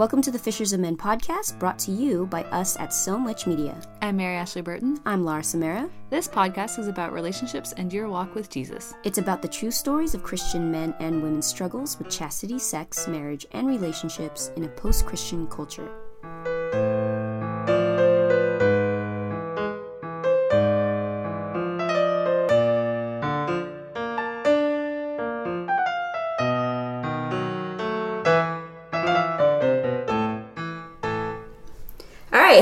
Welcome 0.00 0.22
to 0.22 0.30
the 0.30 0.38
Fishers 0.38 0.72
of 0.72 0.80
Men 0.80 0.96
podcast, 0.96 1.58
brought 1.58 1.78
to 1.80 1.90
you 1.90 2.24
by 2.24 2.44
us 2.44 2.74
at 2.78 2.94
So 2.94 3.18
Much 3.18 3.46
Media. 3.46 3.78
I'm 4.00 4.16
Mary 4.16 4.34
Ashley 4.34 4.62
Burton. 4.62 4.98
I'm 5.04 5.26
Laura 5.26 5.44
Samara. 5.44 5.90
This 6.08 6.26
podcast 6.26 6.78
is 6.78 6.88
about 6.88 7.12
relationships 7.12 7.74
and 7.76 7.92
your 7.92 8.08
walk 8.08 8.34
with 8.34 8.48
Jesus. 8.48 8.94
It's 9.04 9.18
about 9.18 9.42
the 9.42 9.48
true 9.48 9.70
stories 9.70 10.14
of 10.14 10.22
Christian 10.22 10.70
men 10.70 10.94
and 11.00 11.22
women's 11.22 11.46
struggles 11.46 11.98
with 11.98 12.08
chastity, 12.08 12.58
sex, 12.58 13.08
marriage, 13.08 13.44
and 13.52 13.66
relationships 13.66 14.50
in 14.56 14.64
a 14.64 14.68
post 14.68 15.04
Christian 15.04 15.46
culture. 15.48 15.90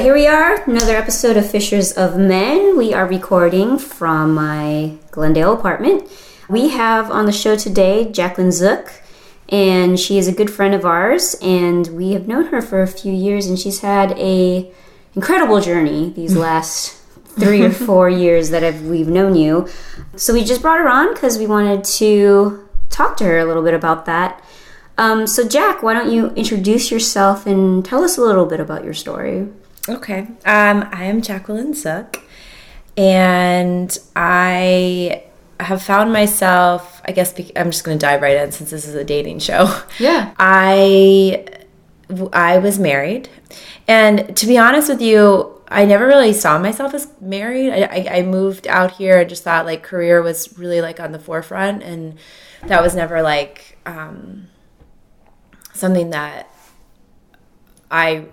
Here 0.08 0.14
we 0.14 0.26
are, 0.26 0.62
another 0.62 0.96
episode 0.96 1.36
of 1.36 1.50
Fishers 1.50 1.92
of 1.92 2.16
Men. 2.16 2.78
We 2.78 2.94
are 2.94 3.06
recording 3.06 3.78
from 3.78 4.32
my 4.32 4.94
Glendale 5.10 5.52
apartment. 5.52 6.10
We 6.48 6.70
have 6.70 7.10
on 7.10 7.26
the 7.26 7.30
show 7.30 7.56
today 7.56 8.10
Jacqueline 8.10 8.50
Zook, 8.50 9.02
and 9.50 10.00
she 10.00 10.16
is 10.16 10.26
a 10.26 10.32
good 10.32 10.50
friend 10.50 10.74
of 10.74 10.86
ours, 10.86 11.36
and 11.42 11.88
we 11.88 12.12
have 12.12 12.26
known 12.26 12.46
her 12.46 12.62
for 12.62 12.80
a 12.80 12.86
few 12.86 13.12
years, 13.12 13.48
and 13.48 13.58
she's 13.58 13.80
had 13.80 14.12
a 14.12 14.72
incredible 15.14 15.60
journey 15.60 16.08
these 16.16 16.34
last 16.48 16.96
three 17.38 17.60
or 17.60 17.70
four 17.70 18.08
years 18.08 18.48
that 18.48 18.64
I've, 18.64 18.80
we've 18.86 19.08
known 19.08 19.34
you. 19.34 19.68
So 20.16 20.32
we 20.32 20.42
just 20.42 20.62
brought 20.62 20.78
her 20.78 20.88
on 20.88 21.12
because 21.12 21.36
we 21.36 21.46
wanted 21.46 21.84
to 21.84 22.66
talk 22.88 23.18
to 23.18 23.24
her 23.24 23.38
a 23.38 23.44
little 23.44 23.62
bit 23.62 23.74
about 23.74 24.06
that. 24.06 24.42
Um, 24.96 25.26
so, 25.26 25.46
Jack, 25.46 25.82
why 25.82 25.92
don't 25.92 26.10
you 26.10 26.28
introduce 26.30 26.90
yourself 26.90 27.46
and 27.46 27.84
tell 27.84 28.02
us 28.02 28.16
a 28.16 28.22
little 28.22 28.46
bit 28.46 28.58
about 28.58 28.84
your 28.84 28.94
story? 28.94 29.48
Okay. 29.88 30.20
Um, 30.44 30.88
I 30.92 31.04
am 31.04 31.22
Jacqueline 31.22 31.74
Zook, 31.74 32.22
and 32.96 33.96
I 34.14 35.24
have 35.60 35.82
found 35.82 36.12
myself, 36.12 37.00
I 37.04 37.12
guess 37.12 37.34
I'm 37.56 37.70
just 37.70 37.84
going 37.84 37.98
to 37.98 38.06
dive 38.06 38.22
right 38.22 38.36
in 38.36 38.52
since 38.52 38.70
this 38.70 38.86
is 38.86 38.94
a 38.94 39.04
dating 39.04 39.40
show. 39.40 39.82
Yeah. 39.98 40.32
I 40.38 41.44
I 42.32 42.58
was 42.58 42.78
married, 42.78 43.28
and 43.86 44.36
to 44.36 44.46
be 44.46 44.56
honest 44.56 44.88
with 44.88 45.02
you, 45.02 45.60
I 45.68 45.84
never 45.84 46.06
really 46.06 46.32
saw 46.32 46.58
myself 46.58 46.94
as 46.94 47.08
married. 47.20 47.70
I, 47.70 47.82
I, 47.82 48.18
I 48.18 48.22
moved 48.22 48.66
out 48.66 48.92
here 48.92 49.20
and 49.20 49.28
just 49.28 49.42
thought 49.44 49.66
like 49.66 49.82
career 49.82 50.22
was 50.22 50.56
really 50.58 50.80
like 50.80 51.00
on 51.00 51.12
the 51.12 51.18
forefront, 51.18 51.82
and 51.82 52.18
that 52.66 52.82
was 52.82 52.94
never 52.94 53.20
like 53.22 53.78
um, 53.84 54.48
something 55.74 56.10
that 56.10 56.48
I 57.90 58.26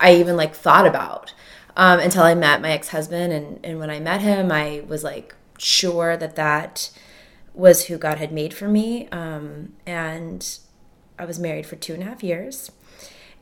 I 0.00 0.14
even 0.14 0.36
like 0.36 0.54
thought 0.54 0.86
about 0.86 1.34
um, 1.76 2.00
until 2.00 2.22
I 2.22 2.34
met 2.34 2.60
my 2.60 2.70
ex 2.70 2.88
husband, 2.88 3.32
and 3.32 3.60
and 3.64 3.78
when 3.78 3.90
I 3.90 4.00
met 4.00 4.20
him, 4.20 4.50
I 4.50 4.82
was 4.86 5.04
like 5.04 5.34
sure 5.58 6.16
that 6.16 6.36
that 6.36 6.90
was 7.54 7.86
who 7.86 7.98
God 7.98 8.18
had 8.18 8.32
made 8.32 8.54
for 8.54 8.68
me, 8.68 9.08
um, 9.10 9.74
and 9.86 10.58
I 11.18 11.24
was 11.24 11.38
married 11.38 11.66
for 11.66 11.76
two 11.76 11.94
and 11.94 12.02
a 12.02 12.06
half 12.06 12.22
years, 12.22 12.70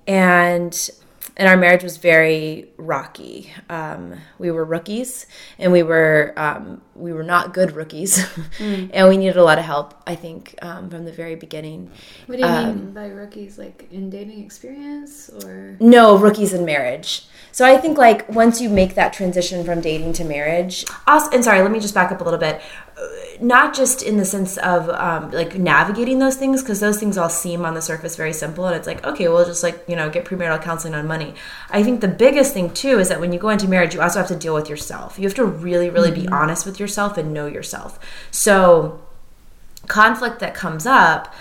and 0.07 0.91
and 1.37 1.49
our 1.49 1.57
marriage 1.57 1.83
was 1.83 1.97
very 1.97 2.71
rocky. 2.77 3.53
Um, 3.69 4.15
we 4.39 4.51
were 4.51 4.65
rookies, 4.65 5.27
and 5.59 5.73
we 5.73 5.83
were 5.83 6.33
um, 6.37 6.81
we 6.95 7.13
were 7.13 7.23
not 7.23 7.53
good 7.55 7.73
rookies, 7.73 8.27
and 8.61 9.09
we 9.09 9.17
needed 9.17 9.37
a 9.37 9.45
lot 9.45 9.59
of 9.59 9.65
help. 9.65 9.95
I 10.07 10.15
think 10.15 10.55
um, 10.63 10.89
from 10.91 11.05
the 11.05 11.13
very 11.13 11.35
beginning. 11.35 11.91
What 12.27 12.37
do 12.37 12.43
you 12.43 12.49
Um, 12.49 12.67
mean 12.77 12.93
by 12.93 13.09
rookies? 13.09 13.59
Like 13.59 13.87
in 13.91 14.11
dating 14.11 14.45
experience 14.45 15.29
or? 15.45 15.77
No, 15.81 16.17
rookies 16.17 16.53
in 16.53 16.65
marriage. 16.65 17.27
So 17.53 17.65
I 17.65 17.77
think 17.79 17.97
like 17.99 18.29
once 18.29 18.61
you 18.61 18.69
make 18.69 18.95
that 18.97 19.13
transition 19.13 19.65
from 19.65 19.81
dating 19.81 20.13
to 20.15 20.25
marriage, 20.25 20.84
also, 21.06 21.31
and 21.31 21.43
sorry, 21.45 21.62
let 21.62 21.71
me 21.71 21.81
just 21.81 21.95
back 21.95 22.12
up 22.12 22.21
a 22.21 22.25
little 22.25 22.39
bit. 22.41 22.61
Not 23.41 23.75
just 23.75 24.03
in 24.03 24.17
the 24.17 24.25
sense 24.25 24.57
of 24.57 24.89
um, 24.89 25.31
like 25.31 25.59
navigating 25.59 26.19
those 26.19 26.37
things, 26.37 26.62
because 26.62 26.81
those 26.81 26.99
things 26.99 27.19
all 27.19 27.29
seem 27.29 27.67
on 27.67 27.75
the 27.75 27.83
surface 27.83 28.17
very 28.17 28.33
simple, 28.33 28.67
and 28.67 28.75
it's 28.75 28.87
like 28.87 29.05
okay, 29.05 29.29
we'll 29.29 29.45
just 29.45 29.62
like 29.62 29.84
you 29.87 29.95
know 29.95 30.09
get 30.09 30.25
premarital 30.25 30.62
counseling 30.62 30.95
on 30.95 31.06
money. 31.06 31.35
I 31.71 31.83
think 31.83 32.01
the 32.01 32.09
biggest 32.09 32.55
thing 32.55 32.73
too 32.73 32.99
is 32.99 33.09
that 33.11 33.21
when 33.21 33.33
you 33.33 33.39
go 33.39 33.51
into 33.51 33.69
marriage, 33.69 33.95
you 33.95 34.01
also 34.01 34.21
have 34.21 34.29
to 34.29 34.37
deal 34.37 34.55
with 34.55 34.71
yourself. 34.71 35.19
You 35.19 35.25
have 35.25 35.35
to 35.35 35.45
really, 35.45 35.91
really 35.91 36.11
be 36.11 36.27
honest 36.29 36.65
with 36.65 36.81
yourself 36.81 37.19
and 37.19 37.35
know 37.35 37.47
yourself. 37.47 37.99
So 38.31 39.03
conflict 39.87 40.41
that 40.41 40.55
comes 40.55 40.87
up 40.87 41.33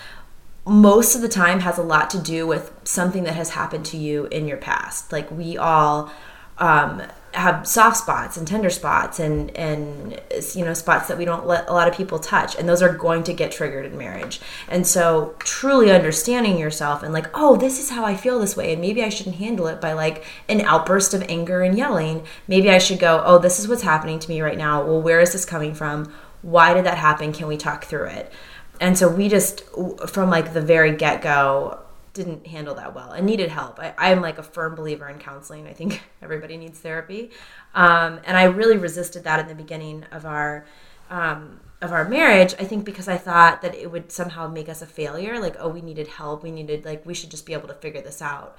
most 0.67 1.15
of 1.15 1.21
the 1.21 1.29
time 1.29 1.59
has 1.59 1.77
a 1.77 1.83
lot 1.83 2.09
to 2.09 2.19
do 2.19 2.47
with 2.47 2.71
something 2.83 3.23
that 3.23 3.35
has 3.35 3.51
happened 3.51 3.85
to 3.85 3.97
you 3.97 4.25
in 4.27 4.47
your 4.47 4.57
past. 4.57 5.11
Like 5.11 5.29
we 5.29 5.57
all 5.57 6.11
um, 6.57 7.03
have 7.35 7.67
soft 7.67 7.97
spots 7.97 8.37
and 8.37 8.47
tender 8.47 8.69
spots 8.69 9.19
and 9.19 9.55
and 9.57 10.19
you 10.53 10.63
know 10.63 10.73
spots 10.73 11.07
that 11.09 11.17
we 11.17 11.25
don't 11.25 11.45
let 11.45 11.67
a 11.67 11.73
lot 11.73 11.87
of 11.87 11.93
people 11.93 12.17
touch 12.17 12.55
and 12.55 12.67
those 12.67 12.81
are 12.81 12.93
going 12.93 13.23
to 13.23 13.33
get 13.33 13.51
triggered 13.51 13.85
in 13.85 13.97
marriage. 13.97 14.39
And 14.67 14.87
so 14.87 15.35
truly 15.39 15.91
understanding 15.91 16.57
yourself 16.57 17.03
and 17.03 17.13
like 17.13 17.27
oh 17.33 17.57
this 17.57 17.79
is 17.79 17.89
how 17.89 18.05
i 18.05 18.15
feel 18.15 18.39
this 18.39 18.55
way 18.55 18.71
and 18.71 18.81
maybe 18.81 19.03
i 19.03 19.09
shouldn't 19.09 19.35
handle 19.35 19.67
it 19.67 19.81
by 19.81 19.93
like 19.93 20.23
an 20.47 20.61
outburst 20.61 21.13
of 21.13 21.23
anger 21.23 21.61
and 21.61 21.77
yelling. 21.77 22.25
Maybe 22.47 22.69
i 22.69 22.77
should 22.77 22.99
go 22.99 23.21
oh 23.25 23.37
this 23.37 23.59
is 23.59 23.67
what's 23.67 23.83
happening 23.83 24.19
to 24.19 24.29
me 24.29 24.41
right 24.41 24.57
now. 24.57 24.83
Well 24.83 25.01
where 25.01 25.19
is 25.19 25.33
this 25.33 25.45
coming 25.45 25.73
from? 25.73 26.13
Why 26.41 26.73
did 26.73 26.85
that 26.85 26.97
happen? 26.97 27.33
Can 27.33 27.47
we 27.47 27.57
talk 27.57 27.85
through 27.85 28.05
it? 28.05 28.31
And 28.79 28.97
so 28.97 29.09
we 29.09 29.29
just 29.29 29.63
from 30.07 30.29
like 30.29 30.53
the 30.53 30.61
very 30.61 30.95
get-go 30.95 31.79
didn't 32.15 32.47
handle 32.47 32.73
that 32.75 32.95
well. 32.95 33.11
And 33.11 33.25
needed 33.27 33.49
help. 33.49 33.79
I, 33.79 33.93
i'm 33.99 34.21
like 34.21 34.39
a 34.39 34.43
firm 34.43 34.73
believer 34.73 35.07
in 35.07 35.19
counseling. 35.19 35.67
I 35.67 35.73
think 35.73 36.01
everybody 36.23 36.57
needs 36.57 36.79
therapy. 36.79 37.29
Um, 37.75 38.19
and 38.25 38.35
i 38.35 38.45
really 38.45 38.77
resisted 38.77 39.23
that 39.25 39.39
in 39.39 39.47
the 39.47 39.53
beginning 39.53 40.05
of 40.11 40.25
our 40.25 40.65
um, 41.11 41.59
of 41.81 41.91
our 41.91 42.07
marriage 42.07 42.55
i 42.57 42.63
think 42.63 42.83
because 42.83 43.07
i 43.07 43.17
thought 43.17 43.61
that 43.61 43.75
it 43.75 43.91
would 43.91 44.11
somehow 44.11 44.47
make 44.47 44.69
us 44.69 44.81
a 44.81 44.87
failure. 44.87 45.39
Like 45.39 45.57
oh 45.59 45.69
we 45.69 45.81
needed 45.81 46.07
help. 46.07 46.41
We 46.41 46.51
needed 46.51 46.85
like 46.85 47.05
we 47.05 47.13
should 47.13 47.29
just 47.29 47.45
be 47.45 47.53
able 47.53 47.67
to 47.67 47.75
figure 47.75 48.01
this 48.01 48.21
out. 48.21 48.57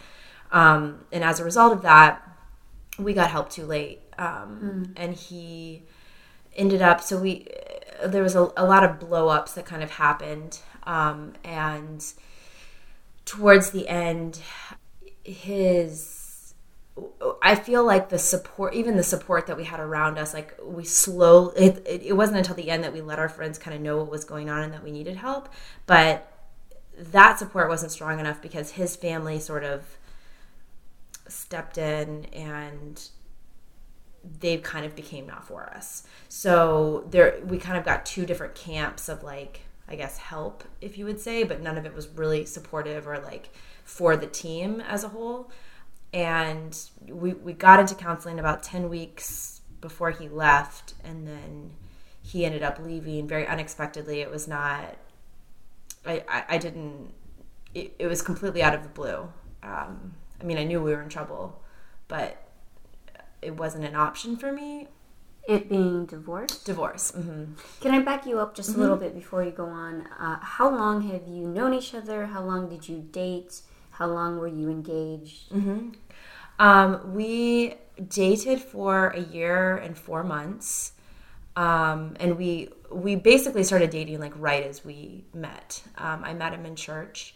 Um, 0.53 1.05
and 1.11 1.25
as 1.25 1.41
a 1.41 1.45
result 1.45 1.73
of 1.73 1.83
that 1.83 2.23
we 2.99 3.13
got 3.13 3.31
help 3.31 3.51
too 3.51 3.67
late. 3.67 4.01
Um, 4.19 4.95
and 4.97 5.15
he 5.15 5.83
ended 6.55 6.83
up 6.83 7.03
so 7.03 7.19
we 7.19 7.49
there 8.05 8.23
was 8.23 8.35
a, 8.35 8.51
a 8.57 8.65
lot 8.65 8.85
of 8.85 9.01
blow 9.01 9.29
ups 9.29 9.55
that 9.55 9.65
kind 9.65 9.83
of 9.83 9.93
happened. 9.93 10.59
Um, 10.85 11.33
and 11.43 12.05
towards 13.27 13.71
the 13.71 13.87
end 13.89 14.41
his 15.23 16.55
i 17.43 17.55
feel 17.55 17.85
like 17.85 18.09
the 18.09 18.19
support 18.19 18.73
even 18.73 18.97
the 18.97 19.03
support 19.03 19.47
that 19.47 19.57
we 19.57 19.65
had 19.65 19.81
around 19.81 20.19
us 20.19 20.33
like 20.33 20.59
we 20.65 20.85
slow 20.85 21.51
it, 21.51 21.87
it, 21.87 22.03
it 22.05 22.13
wasn't 22.15 22.39
until 22.39 22.55
the 22.55 22.71
end 22.71 22.83
that 22.83 22.93
we 22.95 23.03
let 23.03 23.19
our 23.19 23.29
friends 23.29 23.59
kind 23.59 23.77
of 23.77 23.83
know 23.83 23.99
what 23.99 24.11
was 24.11 24.25
going 24.25 24.49
on 24.49 24.63
and 24.63 24.73
that 24.73 24.83
we 24.83 24.91
needed 24.91 25.17
help 25.17 25.51
but 25.85 26.33
that 26.99 27.39
support 27.39 27.69
wasn't 27.69 27.93
strong 27.93 28.19
enough 28.19 28.41
because 28.41 28.73
his 28.73 28.97
family 28.97 29.39
sort 29.39 29.65
of 29.65 29.85
stepped 31.29 31.77
in 31.77 32.25
and 32.27 33.09
they 34.41 34.57
kind 34.59 34.85
of 34.85 34.97
became 34.97 35.27
not 35.27 35.47
for 35.47 35.65
us. 35.65 36.05
So 36.29 37.07
there 37.11 37.39
we 37.45 37.59
kind 37.59 37.79
of 37.79 37.85
got 37.85 38.07
two 38.07 38.27
different 38.27 38.55
camps 38.55 39.09
of 39.09 39.23
like 39.23 39.63
I 39.89 39.97
guess 39.97 40.19
help 40.19 40.65
if 40.81 40.99
you 40.99 41.05
would 41.05 41.21
say, 41.21 41.45
but 41.45 41.61
none 41.61 41.79
of 41.79 41.87
it 41.87 41.95
was 41.95 42.09
really 42.09 42.45
supportive 42.45 43.07
or 43.07 43.19
like 43.19 43.51
for 43.85 44.17
the 44.17 44.27
team 44.27 44.81
as 44.81 45.05
a 45.05 45.09
whole. 45.09 45.51
And 46.13 46.79
we 47.07 47.35
we 47.35 47.53
got 47.53 47.81
into 47.81 47.95
counseling 47.95 48.39
about 48.39 48.63
10 48.63 48.89
weeks 48.89 49.61
before 49.81 50.11
he 50.11 50.29
left 50.29 50.95
and 51.05 51.27
then 51.27 51.73
he 52.23 52.45
ended 52.45 52.63
up 52.63 52.79
leaving 52.81 53.29
very 53.29 53.47
unexpectedly. 53.47 54.21
It 54.21 54.31
was 54.31 54.49
not 54.49 54.97
I, 56.05 56.25
I, 56.29 56.45
I 56.51 56.59
didn't 56.59 57.13
it, 57.75 57.95
it 57.99 58.07
was 58.07 58.23
completely 58.23 58.63
out 58.63 58.75
of 58.75 58.83
the 58.83 58.89
blue. 58.89 59.29
Um, 59.63 60.15
I 60.41 60.45
mean 60.45 60.59
I 60.59 60.65
knew 60.65 60.81
we 60.83 60.93
were 60.93 61.03
in 61.03 61.09
trouble, 61.09 61.63
but 62.09 62.43
it 63.43 63.57
wasn't 63.57 63.85
an 63.85 63.95
option 63.95 64.37
for 64.37 64.51
me. 64.53 64.89
It 65.49 65.69
being 65.69 66.07
divorced. 66.07 66.65
Divorce. 66.65 67.13
hmm 67.13 67.45
Can 67.81 67.95
I 67.95 68.01
back 68.01 68.27
you 68.27 68.41
up 68.41 68.55
just 68.55 68.75
a 68.75 68.79
little 68.79 68.97
bit 68.97 69.15
before 69.15 69.45
you 69.45 69.53
go 69.53 69.67
on? 69.67 70.07
Uh, 70.19 70.39
how 70.41 70.69
long 70.69 71.03
have 71.11 71.29
you 71.29 71.47
known 71.47 71.73
each 71.73 71.95
other? 71.95 72.27
How 72.27 72.43
long 72.43 72.69
did 72.69 72.89
you 72.89 72.99
date? 73.13 73.61
How 73.93 74.07
long 74.07 74.39
were 74.39 74.49
you 74.49 74.69
engaged? 74.69 75.53
Um, 76.59 77.15
we 77.15 77.75
dated 78.09 78.61
for 78.61 79.09
a 79.09 79.21
year 79.21 79.77
and 79.77 79.97
four 79.97 80.25
months, 80.25 80.93
um, 81.55 82.17
and 82.21 82.37
we 82.37 82.71
we 82.91 83.15
basically 83.17 83.65
started 83.65 83.91
dating 83.91 84.21
like 84.21 84.33
right 84.37 84.65
as 84.65 84.85
we 84.85 85.25
met. 85.35 85.83
Um, 85.99 86.25
I 86.25 86.35
met 86.35 86.53
him 86.55 86.67
in 86.67 86.77
church, 86.77 87.35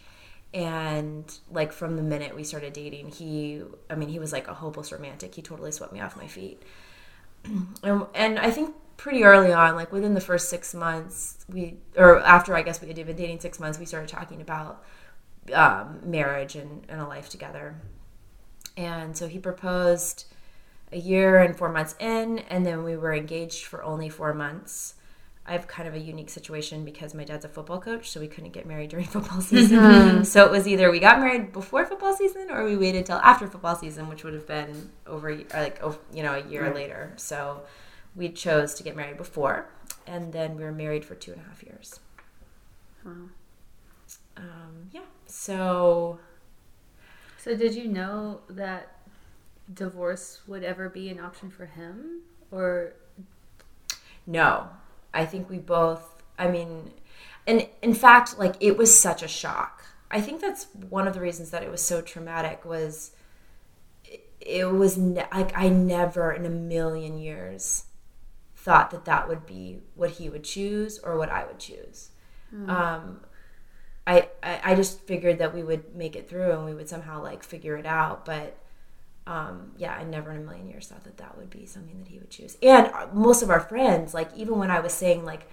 and 0.55 1.33
like 1.51 1.73
from 1.73 1.97
the 1.97 2.03
minute 2.03 2.35
we 2.35 2.45
started 2.45 2.73
dating, 2.73 3.11
he 3.13 3.63
I 3.89 3.95
mean 3.95 4.09
he 4.09 4.19
was 4.19 4.33
like 4.33 4.49
a 4.49 4.55
hopeless 4.55 4.91
romantic. 4.93 5.35
He 5.35 5.43
totally 5.43 5.73
swept 5.73 5.93
me 5.93 6.01
off 6.01 6.17
my 6.17 6.27
feet. 6.27 6.63
and, 7.83 8.07
and 8.15 8.39
I 8.39 8.51
think 8.51 8.75
pretty 8.97 9.25
early 9.25 9.53
on, 9.53 9.77
like 9.77 9.93
within 9.93 10.15
the 10.15 10.21
first 10.21 10.51
six 10.51 10.75
months, 10.75 11.45
we 11.49 11.79
or 11.97 12.21
after 12.21 12.55
I 12.55 12.63
guess 12.63 12.81
we 12.81 12.89
had 12.89 12.97
been 12.97 13.17
dating 13.17 13.41
six 13.41 13.59
months, 13.59 13.79
we 13.79 13.87
started 13.87 14.09
talking 14.09 14.41
about 14.41 14.85
um, 15.55 16.01
marriage 16.05 16.55
and, 16.55 16.85
and 16.89 17.01
a 17.01 17.07
life 17.07 17.29
together. 17.29 17.77
And 18.77 19.17
so 19.17 19.27
he 19.27 19.39
proposed 19.39 20.27
a 20.93 20.99
year 20.99 21.41
and 21.41 21.57
four 21.57 21.71
months 21.71 21.95
in, 21.99 22.41
and 22.41 22.67
then 22.67 22.85
we 22.85 22.97
were 22.97 23.15
engaged 23.15 23.65
for 23.65 23.83
only 23.83 24.09
four 24.09 24.35
months. 24.35 24.95
I 25.47 25.53
have 25.53 25.67
kind 25.67 25.89
of 25.89 25.95
a 25.95 25.99
unique 25.99 26.31
situation 26.31 26.85
because 26.85 27.15
my 27.15 27.25
dad's 27.25 27.45
a 27.45 27.49
football 27.49 27.81
coach, 27.81 28.11
so 28.11 28.21
we 28.21 28.29
couldn't 28.29 28.53
get 28.53 28.67
married 28.67 28.91
during 28.91 29.07
football 29.17 29.41
season. 29.41 30.25
so 30.25 30.45
it 30.45 30.51
was 30.51 30.69
either 30.69 30.91
we 30.91 31.01
got 31.01 31.19
married 31.19 31.53
before 31.53 31.85
football 31.87 32.15
season 32.15 32.49
or 32.51 32.65
we 32.65 32.77
waited 32.77 33.07
till 33.07 33.17
after 33.17 33.47
football 33.47 33.75
season, 33.75 34.09
which 34.09 34.23
would 34.23 34.35
have 34.35 34.47
been 34.47 34.91
over 35.07 35.35
like 35.55 35.83
you 36.13 36.23
know 36.23 36.35
a 36.35 36.47
year 36.47 36.73
later. 36.75 37.13
So 37.17 37.63
we 38.15 38.29
chose 38.29 38.75
to 38.75 38.83
get 38.83 38.97
married 38.97 39.17
before, 39.17 39.69
and 40.07 40.33
then 40.33 40.57
we 40.57 40.63
were 40.63 40.73
married 40.73 41.05
for 41.05 41.15
two 41.15 41.33
and 41.33 41.41
a 41.41 41.45
half 41.45 41.63
years. 41.63 42.01
Wow. 43.05 43.13
Um, 44.37 44.91
yeah. 44.93 45.01
So. 45.27 46.19
So 47.39 47.57
did 47.57 47.75
you 47.75 47.89
know 47.89 48.43
that 48.51 48.99
divorce 49.73 50.41
would 50.47 50.63
ever 50.63 50.91
be 50.91 51.09
an 51.09 51.19
option 51.19 51.51
for 51.51 51.67
him, 51.67 52.21
or? 52.51 52.93
No, 54.27 54.69
I 55.13 55.25
think 55.25 55.51
we 55.51 55.59
both, 55.59 56.23
I 56.39 56.49
mean, 56.49 56.93
and 57.47 57.69
in 57.83 57.95
fact, 57.95 58.39
like 58.39 58.55
it 58.61 58.77
was 58.77 58.99
such 58.99 59.23
a 59.23 59.29
shock. 59.29 59.85
I 60.11 60.21
think 60.21 60.41
that's 60.41 60.67
one 60.89 61.07
of 61.07 61.15
the 61.15 61.21
reasons 61.21 61.51
that 61.51 61.63
it 61.63 61.71
was 61.71 61.83
so 61.83 62.01
traumatic 62.01 62.65
was 62.65 63.13
it, 64.05 64.29
it 64.41 64.65
was 64.65 64.97
ne- 64.97 65.27
like 65.33 65.57
I 65.57 65.69
never 65.69 66.33
in 66.33 66.45
a 66.45 66.51
million 66.51 67.19
years 67.19 67.85
thought 68.57 68.91
that 68.91 69.05
that 69.07 69.29
would 69.29 69.47
be 69.47 69.79
what 69.95 70.11
he 70.11 70.29
would 70.29 70.45
choose 70.45 70.99
or 70.99 71.17
what 71.17 71.31
I 71.31 71.47
would 71.47 71.59
choose. 71.59 72.11
Mm. 72.55 72.69
Um, 72.69 73.21
I, 74.07 74.29
I, 74.43 74.61
I 74.65 74.75
just 74.75 75.01
figured 75.03 75.39
that 75.39 75.55
we 75.55 75.63
would 75.63 75.95
make 75.95 76.17
it 76.17 76.29
through 76.29 76.53
and 76.53 76.65
we 76.65 76.75
would 76.75 76.89
somehow 76.89 77.23
like 77.23 77.43
figure 77.43 77.77
it 77.77 77.87
out, 77.87 78.25
but 78.25 78.57
um, 79.31 79.71
yeah, 79.77 79.95
I 79.95 80.03
never 80.03 80.33
in 80.33 80.39
a 80.39 80.41
million 80.41 80.69
years 80.69 80.89
thought 80.89 81.05
that 81.05 81.19
that 81.19 81.39
would 81.39 81.51
be 81.51 81.65
something 81.65 81.97
that 82.01 82.09
he 82.09 82.19
would 82.19 82.31
choose. 82.31 82.59
And 82.61 82.91
most 83.15 83.43
of 83.43 83.51
our 83.51 83.61
friends, 83.61 84.13
like 84.13 84.29
even 84.37 84.59
when 84.59 84.73
I 84.73 84.81
was 84.81 84.93
saying 84.93 85.25
like, 85.25 85.49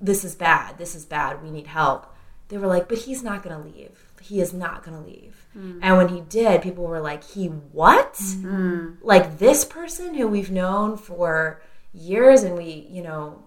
this 0.00 0.24
is 0.24 0.34
bad, 0.34 0.78
this 0.78 0.94
is 0.94 1.04
bad, 1.04 1.42
we 1.42 1.50
need 1.50 1.66
help, 1.66 2.16
they 2.48 2.56
were 2.56 2.66
like, 2.66 2.88
but 2.88 2.96
he's 2.96 3.22
not 3.22 3.42
to 3.42 3.58
leave. 3.58 4.10
He 4.22 4.40
is 4.40 4.54
not 4.54 4.84
to 4.84 4.98
leave. 4.98 5.46
Mm. 5.56 5.80
And 5.82 5.96
when 5.98 6.08
he 6.08 6.22
did, 6.22 6.62
people 6.62 6.84
were 6.84 7.00
like, 7.00 7.22
he 7.22 7.48
what? 7.48 8.14
Mm. 8.14 8.96
Like 9.02 9.38
this 9.38 9.66
person 9.66 10.14
who 10.14 10.26
we've 10.26 10.50
known 10.50 10.96
for 10.96 11.60
years 11.92 12.42
and 12.42 12.56
we, 12.56 12.86
you 12.90 13.02
know, 13.02 13.44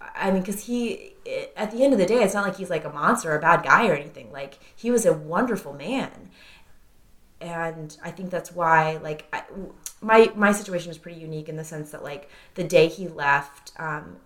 I 0.00 0.32
mean, 0.32 0.40
because 0.40 0.64
he, 0.64 1.12
at 1.56 1.70
the 1.70 1.84
end 1.84 1.92
of 1.92 1.98
the 2.00 2.06
day, 2.06 2.24
it's 2.24 2.34
not 2.34 2.44
like 2.44 2.56
he's 2.56 2.70
like 2.70 2.84
a 2.84 2.90
monster 2.90 3.30
or 3.30 3.36
a 3.36 3.40
bad 3.40 3.62
guy 3.62 3.86
or 3.86 3.94
anything. 3.94 4.32
Like, 4.32 4.58
he 4.74 4.90
was 4.90 5.06
a 5.06 5.12
wonderful 5.12 5.74
man 5.74 6.29
and 7.40 7.96
I 8.02 8.10
think 8.10 8.30
that's 8.30 8.52
why 8.52 8.98
like 8.98 9.26
I, 9.32 9.42
my 10.00 10.30
my 10.34 10.52
situation 10.52 10.88
was 10.88 10.98
pretty 10.98 11.20
unique 11.20 11.48
in 11.48 11.56
the 11.56 11.64
sense 11.64 11.90
that 11.92 12.02
like 12.02 12.30
the 12.54 12.64
day 12.64 12.88
he 12.88 13.08
left, 13.08 13.72
um, 13.78 14.16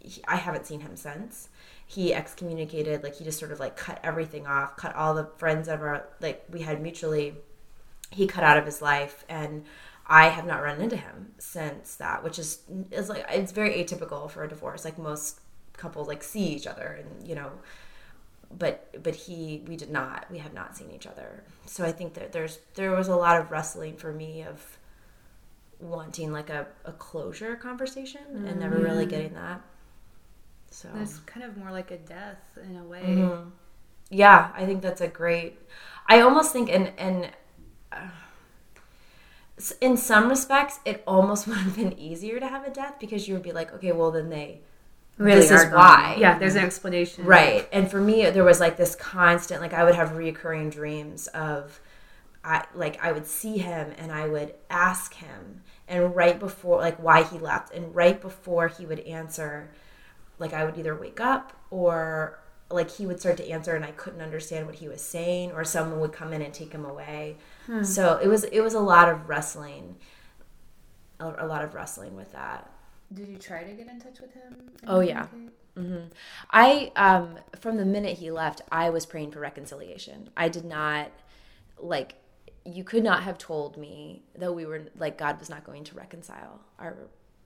he, 0.00 0.22
I 0.26 0.36
haven't 0.36 0.66
seen 0.66 0.80
him 0.80 0.96
since. 0.96 1.48
He 1.86 2.14
excommunicated, 2.14 3.02
like 3.02 3.16
he 3.16 3.24
just 3.24 3.38
sort 3.38 3.52
of 3.52 3.60
like 3.60 3.76
cut 3.76 4.00
everything 4.02 4.46
off, 4.46 4.76
cut 4.76 4.94
all 4.94 5.14
the 5.14 5.28
friends 5.36 5.68
ever 5.68 6.06
like 6.20 6.44
we 6.50 6.62
had 6.62 6.80
mutually. 6.80 7.34
He 8.10 8.26
cut 8.26 8.44
out 8.44 8.58
of 8.58 8.66
his 8.66 8.82
life, 8.82 9.24
and 9.28 9.64
I 10.06 10.28
have 10.28 10.46
not 10.46 10.62
run 10.62 10.80
into 10.80 10.96
him 10.96 11.32
since 11.38 11.96
that, 11.96 12.24
which 12.24 12.38
is 12.38 12.60
is 12.90 13.08
like 13.08 13.24
it's 13.30 13.52
very 13.52 13.74
atypical 13.74 14.30
for 14.30 14.44
a 14.44 14.48
divorce. 14.48 14.84
Like 14.84 14.98
most 14.98 15.40
couples 15.74 16.08
like 16.08 16.22
see 16.22 16.44
each 16.48 16.66
other 16.66 16.98
and 17.00 17.26
you 17.26 17.34
know 17.34 17.50
but 18.58 19.02
but 19.02 19.14
he 19.14 19.62
we 19.66 19.76
did 19.76 19.90
not 19.90 20.26
we 20.30 20.38
have 20.38 20.52
not 20.52 20.76
seen 20.76 20.90
each 20.90 21.06
other 21.06 21.42
so 21.66 21.84
i 21.84 21.92
think 21.92 22.14
that 22.14 22.32
there's 22.32 22.58
there 22.74 22.90
was 22.92 23.08
a 23.08 23.16
lot 23.16 23.40
of 23.40 23.50
wrestling 23.50 23.96
for 23.96 24.12
me 24.12 24.42
of 24.42 24.78
wanting 25.80 26.32
like 26.32 26.50
a, 26.50 26.66
a 26.84 26.92
closure 26.92 27.56
conversation 27.56 28.20
mm-hmm. 28.32 28.46
and 28.46 28.60
never 28.60 28.76
really 28.78 29.06
mm. 29.06 29.10
getting 29.10 29.34
that 29.34 29.60
so 30.70 30.88
it's 31.00 31.18
kind 31.20 31.44
of 31.44 31.56
more 31.56 31.70
like 31.70 31.90
a 31.90 31.98
death 31.98 32.58
in 32.64 32.76
a 32.76 32.84
way 32.84 33.02
mm-hmm. 33.02 33.48
yeah 34.10 34.50
i 34.56 34.64
think 34.64 34.80
that's 34.80 35.00
a 35.00 35.08
great 35.08 35.58
i 36.06 36.20
almost 36.20 36.52
think 36.52 36.70
and 36.70 36.92
and 36.98 37.30
uh, 37.90 38.08
in 39.80 39.96
some 39.96 40.28
respects 40.28 40.78
it 40.84 41.02
almost 41.06 41.46
would 41.48 41.58
have 41.58 41.76
been 41.76 41.98
easier 41.98 42.38
to 42.38 42.46
have 42.46 42.66
a 42.66 42.70
death 42.70 42.94
because 43.00 43.26
you 43.26 43.34
would 43.34 43.42
be 43.42 43.52
like 43.52 43.72
okay 43.72 43.92
well 43.92 44.10
then 44.10 44.30
they 44.30 44.60
really 45.22 45.40
this 45.40 45.50
is 45.50 45.72
why. 45.72 46.16
Yeah, 46.18 46.38
there's 46.38 46.56
an 46.56 46.64
explanation. 46.64 47.24
Right. 47.24 47.68
And 47.72 47.90
for 47.90 48.00
me, 48.00 48.28
there 48.30 48.44
was 48.44 48.60
like 48.60 48.76
this 48.76 48.94
constant, 48.94 49.60
like 49.60 49.72
I 49.72 49.84
would 49.84 49.94
have 49.94 50.10
reoccurring 50.10 50.70
dreams 50.72 51.26
of, 51.28 51.80
I 52.44 52.64
like 52.74 53.02
I 53.02 53.12
would 53.12 53.26
see 53.26 53.58
him 53.58 53.92
and 53.98 54.10
I 54.10 54.26
would 54.26 54.54
ask 54.68 55.14
him, 55.14 55.62
and 55.86 56.14
right 56.14 56.38
before 56.38 56.80
like 56.80 57.00
why 57.00 57.22
he 57.22 57.38
left, 57.38 57.72
and 57.72 57.94
right 57.94 58.20
before 58.20 58.68
he 58.68 58.84
would 58.84 59.00
answer, 59.00 59.70
like 60.38 60.52
I 60.52 60.64
would 60.64 60.76
either 60.76 60.96
wake 60.96 61.20
up 61.20 61.52
or 61.70 62.40
like 62.68 62.90
he 62.90 63.06
would 63.06 63.20
start 63.20 63.36
to 63.36 63.48
answer 63.48 63.76
and 63.76 63.84
I 63.84 63.92
couldn't 63.92 64.22
understand 64.22 64.66
what 64.66 64.76
he 64.76 64.88
was 64.88 65.00
saying, 65.00 65.52
or 65.52 65.62
someone 65.62 66.00
would 66.00 66.12
come 66.12 66.32
in 66.32 66.42
and 66.42 66.52
take 66.52 66.72
him 66.72 66.84
away. 66.84 67.36
Hmm. 67.66 67.84
So 67.84 68.18
it 68.22 68.26
was 68.26 68.44
it 68.44 68.60
was 68.60 68.74
a 68.74 68.80
lot 68.80 69.08
of 69.08 69.28
wrestling, 69.28 69.96
a, 71.20 71.44
a 71.44 71.46
lot 71.46 71.62
of 71.62 71.74
wrestling 71.74 72.16
with 72.16 72.32
that. 72.32 72.68
Did 73.12 73.28
you 73.28 73.36
try 73.36 73.64
to 73.64 73.72
get 73.72 73.88
in 73.88 74.00
touch 74.00 74.20
with 74.20 74.32
him? 74.32 74.70
Oh 74.86 75.00
yeah. 75.00 75.26
Mm-hmm. 75.76 76.06
I 76.50 76.92
um 76.96 77.38
from 77.58 77.76
the 77.76 77.84
minute 77.84 78.18
he 78.18 78.30
left, 78.30 78.62
I 78.70 78.90
was 78.90 79.06
praying 79.06 79.32
for 79.32 79.40
reconciliation. 79.40 80.30
I 80.36 80.48
did 80.48 80.64
not 80.64 81.10
like 81.78 82.14
you 82.64 82.84
could 82.84 83.02
not 83.02 83.22
have 83.24 83.38
told 83.38 83.76
me 83.76 84.22
that 84.36 84.52
we 84.52 84.66
were 84.66 84.84
like 84.96 85.18
God 85.18 85.38
was 85.38 85.50
not 85.50 85.64
going 85.64 85.84
to 85.84 85.94
reconcile 85.94 86.60
our 86.78 86.96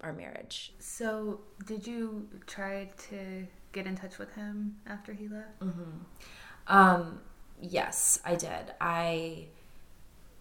our 0.02 0.12
marriage. 0.12 0.74
So, 0.78 1.40
did 1.64 1.86
you 1.86 2.28
try 2.46 2.90
to 3.10 3.46
get 3.72 3.86
in 3.86 3.96
touch 3.96 4.18
with 4.18 4.32
him 4.34 4.76
after 4.86 5.12
he 5.12 5.28
left? 5.28 5.60
Mm-hmm. 5.60 5.90
Um, 6.66 7.20
yes, 7.60 8.20
I 8.24 8.34
did. 8.34 8.74
I 8.80 9.46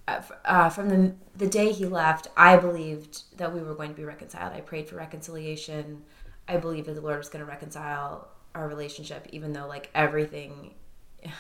uh, 0.08 0.70
from 0.70 0.90
the 0.90 1.16
the 1.36 1.48
day 1.48 1.72
he 1.72 1.86
left, 1.86 2.28
I 2.38 2.58
believed 2.58 3.38
that 3.38 3.54
we 3.54 3.62
were 3.62 3.74
going 3.74 3.90
to 3.90 3.96
be 3.96 4.06
reconciled. 4.06 4.54
I 4.54 4.62
prayed 4.62 4.88
for 4.88 4.96
reconciliation. 4.96 6.04
I 6.48 6.58
believed 6.58 6.88
that 6.88 6.94
the 6.94 7.02
Lord 7.02 7.18
was 7.18 7.30
going 7.30 7.44
to 7.44 7.50
reconcile 7.50 8.28
our 8.54 8.68
relationship, 8.68 9.28
even 9.32 9.54
though 9.54 9.68
like 9.68 9.90
everything 9.96 10.76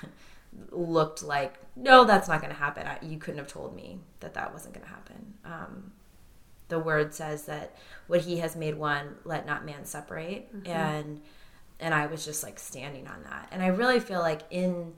looked 0.72 1.22
like 1.22 1.56
no, 1.76 2.06
that's 2.06 2.28
not 2.28 2.42
going 2.42 2.54
to 2.54 2.60
happen. 2.60 2.88
I, 2.88 2.98
you 3.01 3.18
couldn't 3.18 3.38
have 3.38 3.48
told 3.48 3.75
me 3.75 4.00
that 4.22 4.34
that 4.34 4.51
wasn't 4.51 4.74
going 4.74 4.86
to 4.86 4.92
happen. 4.92 5.34
Um, 5.46 5.92
the 6.68 6.80
word 6.80 7.13
says 7.13 7.44
that 7.44 7.75
what 8.08 8.22
He 8.22 8.38
has 8.39 8.56
made 8.56 8.75
one, 8.75 9.16
let 9.25 9.46
not 9.46 9.66
man 9.66 9.86
separate, 9.86 10.54
mm-hmm. 10.56 10.68
and 10.68 11.22
and 11.80 11.94
I 11.94 12.08
was 12.08 12.25
just 12.25 12.42
like 12.42 12.58
standing 12.58 13.08
on 13.08 13.24
that. 13.24 13.50
And 13.51 13.62
I 13.62 13.68
really 13.68 14.00
feel 14.00 14.22
like 14.22 14.42
in 14.50 14.94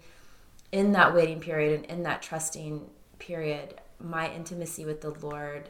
in 0.71 0.93
that 0.93 1.13
waiting 1.13 1.39
period 1.39 1.73
and 1.73 1.85
in 1.85 2.03
that 2.03 2.21
trusting 2.21 2.89
period, 3.19 3.79
my 3.99 4.31
intimacy 4.31 4.85
with 4.85 5.01
the 5.01 5.11
Lord, 5.11 5.69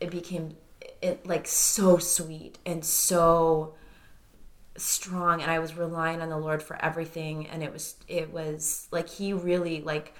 it 0.00 0.10
became 0.10 0.56
it 1.00 1.26
like 1.26 1.46
so 1.46 1.98
sweet 1.98 2.58
and 2.64 2.84
so 2.84 3.74
strong 4.76 5.42
and 5.42 5.50
I 5.50 5.58
was 5.58 5.76
relying 5.76 6.20
on 6.22 6.30
the 6.30 6.38
Lord 6.38 6.62
for 6.62 6.82
everything 6.82 7.46
and 7.46 7.62
it 7.62 7.72
was 7.72 7.96
it 8.08 8.32
was 8.32 8.88
like 8.90 9.08
he 9.08 9.32
really 9.32 9.82
like 9.82 10.14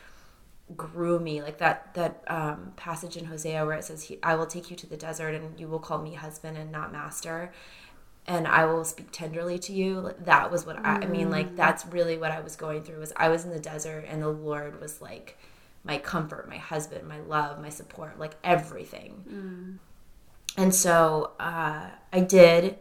grew 0.77 1.19
me 1.19 1.43
like 1.43 1.59
that 1.59 1.95
that 1.95 2.23
um, 2.27 2.73
passage 2.77 3.17
in 3.17 3.25
Hosea 3.25 3.65
where 3.65 3.77
it 3.77 3.85
says 3.85 4.05
he, 4.05 4.19
I 4.23 4.35
will 4.35 4.47
take 4.47 4.71
you 4.71 4.77
to 4.77 4.87
the 4.87 4.97
desert 4.97 5.35
and 5.35 5.59
you 5.59 5.69
will 5.69 5.79
call 5.79 6.03
me 6.03 6.15
husband 6.15 6.57
and 6.59 6.71
not 6.71 6.93
master 6.93 7.53
and 8.27 8.47
I 8.47 8.67
will 8.67 8.85
speak 8.85 9.11
tenderly 9.11 9.59
to 9.61 9.73
you 9.73 10.13
that 10.25 10.51
was 10.51 10.67
what 10.67 10.79
I, 10.85 10.97
I 10.97 11.07
mean 11.07 11.31
like 11.31 11.51
mm. 11.51 11.57
that's 11.57 11.87
really 11.87 12.19
what 12.19 12.31
I 12.31 12.41
was 12.41 12.55
going 12.55 12.83
through 12.83 13.01
was 13.01 13.13
I 13.17 13.29
was 13.29 13.45
in 13.45 13.51
the 13.51 13.59
desert 13.59 14.05
and 14.07 14.23
the 14.23 14.29
Lord 14.29 14.81
was 14.81 15.01
like 15.01 15.39
my 15.85 15.99
comfort, 15.99 16.49
my 16.49 16.59
husband, 16.59 17.09
my 17.09 17.21
love, 17.21 17.61
my 17.61 17.69
support, 17.69 18.19
like 18.19 18.35
everything. 18.45 19.25
Mm. 19.29 20.63
And 20.63 20.75
so 20.75 21.33
uh, 21.41 21.89
I 22.13 22.21
did 22.21 22.79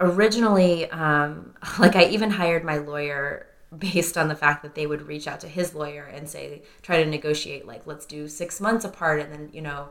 originally, 0.00 0.90
um, 0.90 1.54
like, 1.78 1.96
I 1.96 2.04
even 2.06 2.30
hired 2.30 2.64
my 2.64 2.78
lawyer 2.78 3.46
based 3.76 4.16
on 4.16 4.28
the 4.28 4.34
fact 4.34 4.62
that 4.62 4.74
they 4.74 4.86
would 4.86 5.02
reach 5.02 5.26
out 5.26 5.40
to 5.40 5.48
his 5.48 5.74
lawyer 5.74 6.04
and 6.04 6.28
say, 6.28 6.62
try 6.82 7.02
to 7.02 7.08
negotiate, 7.08 7.66
like, 7.66 7.86
let's 7.86 8.06
do 8.06 8.26
six 8.28 8.60
months 8.60 8.84
apart 8.84 9.20
and 9.20 9.32
then, 9.32 9.50
you 9.52 9.60
know, 9.60 9.90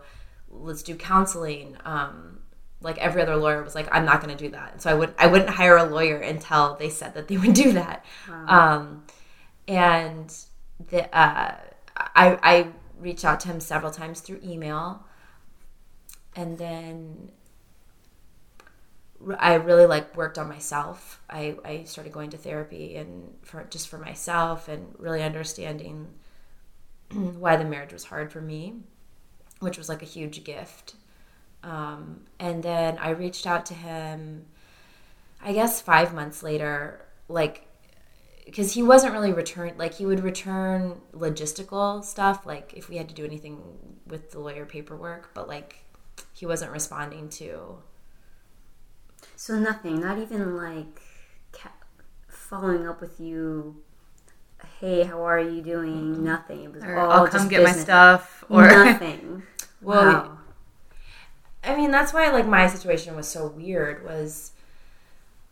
let's 0.49 0.81
do 0.81 0.95
counseling. 0.95 1.77
Um, 1.85 2.39
like 2.81 2.97
every 2.99 3.21
other 3.21 3.35
lawyer 3.35 3.63
was 3.63 3.75
like, 3.75 3.87
I'm 3.91 4.05
not 4.05 4.21
going 4.21 4.35
to 4.35 4.43
do 4.43 4.51
that. 4.51 4.81
So 4.81 4.89
I 4.89 4.93
would 4.93 5.13
I 5.17 5.27
wouldn't 5.27 5.49
hire 5.49 5.77
a 5.77 5.83
lawyer 5.83 6.17
until 6.17 6.75
they 6.75 6.89
said 6.89 7.15
that 7.15 7.27
they 7.27 7.37
would 7.37 7.53
do 7.53 7.73
that. 7.73 8.05
Wow. 8.29 8.45
Um, 8.47 9.03
and 9.67 10.33
the 10.89 11.17
uh, 11.17 11.55
I, 11.97 12.37
I 12.43 12.67
reached 12.99 13.25
out 13.25 13.39
to 13.41 13.47
him 13.47 13.59
several 13.59 13.91
times 13.91 14.21
through 14.21 14.41
email. 14.43 15.03
And 16.35 16.57
then 16.57 17.31
I 19.39 19.55
really 19.55 19.85
like 19.85 20.15
worked 20.15 20.37
on 20.37 20.47
myself. 20.47 21.21
I, 21.29 21.57
I 21.65 21.83
started 21.83 22.13
going 22.13 22.29
to 22.31 22.37
therapy 22.37 22.95
and 22.95 23.33
for 23.41 23.65
just 23.69 23.87
for 23.87 23.97
myself 23.97 24.67
and 24.67 24.93
really 24.99 25.23
understanding 25.23 26.07
why 27.11 27.55
the 27.55 27.65
marriage 27.65 27.93
was 27.93 28.05
hard 28.05 28.31
for 28.31 28.41
me, 28.41 28.75
which 29.59 29.77
was 29.77 29.89
like 29.89 30.01
a 30.03 30.05
huge 30.05 30.43
gift. 30.43 30.95
Um, 31.63 32.21
and 32.39 32.61
then 32.61 32.97
I 32.99 33.09
reached 33.09 33.47
out 33.47 33.65
to 33.67 33.73
him, 33.73 34.45
I 35.41 35.53
guess 35.53 35.81
five 35.81 36.13
months 36.13 36.43
later, 36.43 37.05
like 37.27 37.66
because 38.47 38.73
he 38.73 38.81
wasn't 38.81 39.13
really 39.13 39.31
return 39.31 39.73
like 39.77 39.93
he 39.93 40.05
would 40.07 40.21
return 40.21 40.99
logistical 41.13 42.03
stuff 42.03 42.45
like 42.45 42.73
if 42.75 42.89
we 42.89 42.97
had 42.97 43.07
to 43.07 43.13
do 43.13 43.23
anything 43.23 43.61
with 44.07 44.31
the 44.31 44.39
lawyer 44.39 44.65
paperwork 44.65 45.29
but 45.35 45.47
like 45.47 45.83
he 46.33 46.45
wasn't 46.45 46.71
responding 46.71 47.29
to 47.29 47.77
So 49.35 49.57
nothing, 49.59 50.01
not 50.01 50.17
even 50.19 50.55
like 50.57 51.01
following 52.27 52.87
up 52.87 53.01
with 53.01 53.19
you. 53.19 53.77
Hey, 54.79 55.03
how 55.03 55.23
are 55.23 55.39
you 55.39 55.61
doing? 55.61 56.13
Mm-hmm. 56.13 56.23
Nothing. 56.23 56.63
It 56.63 56.73
was 56.73 56.83
Or 56.83 56.97
all 56.97 57.11
I'll 57.11 57.25
just 57.25 57.37
come 57.37 57.47
get 57.47 57.63
my 57.63 57.71
stuff. 57.71 58.43
Or 58.49 58.67
nothing. 58.67 59.43
Well, 59.81 60.03
wow. 60.03 60.37
I 61.63 61.75
mean, 61.75 61.91
that's 61.91 62.13
why 62.13 62.29
like 62.31 62.47
my 62.47 62.67
situation 62.67 63.15
was 63.15 63.27
so 63.27 63.47
weird 63.47 64.03
was 64.03 64.51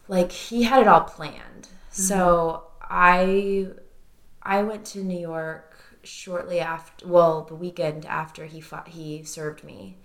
like 0.07 0.31
he 0.31 0.63
had 0.63 0.81
it 0.81 0.87
all 0.87 1.01
planned. 1.01 1.69
So 1.89 2.15
mm-hmm. 2.15 2.74
I 2.89 3.67
I 4.41 4.63
went 4.63 4.85
to 4.87 5.03
New 5.03 5.19
York 5.19 5.75
shortly 6.03 6.59
after 6.59 7.07
well, 7.07 7.43
the 7.43 7.55
weekend 7.55 8.05
after 8.05 8.45
he 8.45 8.61
fought, 8.61 8.89
he 8.89 9.23
served 9.23 9.63
me. 9.63 9.97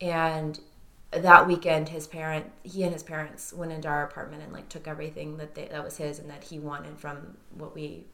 And 0.00 0.58
that 1.10 1.46
weekend 1.46 1.90
his 1.90 2.06
parent 2.06 2.50
he 2.62 2.82
and 2.84 2.92
his 2.92 3.02
parents 3.02 3.52
went 3.52 3.72
into 3.72 3.88
our 3.88 4.04
apartment 4.04 4.42
and 4.42 4.52
like 4.52 4.68
took 4.68 4.88
everything 4.88 5.36
that 5.36 5.54
they, 5.54 5.66
that 5.66 5.84
was 5.84 5.98
his 5.98 6.18
and 6.18 6.30
that 6.30 6.44
he 6.44 6.58
wanted 6.58 6.98
from 6.98 7.36
what 7.56 7.74
we 7.74 8.04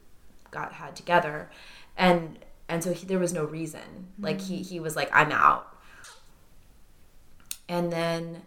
got 0.50 0.72
had 0.72 0.96
together. 0.96 1.50
And 1.96 2.38
and 2.68 2.82
so 2.84 2.92
he, 2.92 3.06
there 3.06 3.18
was 3.18 3.32
no 3.32 3.44
reason. 3.44 4.08
Like 4.18 4.40
he 4.40 4.58
he 4.62 4.80
was 4.80 4.96
like 4.96 5.10
I'm 5.12 5.32
out 5.32 5.74
and 7.68 7.92
then 7.92 8.42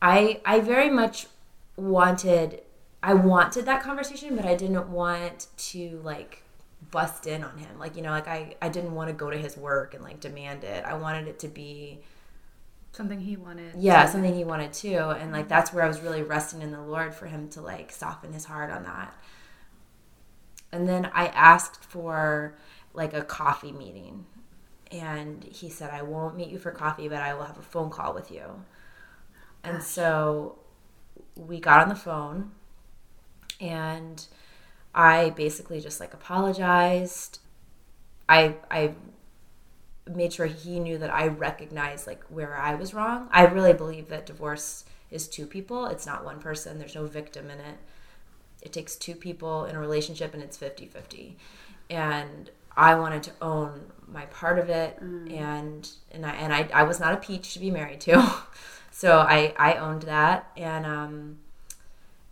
i 0.00 0.40
i 0.44 0.60
very 0.60 0.90
much 0.90 1.26
wanted 1.76 2.60
i 3.04 3.14
wanted 3.14 3.66
that 3.66 3.80
conversation 3.82 4.34
but 4.34 4.44
i 4.44 4.54
didn't 4.54 4.88
want 4.90 5.46
to 5.56 6.00
like 6.02 6.44
bust 6.90 7.26
in 7.26 7.42
on 7.42 7.58
him. 7.58 7.78
Like 7.78 7.96
you 7.96 8.02
know 8.02 8.10
like 8.10 8.28
i 8.28 8.54
i 8.62 8.68
didn't 8.68 8.94
want 8.94 9.08
to 9.08 9.14
go 9.14 9.30
to 9.30 9.36
his 9.36 9.56
work 9.56 9.94
and 9.94 10.02
like 10.02 10.20
demand 10.20 10.64
it. 10.64 10.84
I 10.84 10.94
wanted 10.94 11.28
it 11.28 11.38
to 11.40 11.48
be 11.48 12.00
something 12.92 13.20
he 13.20 13.36
wanted. 13.36 13.72
yeah 13.76 14.06
something 14.06 14.32
he 14.32 14.44
wanted 14.44 14.72
too 14.72 14.98
and 14.98 15.32
like 15.32 15.48
that's 15.48 15.72
where 15.72 15.82
i 15.82 15.88
was 15.88 16.00
really 16.00 16.22
resting 16.22 16.62
in 16.62 16.70
the 16.70 16.80
lord 16.80 17.12
for 17.12 17.26
him 17.26 17.48
to 17.48 17.60
like 17.60 17.90
soften 17.90 18.32
his 18.32 18.44
heart 18.44 18.70
on 18.70 18.84
that. 18.84 19.12
And 20.72 20.88
then 20.88 21.10
i 21.12 21.26
asked 21.28 21.82
for 21.82 22.54
like 22.92 23.12
a 23.12 23.22
coffee 23.22 23.72
meeting 23.72 24.26
and 24.92 25.42
he 25.42 25.68
said 25.68 25.90
i 25.90 26.02
won't 26.02 26.36
meet 26.36 26.48
you 26.48 26.58
for 26.58 26.70
coffee 26.70 27.08
but 27.08 27.18
i 27.18 27.34
will 27.34 27.44
have 27.44 27.58
a 27.58 27.62
phone 27.62 27.90
call 27.90 28.14
with 28.14 28.30
you. 28.30 28.64
And 29.64 29.82
so 29.82 30.58
we 31.34 31.58
got 31.58 31.80
on 31.80 31.88
the 31.88 31.96
phone 31.96 32.52
and 33.60 34.26
i 34.94 35.30
basically 35.30 35.80
just 35.80 36.00
like 36.00 36.14
apologized 36.14 37.38
i 38.28 38.54
i 38.70 38.94
made 40.06 40.32
sure 40.32 40.46
he 40.46 40.78
knew 40.78 40.98
that 40.98 41.12
I 41.12 41.28
recognized 41.28 42.06
like 42.06 42.22
where 42.28 42.56
I 42.56 42.74
was 42.74 42.94
wrong. 42.94 43.28
I 43.32 43.46
really 43.46 43.72
believe 43.72 44.08
that 44.08 44.26
divorce 44.26 44.84
is 45.10 45.28
two 45.28 45.46
people. 45.46 45.86
It's 45.86 46.06
not 46.06 46.24
one 46.24 46.40
person. 46.40 46.78
There's 46.78 46.94
no 46.94 47.06
victim 47.06 47.50
in 47.50 47.58
it. 47.60 47.78
It 48.62 48.72
takes 48.72 48.96
two 48.96 49.14
people 49.14 49.64
in 49.64 49.76
a 49.76 49.80
relationship 49.80 50.34
and 50.34 50.42
it's 50.42 50.56
50-50. 50.58 51.34
And 51.90 52.50
I 52.76 52.94
wanted 52.96 53.22
to 53.24 53.32
own 53.40 53.92
my 54.06 54.26
part 54.26 54.58
of 54.58 54.68
it 54.68 54.98
and 55.00 55.88
and 56.10 56.26
I 56.26 56.30
and 56.32 56.52
I, 56.52 56.68
I 56.74 56.82
was 56.82 56.98
not 56.98 57.14
a 57.14 57.18
peach 57.18 57.54
to 57.54 57.60
be 57.60 57.70
married 57.70 58.00
to. 58.02 58.32
so 58.90 59.18
I 59.18 59.54
I 59.56 59.74
owned 59.74 60.02
that 60.02 60.50
and 60.56 60.84
um 60.84 61.38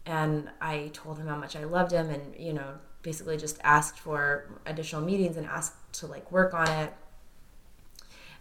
and 0.06 0.50
I 0.60 0.90
told 0.92 1.18
him 1.18 1.26
how 1.26 1.36
much 1.36 1.56
I 1.56 1.64
loved 1.64 1.92
him 1.92 2.10
and 2.10 2.34
you 2.36 2.52
know 2.52 2.74
basically 3.02 3.36
just 3.36 3.58
asked 3.64 3.98
for 3.98 4.60
additional 4.66 5.02
meetings 5.02 5.36
and 5.36 5.46
asked 5.46 5.74
to 5.94 6.06
like 6.06 6.30
work 6.30 6.54
on 6.54 6.68
it 6.68 6.92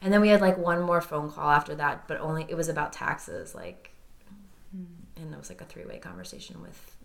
and 0.01 0.11
then 0.11 0.21
we 0.21 0.29
had 0.29 0.41
like 0.41 0.57
one 0.57 0.81
more 0.81 0.99
phone 0.99 1.29
call 1.29 1.49
after 1.49 1.75
that, 1.75 2.07
but 2.07 2.19
only 2.19 2.45
it 2.49 2.55
was 2.55 2.69
about 2.69 2.91
taxes, 2.91 3.53
like, 3.53 3.91
hmm. 4.75 4.83
and 5.15 5.33
it 5.33 5.37
was 5.37 5.49
like 5.49 5.61
a 5.61 5.65
three 5.65 5.85
way 5.85 5.99
conversation 5.99 6.59
with 6.61 6.95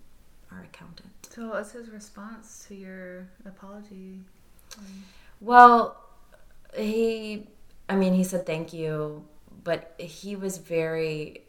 our 0.50 0.62
accountant. 0.62 1.10
So 1.30 1.50
what's 1.50 1.72
his 1.72 1.90
response 1.90 2.64
to 2.68 2.74
your 2.74 3.28
apology? 3.44 4.20
Well, 5.42 6.02
he, 6.74 7.46
I 7.88 7.96
mean, 7.96 8.14
he 8.14 8.24
said 8.24 8.46
thank 8.46 8.72
you, 8.72 9.26
but 9.62 9.94
he 9.98 10.34
was 10.34 10.56
very, 10.56 11.42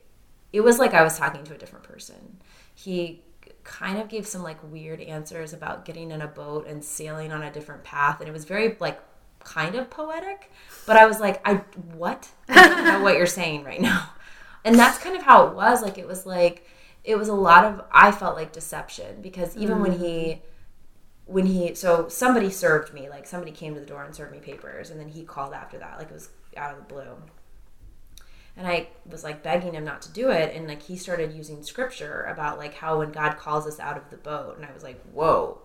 it 0.52 0.62
was 0.62 0.80
like 0.80 0.94
I 0.94 1.02
was 1.02 1.18
talking 1.18 1.46
to 1.46 1.56
a 1.56 1.58
different 1.58 1.86
person. 1.86 2.40
He 2.78 3.24
kind 3.64 3.98
of 3.98 4.08
gave 4.08 4.28
some 4.28 4.44
like 4.44 4.60
weird 4.72 5.02
answers 5.02 5.52
about 5.52 5.84
getting 5.84 6.12
in 6.12 6.22
a 6.22 6.28
boat 6.28 6.68
and 6.68 6.84
sailing 6.84 7.32
on 7.32 7.42
a 7.42 7.52
different 7.52 7.84
path, 7.84 8.20
and 8.20 8.30
it 8.30 8.32
was 8.32 8.46
very 8.46 8.78
like 8.80 9.02
kind 9.40 9.76
of 9.76 9.90
poetic, 9.90 10.52
but 10.86 10.96
I 10.96 11.08
was 11.08 11.20
like, 11.20 11.42
I 11.44 11.56
what? 11.96 12.30
I 12.50 12.68
don't 12.68 12.84
know 12.84 13.02
what 13.02 13.18
you're 13.18 13.26
saying 13.26 13.64
right 13.64 13.82
now. 13.82 14.12
And 14.64 14.76
that's 14.76 14.98
kind 14.98 15.16
of 15.16 15.24
how 15.24 15.48
it 15.48 15.56
was. 15.56 15.82
Like 15.82 15.98
it 15.98 16.08
was 16.08 16.26
like 16.26 16.68
it 17.04 17.18
was 17.18 17.30
a 17.30 17.34
lot 17.34 17.64
of 17.64 17.82
I 17.92 18.12
felt 18.12 18.36
like 18.36 18.52
deception 18.52 19.22
because 19.22 19.56
even 19.56 19.80
when 19.80 19.94
he 19.94 20.06
mm. 20.06 20.40
when 21.26 21.46
he 21.46 21.74
so 21.74 22.10
somebody 22.10 22.50
served 22.50 22.94
me, 22.94 23.10
like 23.10 23.26
somebody 23.26 23.52
came 23.52 23.74
to 23.74 23.80
the 23.80 23.86
door 23.86 24.04
and 24.04 24.14
served 24.14 24.34
me 24.34 24.40
papers 24.40 24.90
and 24.90 25.00
then 25.00 25.08
he 25.08 25.24
called 25.24 25.54
after 25.54 25.80
that, 25.80 25.98
like 25.98 26.10
it 26.10 26.14
was 26.14 26.30
out 26.58 26.74
of 26.74 26.78
the 26.78 26.94
blue. 26.94 27.16
And 28.58 28.68
I 28.68 28.88
was 29.06 29.24
like 29.24 29.44
begging 29.44 29.74
him 29.74 29.86
not 29.86 30.02
to 30.04 30.12
do 30.12 30.30
it 30.32 30.56
and 30.56 30.68
like 30.68 30.82
he 30.82 30.98
started 30.98 31.32
using 31.34 31.62
scripture 31.64 32.24
about 32.24 32.58
like 32.58 32.74
how 32.74 32.98
when 33.00 33.12
God 33.12 33.38
calls 33.38 33.68
us 33.68 33.80
out 33.80 33.98
of 33.98 34.10
the 34.10 34.18
boat 34.18 34.58
and 34.58 34.66
I 34.66 34.74
was 34.74 34.84
like, 34.84 35.00
"Whoa, 35.14 35.60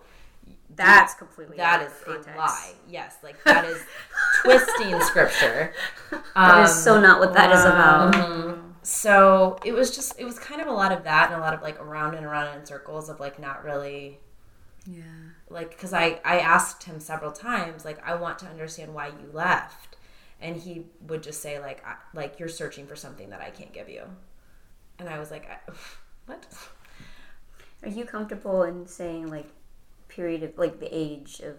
That's 0.75 1.13
completely 1.15 1.57
that 1.57 1.81
is 1.81 1.91
out 2.07 2.19
is 2.19 2.27
of 2.27 2.33
a 2.35 2.37
lie. 2.37 2.73
Yes, 2.89 3.17
like 3.23 3.43
that 3.45 3.65
is 3.65 3.81
twisting 4.41 4.99
scripture. 5.11 5.73
That 6.11 6.63
is 6.63 6.71
Um, 6.71 6.77
so 6.77 6.99
not 6.99 7.19
what 7.19 7.33
that 7.33 7.51
is 7.51 7.65
about. 7.65 8.13
mhm. 8.13 8.73
So 8.83 9.57
it 9.63 9.71
was 9.73 9.95
just 9.95 10.19
it 10.19 10.25
was 10.25 10.37
kind 10.39 10.61
of 10.61 10.67
a 10.67 10.71
lot 10.71 10.91
of 10.91 11.03
that 11.05 11.31
and 11.31 11.39
a 11.39 11.43
lot 11.43 11.53
of 11.53 11.61
like 11.61 11.79
around 11.79 12.15
and 12.15 12.25
around 12.25 12.57
in 12.57 12.65
circles 12.65 13.09
of 13.09 13.19
like 13.19 13.39
not 13.39 13.63
really 13.63 14.19
Yeah. 14.85 15.03
like 15.49 15.69
because 15.71 15.93
I 15.93 16.19
I 16.25 16.39
asked 16.39 16.83
him 16.83 16.99
several 16.99 17.31
times 17.31 17.85
like 17.85 18.05
I 18.05 18.15
want 18.15 18.39
to 18.39 18.45
understand 18.47 18.93
why 18.93 19.07
you 19.07 19.29
left, 19.31 19.92
and 20.43 20.57
he 20.57 20.85
would 21.07 21.23
just 21.23 21.41
say 21.41 21.59
like 21.59 21.83
I, 21.87 21.95
like 22.13 22.39
you're 22.39 22.49
searching 22.49 22.85
for 22.85 22.95
something 22.95 23.29
that 23.29 23.41
I 23.41 23.49
can't 23.49 23.73
give 23.73 23.89
you, 23.89 24.03
and 24.99 25.09
I 25.09 25.17
was 25.17 25.31
like 25.31 25.49
I, 25.49 25.71
what? 26.27 26.45
Are 27.81 27.89
you 27.89 28.05
comfortable 28.05 28.63
in 28.63 28.85
saying 28.85 29.29
like 29.31 29.47
period 30.09 30.43
of 30.43 30.57
like 30.57 30.79
the 30.79 30.89
age 30.91 31.39
of 31.39 31.55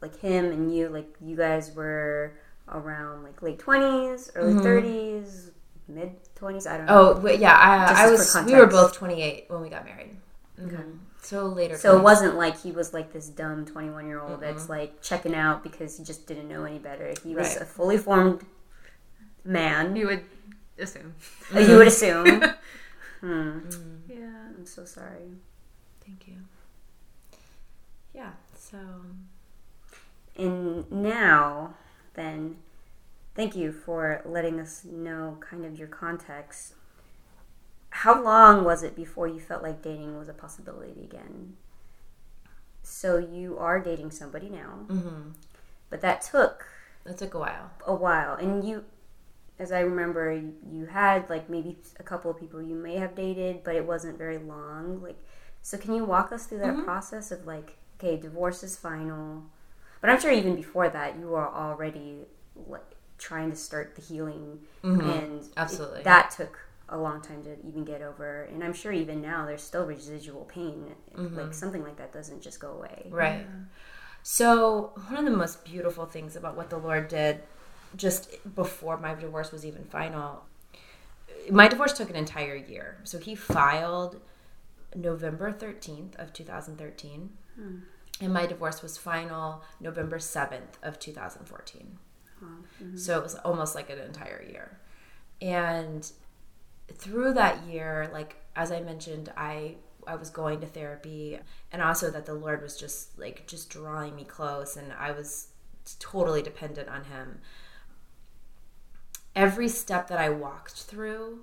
like 0.00 0.18
him 0.20 0.46
and 0.52 0.74
you 0.74 0.88
like 0.88 1.12
you 1.20 1.36
guys 1.36 1.74
were 1.74 2.34
around 2.68 3.24
like 3.24 3.42
late 3.42 3.58
twenties, 3.58 4.30
early 4.34 4.54
30s 4.54 5.50
mid 5.88 6.12
twenties? 6.34 6.66
I 6.66 6.76
don't 6.76 6.86
know. 6.86 7.20
Oh 7.22 7.28
yeah, 7.28 7.56
I, 7.56 8.06
I 8.06 8.10
was 8.10 8.36
we 8.46 8.54
were 8.54 8.66
both 8.66 8.92
28 8.94 9.46
when 9.48 9.62
we 9.62 9.68
got 9.68 9.84
married. 9.84 10.16
Mhm. 10.60 10.98
So 11.24 11.46
later. 11.46 11.76
So 11.78 11.96
it 11.96 12.02
wasn't 12.02 12.36
like 12.36 12.60
he 12.60 12.70
was 12.70 12.92
like 12.92 13.12
this 13.12 13.28
dumb 13.28 13.64
21 13.64 14.06
year 14.06 14.20
old 14.20 14.40
that's 14.40 14.68
like 14.68 15.00
checking 15.02 15.34
out 15.34 15.62
because 15.62 15.96
he 15.98 16.04
just 16.04 16.26
didn't 16.26 16.48
know 16.48 16.64
any 16.64 16.78
better. 16.78 17.14
He 17.24 17.34
was 17.34 17.48
Right. 17.48 17.62
a 17.62 17.64
fully 17.64 17.96
formed 17.98 18.44
man, 19.44 19.96
You 19.96 20.06
would 20.08 20.24
assume. 20.78 21.14
uh, 21.54 21.60
you 21.60 21.76
would 21.76 21.86
assume. 21.88 22.26
hmm. 23.20 23.58
Yeah. 24.08 24.48
I'm 24.56 24.66
so 24.66 24.84
sorry. 24.84 25.32
Thank 26.04 26.28
you. 26.28 26.36
Yeah. 28.14 28.32
So 28.58 28.78
And 30.36 30.90
now, 30.90 31.74
then, 32.14 32.56
thank 33.34 33.54
you 33.56 33.72
for 33.72 34.20
letting 34.24 34.60
us 34.60 34.84
know 34.84 35.38
kind 35.40 35.64
of 35.64 35.78
your 35.78 35.88
context. 35.88 36.74
How 38.02 38.22
long 38.22 38.64
was 38.64 38.82
it 38.82 38.94
before 38.96 39.26
you 39.28 39.40
felt 39.40 39.62
like 39.62 39.82
dating 39.82 40.18
was 40.18 40.28
a 40.28 40.34
possibility 40.34 41.02
again? 41.02 41.56
So 42.82 43.16
you 43.18 43.58
are 43.58 43.80
dating 43.80 44.10
somebody 44.10 44.48
now, 44.48 44.86
hmm 44.88 45.30
but 45.90 46.00
that 46.00 46.22
took 46.22 46.66
that 47.04 47.18
took 47.18 47.34
a 47.34 47.38
while. 47.38 47.70
a 47.86 47.94
while. 47.94 48.34
And 48.34 48.64
you, 48.64 48.84
as 49.58 49.72
I 49.72 49.80
remember, 49.80 50.32
you 50.70 50.86
had 50.86 51.30
like 51.30 51.50
maybe 51.50 51.78
a 52.00 52.04
couple 52.04 52.30
of 52.30 52.40
people 52.40 52.62
you 52.62 52.74
may 52.76 52.96
have 52.96 53.14
dated, 53.14 53.64
but 53.64 53.76
it 53.76 53.86
wasn't 53.86 54.18
very 54.18 54.38
long. 54.38 55.02
Like, 55.02 55.18
so 55.62 55.78
can 55.78 55.94
you 55.94 56.04
walk 56.04 56.32
us 56.32 56.46
through 56.46 56.58
that 56.60 56.84
process 56.84 57.32
of 57.32 57.46
like, 57.46 57.76
okay, 57.98 58.16
divorce 58.18 58.62
is 58.64 58.76
final, 58.76 59.44
but 60.00 60.10
I'm 60.10 60.20
sure 60.20 60.32
even 60.32 60.56
before 60.56 60.88
that 60.90 61.18
you 61.18 61.28
were 61.28 61.48
already 61.48 62.20
like 62.68 62.84
trying 63.18 63.50
to 63.50 63.56
start 63.56 63.96
the 63.96 64.02
healing, 64.02 64.60
and 64.82 65.42
it- 65.42 65.48
Absolutely. 65.56 66.02
that 66.04 66.30
took 66.32 66.58
a 66.88 66.98
long 66.98 67.20
time 67.20 67.42
to 67.44 67.56
even 67.66 67.84
get 67.84 68.02
over. 68.02 68.42
And 68.52 68.62
I'm 68.62 68.74
sure 68.74 68.92
even 68.92 69.20
now 69.22 69.46
there's 69.46 69.62
still 69.62 69.86
residual 69.86 70.44
pain. 70.44 70.94
Like 71.14 71.26
mm-hmm. 71.26 71.52
something 71.52 71.82
like 71.82 71.96
that 71.96 72.12
doesn't 72.12 72.42
just 72.42 72.60
go 72.60 72.72
away. 72.72 73.06
Right. 73.10 73.46
So, 74.26 74.92
one 75.08 75.18
of 75.18 75.30
the 75.30 75.36
most 75.36 75.66
beautiful 75.66 76.06
things 76.06 76.34
about 76.34 76.56
what 76.56 76.70
the 76.70 76.78
Lord 76.78 77.08
did 77.08 77.42
just 77.94 78.38
before 78.54 78.96
my 78.96 79.14
divorce 79.14 79.52
was 79.52 79.66
even 79.66 79.84
final, 79.84 80.46
my 81.50 81.68
divorce 81.68 81.92
took 81.92 82.08
an 82.08 82.16
entire 82.16 82.56
year. 82.56 82.96
So, 83.04 83.18
he 83.18 83.34
filed 83.34 84.22
November 84.96 85.52
13th 85.52 86.16
of 86.16 86.32
2013, 86.32 87.30
hmm. 87.56 87.76
and 88.18 88.32
my 88.32 88.46
divorce 88.46 88.82
was 88.82 88.96
final 88.96 89.62
November 89.78 90.16
7th 90.16 90.82
of 90.82 90.98
2014. 90.98 91.98
So, 92.96 93.18
it 93.18 93.22
was 93.22 93.34
almost 93.36 93.74
like 93.74 93.90
an 93.90 93.98
entire 93.98 94.42
year. 94.42 94.78
And 95.42 96.10
through 96.92 97.34
that 97.34 97.64
year, 97.66 98.08
like 98.12 98.36
as 98.56 98.70
I 98.70 98.80
mentioned, 98.80 99.32
I 99.36 99.76
I 100.06 100.16
was 100.16 100.28
going 100.28 100.60
to 100.60 100.66
therapy 100.66 101.38
and 101.72 101.80
also 101.80 102.10
that 102.10 102.26
the 102.26 102.34
Lord 102.34 102.62
was 102.62 102.76
just 102.76 103.18
like 103.18 103.46
just 103.46 103.70
drawing 103.70 104.14
me 104.14 104.24
close 104.24 104.76
and 104.76 104.92
I 104.92 105.12
was 105.12 105.48
totally 105.98 106.42
dependent 106.42 106.88
on 106.88 107.04
him. 107.04 107.40
Every 109.34 109.68
step 109.68 110.08
that 110.08 110.18
I 110.18 110.28
walked 110.28 110.82
through, 110.82 111.40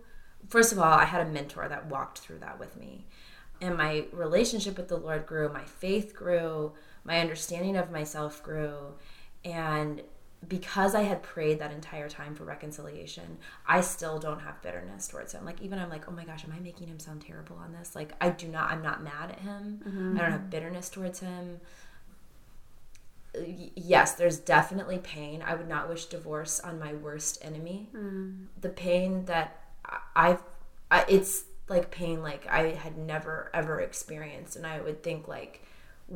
first 0.48 0.72
of 0.72 0.80
all, 0.80 0.94
I 0.94 1.06
had 1.06 1.26
a 1.26 1.30
mentor 1.30 1.68
that 1.68 1.88
walked 1.88 2.20
through 2.20 2.40
that 2.40 2.60
with 2.60 2.78
me. 2.78 3.08
And 3.60 3.78
my 3.78 4.06
relationship 4.12 4.78
with 4.78 4.88
the 4.88 4.98
Lord 4.98 5.26
grew, 5.26 5.52
my 5.52 5.66
faith 5.66 6.16
grew, 6.16 6.74
my 7.04 7.20
understanding 7.20 7.76
of 7.76 7.92
myself 7.92 8.42
grew, 8.42 8.94
and 9.44 10.02
because 10.48 10.96
I 10.96 11.04
had 11.04 11.22
prayed 11.22 11.60
that 11.60 11.72
entire 11.72 12.10
time 12.10 12.34
for 12.34 12.44
reconciliation, 12.44 13.38
I 13.68 13.82
still 13.82 14.18
don't 14.20 14.40
have 14.40 14.62
bitterness 14.62 15.08
towards 15.08 15.34
him. 15.34 15.46
Like 15.46 15.62
even 15.62 15.78
I'm 15.78 15.90
like, 15.90 16.08
oh 16.08 16.12
my 16.12 16.26
gosh, 16.26 16.44
am 16.44 16.54
I 16.56 16.60
making 16.60 16.88
him 16.88 17.00
sound 17.00 17.22
terrible 17.22 17.58
on 17.58 17.74
this? 17.74 17.96
Like 17.96 18.14
I 18.20 18.30
do 18.30 18.48
not. 18.48 18.72
I'm 18.72 18.82
not 18.82 19.04
mad 19.04 19.32
at 19.32 19.40
him. 19.40 19.82
Mm-hmm. 19.88 20.18
I 20.18 20.22
don't 20.22 20.32
have 20.32 20.50
bitterness 20.50 20.90
towards 20.90 21.20
him. 21.20 21.62
Yes, 23.34 24.16
there's 24.16 24.40
definitely 24.40 24.98
pain. 24.98 25.42
I 25.46 25.56
would 25.56 25.70
not 25.70 25.88
wish 25.88 26.06
divorce 26.06 26.60
on 26.60 26.80
my 26.80 26.94
worst 26.94 27.38
enemy. 27.42 27.90
Mm. 27.96 28.48
The 28.60 28.70
pain 28.70 29.26
that 29.26 29.64
I've, 30.16 30.44
I, 30.90 31.06
it's 31.08 31.46
like 31.70 31.92
pain 31.92 32.22
like 32.22 32.46
I 32.50 32.72
had 32.72 32.98
never 32.98 33.50
ever 33.54 33.80
experienced, 33.80 34.58
and 34.58 34.68
I 34.68 34.82
would 34.82 35.02
think 35.02 35.30
like, 35.30 35.64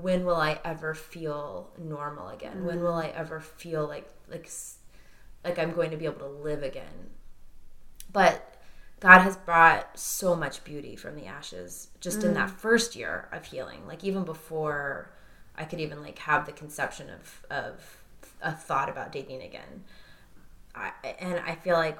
when 0.01 0.25
will 0.25 0.35
I 0.35 0.59
ever 0.65 0.93
feel 0.93 1.69
normal 1.77 2.27
again? 2.27 2.65
When 2.65 2.81
will 2.81 2.95
I 2.95 3.07
ever 3.07 3.39
feel 3.39 3.87
like 3.87 4.09
like 4.29 4.49
like 5.43 5.57
I'm 5.57 5.71
going 5.71 5.91
to 5.91 5.97
be 5.97 6.05
able 6.05 6.19
to 6.19 6.27
live 6.27 6.63
again? 6.63 7.11
But 8.11 8.61
God 8.99 9.21
has 9.21 9.37
brought 9.37 9.97
so 9.97 10.35
much 10.35 10.65
beauty 10.65 10.97
from 10.97 11.15
the 11.15 11.25
ashes 11.25 11.89
just 12.01 12.23
in 12.23 12.31
mm. 12.31 12.33
that 12.35 12.49
first 12.49 12.95
year 12.95 13.29
of 13.31 13.45
healing. 13.45 13.87
Like 13.87 14.03
even 14.03 14.25
before 14.25 15.11
I 15.57 15.63
could 15.63 15.79
even 15.79 16.01
like 16.01 16.19
have 16.19 16.45
the 16.45 16.51
conception 16.51 17.09
of 17.09 17.45
of 17.49 18.01
a 18.41 18.51
thought 18.51 18.89
about 18.89 19.13
dating 19.13 19.43
again. 19.43 19.85
I, 20.75 20.91
and 21.19 21.39
I 21.39 21.55
feel 21.55 21.77
like 21.77 21.97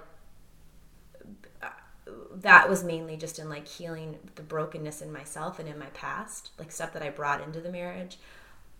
that 2.35 2.69
was 2.69 2.83
mainly 2.83 3.17
just 3.17 3.39
in 3.39 3.49
like 3.49 3.67
healing 3.67 4.17
the 4.35 4.43
brokenness 4.43 5.01
in 5.01 5.11
myself 5.11 5.59
and 5.59 5.67
in 5.67 5.79
my 5.79 5.87
past, 5.87 6.51
like 6.59 6.71
stuff 6.71 6.93
that 6.93 7.01
I 7.01 7.09
brought 7.09 7.41
into 7.41 7.61
the 7.61 7.71
marriage, 7.71 8.17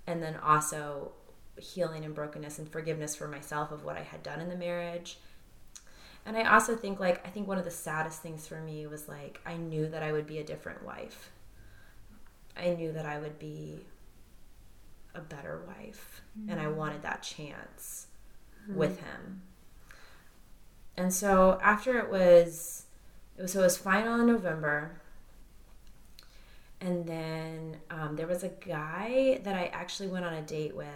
and 0.05 0.22
then 0.22 0.36
also 0.38 1.12
healing 1.58 2.03
and 2.03 2.13
brokenness 2.13 2.60
and 2.60 2.70
forgiveness 2.70 3.15
for 3.15 3.27
myself 3.27 3.72
of 3.72 3.84
what 3.84 3.98
I 3.98 4.03
had 4.03 4.22
done 4.22 4.41
in 4.41 4.50
the 4.50 4.55
marriage. 4.55 5.17
And 6.25 6.36
I 6.36 6.53
also 6.53 6.75
think 6.75 7.00
like 7.00 7.25
I 7.25 7.29
think 7.29 7.48
one 7.48 7.58
of 7.58 7.65
the 7.65 7.72
saddest 7.72 8.22
things 8.22 8.48
for 8.48 8.62
me 8.62 8.88
was 8.88 9.08
like 9.08 9.39
I 9.46 9.58
knew 9.58 9.88
that 9.89 10.03
I 10.03 10.12
would 10.12 10.27
be 10.27 10.39
a 10.39 10.44
different 10.44 10.84
wife. 10.84 11.32
I 12.58 12.74
knew 12.74 12.91
that 12.94 13.05
I 13.05 13.20
would 13.20 13.38
be 13.38 13.86
a 15.13 15.22
better 15.22 15.62
wife 15.67 16.22
and 16.50 16.60
I 16.60 16.65
mm-hmm. 16.65 16.77
wanted 16.77 17.01
that 17.03 17.24
chance 17.24 18.08
mm-hmm. 18.63 18.77
with 18.77 19.00
him. 19.00 19.41
And 20.98 21.14
so 21.14 21.59
after 21.61 21.98
it 22.00 22.09
was 22.09 22.84
it 23.37 23.41
was 23.41 23.53
so 23.53 23.61
it 23.61 23.63
was 23.63 23.77
final 23.77 24.19
in 24.19 24.27
November. 24.27 25.01
And 26.81 27.05
then 27.07 27.77
um, 27.89 28.15
there 28.15 28.27
was 28.27 28.43
a 28.43 28.50
guy 28.50 29.39
that 29.43 29.55
I 29.55 29.67
actually 29.67 30.09
went 30.09 30.25
on 30.25 30.33
a 30.33 30.41
date 30.41 30.75
with 30.75 30.87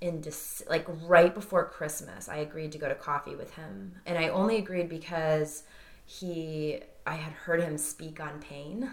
in 0.00 0.20
Dec- 0.20 0.68
like 0.68 0.84
right 1.06 1.32
before 1.34 1.64
Christmas. 1.66 2.28
I 2.28 2.36
agreed 2.38 2.72
to 2.72 2.78
go 2.78 2.88
to 2.88 2.94
coffee 2.94 3.34
with 3.36 3.54
him, 3.54 3.94
and 4.04 4.18
I 4.18 4.28
only 4.28 4.56
agreed 4.56 4.88
because 4.88 5.62
he 6.04 6.80
I 7.06 7.14
had 7.14 7.32
heard 7.32 7.62
him 7.62 7.78
speak 7.78 8.20
on 8.20 8.40
pain. 8.40 8.90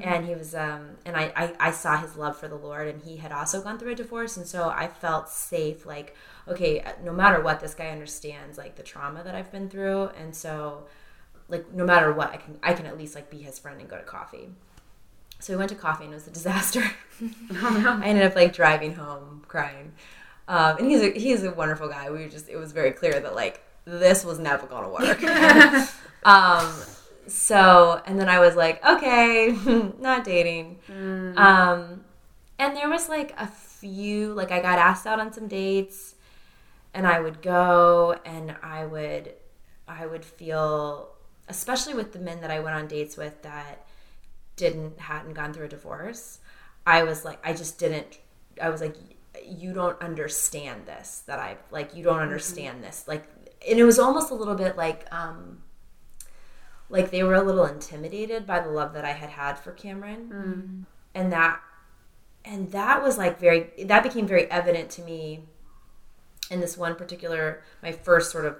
And 0.00 0.24
he 0.26 0.34
was, 0.34 0.54
um, 0.54 0.90
and 1.04 1.16
I, 1.16 1.32
I, 1.34 1.52
I 1.58 1.70
saw 1.72 1.96
his 1.96 2.16
love 2.16 2.36
for 2.36 2.46
the 2.46 2.54
Lord, 2.54 2.86
and 2.86 3.02
he 3.02 3.16
had 3.16 3.32
also 3.32 3.60
gone 3.60 3.78
through 3.78 3.92
a 3.92 3.94
divorce, 3.96 4.36
and 4.36 4.46
so 4.46 4.68
I 4.68 4.86
felt 4.86 5.28
safe. 5.28 5.84
Like, 5.84 6.14
okay, 6.46 6.84
no 7.02 7.12
matter 7.12 7.42
what, 7.42 7.58
this 7.58 7.74
guy 7.74 7.88
understands 7.88 8.58
like 8.58 8.76
the 8.76 8.84
trauma 8.84 9.24
that 9.24 9.34
I've 9.34 9.50
been 9.50 9.68
through, 9.68 10.10
and 10.20 10.36
so, 10.36 10.86
like, 11.48 11.72
no 11.72 11.84
matter 11.84 12.12
what, 12.12 12.32
I 12.32 12.36
can, 12.36 12.58
I 12.62 12.72
can 12.72 12.86
at 12.86 12.98
least 12.98 13.14
like 13.14 13.30
be 13.30 13.38
his 13.38 13.58
friend 13.58 13.80
and 13.80 13.88
go 13.88 13.96
to 13.96 14.02
coffee. 14.02 14.48
So 15.38 15.52
we 15.52 15.58
went 15.58 15.70
to 15.70 15.76
coffee 15.76 16.04
and 16.04 16.12
it 16.12 16.16
was 16.16 16.26
a 16.26 16.30
disaster. 16.30 16.82
I 17.52 18.00
ended 18.04 18.24
up 18.24 18.34
like 18.34 18.52
driving 18.52 18.94
home 18.94 19.44
crying. 19.46 19.92
Um, 20.48 20.78
and 20.78 20.90
he's 20.90 21.02
a, 21.02 21.10
he's 21.10 21.44
a 21.44 21.50
wonderful 21.50 21.88
guy. 21.88 22.10
We 22.10 22.18
were 22.18 22.28
just, 22.28 22.48
it 22.48 22.56
was 22.56 22.72
very 22.72 22.92
clear 22.92 23.20
that 23.20 23.34
like 23.34 23.62
this 23.84 24.24
was 24.24 24.38
never 24.38 24.66
going 24.66 24.84
to 24.84 24.90
work. 24.90 25.22
um, 26.24 26.72
so, 27.26 28.00
and 28.06 28.18
then 28.18 28.28
I 28.28 28.40
was 28.40 28.56
like, 28.56 28.84
okay, 28.84 29.56
not 29.98 30.24
dating. 30.24 30.78
Um, 30.88 32.04
and 32.58 32.76
there 32.76 32.88
was 32.88 33.08
like 33.08 33.34
a 33.38 33.46
few, 33.46 34.32
like 34.32 34.50
I 34.50 34.60
got 34.60 34.78
asked 34.78 35.06
out 35.06 35.20
on 35.20 35.32
some 35.32 35.48
dates 35.48 36.14
and 36.94 37.06
I 37.06 37.20
would 37.20 37.42
go 37.42 38.18
and 38.24 38.56
I 38.62 38.86
would, 38.86 39.34
I 39.86 40.06
would 40.06 40.24
feel, 40.24 41.10
especially 41.48 41.94
with 41.94 42.12
the 42.12 42.18
men 42.18 42.40
that 42.40 42.50
I 42.50 42.60
went 42.60 42.76
on 42.76 42.86
dates 42.86 43.16
with 43.16 43.42
that 43.42 43.86
didn't 44.56 44.98
hadn't 45.00 45.34
gone 45.34 45.52
through 45.52 45.66
a 45.66 45.68
divorce 45.68 46.38
i 46.86 47.02
was 47.02 47.26
like 47.26 47.38
i 47.46 47.52
just 47.52 47.78
didn't 47.78 48.18
i 48.62 48.70
was 48.70 48.80
like 48.80 48.96
you 49.44 49.72
don't 49.72 50.00
understand 50.00 50.86
this 50.86 51.22
that 51.26 51.38
i 51.38 51.56
like 51.70 51.94
you 51.94 52.02
don't 52.02 52.20
understand 52.20 52.82
this. 52.82 53.04
Like 53.06 53.24
and 53.68 53.78
it 53.78 53.84
was 53.84 53.98
almost 53.98 54.30
a 54.30 54.34
little 54.34 54.54
bit 54.54 54.76
like 54.76 55.12
um 55.12 55.62
like 56.88 57.10
they 57.10 57.22
were 57.22 57.34
a 57.34 57.42
little 57.42 57.64
intimidated 57.64 58.46
by 58.46 58.60
the 58.60 58.70
love 58.70 58.92
that 58.94 59.04
i 59.04 59.12
had 59.12 59.30
had 59.30 59.58
for 59.58 59.72
cameron. 59.72 60.86
And 61.14 61.32
that 61.32 61.60
and 62.44 62.70
that 62.72 63.02
was 63.02 63.18
like 63.18 63.38
very 63.38 63.70
that 63.84 64.02
became 64.02 64.26
very 64.26 64.50
evident 64.50 64.90
to 64.90 65.02
me 65.02 65.44
in 66.50 66.60
this 66.60 66.76
one 66.76 66.94
particular 66.94 67.62
my 67.82 67.92
first 67.92 68.30
sort 68.30 68.44
of 68.44 68.56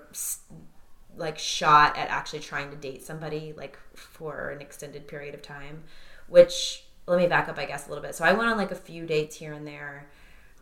like 1.16 1.38
shot 1.38 1.96
at 1.96 2.08
actually 2.08 2.40
trying 2.40 2.70
to 2.70 2.76
date 2.76 3.04
somebody 3.04 3.52
like 3.56 3.78
for 3.94 4.50
an 4.50 4.60
extended 4.60 5.08
period 5.08 5.34
of 5.34 5.42
time 5.42 5.82
which 6.28 6.84
let 7.06 7.18
me 7.18 7.26
back 7.26 7.48
up 7.48 7.58
i 7.58 7.64
guess 7.64 7.86
a 7.86 7.88
little 7.88 8.02
bit. 8.02 8.14
So 8.14 8.24
i 8.24 8.32
went 8.32 8.50
on 8.50 8.56
like 8.56 8.70
a 8.70 8.76
few 8.76 9.06
dates 9.06 9.36
here 9.36 9.52
and 9.52 9.66
there 9.66 10.08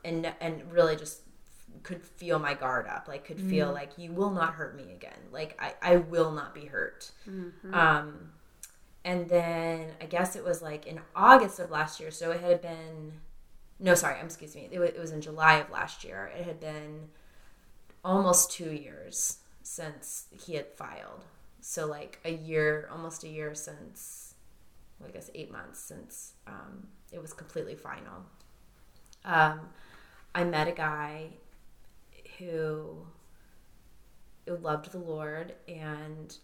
and 0.05 0.33
and 0.41 0.73
really 0.73 0.97
just 0.97 1.21
could 1.83 2.03
feel 2.03 2.39
my 2.39 2.55
guard 2.55 2.87
up 2.87 3.09
like 3.09 3.25
could 3.25 3.41
feel 3.41 3.73
like 3.73 3.99
you 3.99 4.13
will 4.13 4.31
not 4.31 4.55
hurt 4.55 4.77
me 4.77 4.93
again. 4.93 5.19
Like 5.33 5.59
i 5.61 5.75
i 5.83 5.97
will 5.97 6.31
not 6.31 6.55
be 6.55 6.67
hurt. 6.67 7.11
Um 7.73 8.31
and 9.05 9.29
then 9.29 9.91
i 10.01 10.07
guess 10.07 10.35
it 10.37 10.45
was 10.45 10.63
like 10.63 10.87
in 10.87 10.99
august 11.15 11.59
of 11.59 11.71
last 11.71 12.01
year 12.01 12.11
so 12.11 12.31
it 12.31 12.41
had 12.41 12.63
been 12.63 13.13
no 13.79 13.95
sorry 13.95 14.19
excuse 14.23 14.55
me 14.55 14.67
it 14.73 14.79
was, 14.79 14.91
it 14.91 14.99
was 14.99 15.11
in 15.11 15.21
july 15.21 15.57
of 15.57 15.69
last 15.71 16.05
year. 16.05 16.31
It 16.39 16.45
had 16.45 16.59
been 16.61 17.09
almost 18.05 18.51
two 18.51 18.73
years 18.73 19.39
since 19.65 20.27
he 20.31 20.55
had 20.55 20.69
filed. 20.69 21.25
So 21.61 21.87
like 21.87 22.21
a 22.25 22.33
year, 22.33 22.89
almost 22.93 23.25
a 23.25 23.29
year 23.29 23.55
since, 23.55 24.35
well, 25.01 25.09
I 25.09 25.13
guess 25.13 25.31
eight 25.35 25.51
months 25.51 25.81
since 25.81 26.35
um, 26.47 26.87
it 27.11 27.21
was 27.21 27.33
completely 27.33 27.75
final. 27.75 28.27
Um, 29.25 29.71
I 30.35 30.45
met 30.45 30.69
a 30.69 30.73
guy 30.73 31.31
who, 32.39 33.07
who 34.47 34.57
loved 34.57 34.93
the 34.93 34.99
Lord 34.99 35.55
and 35.67 36.37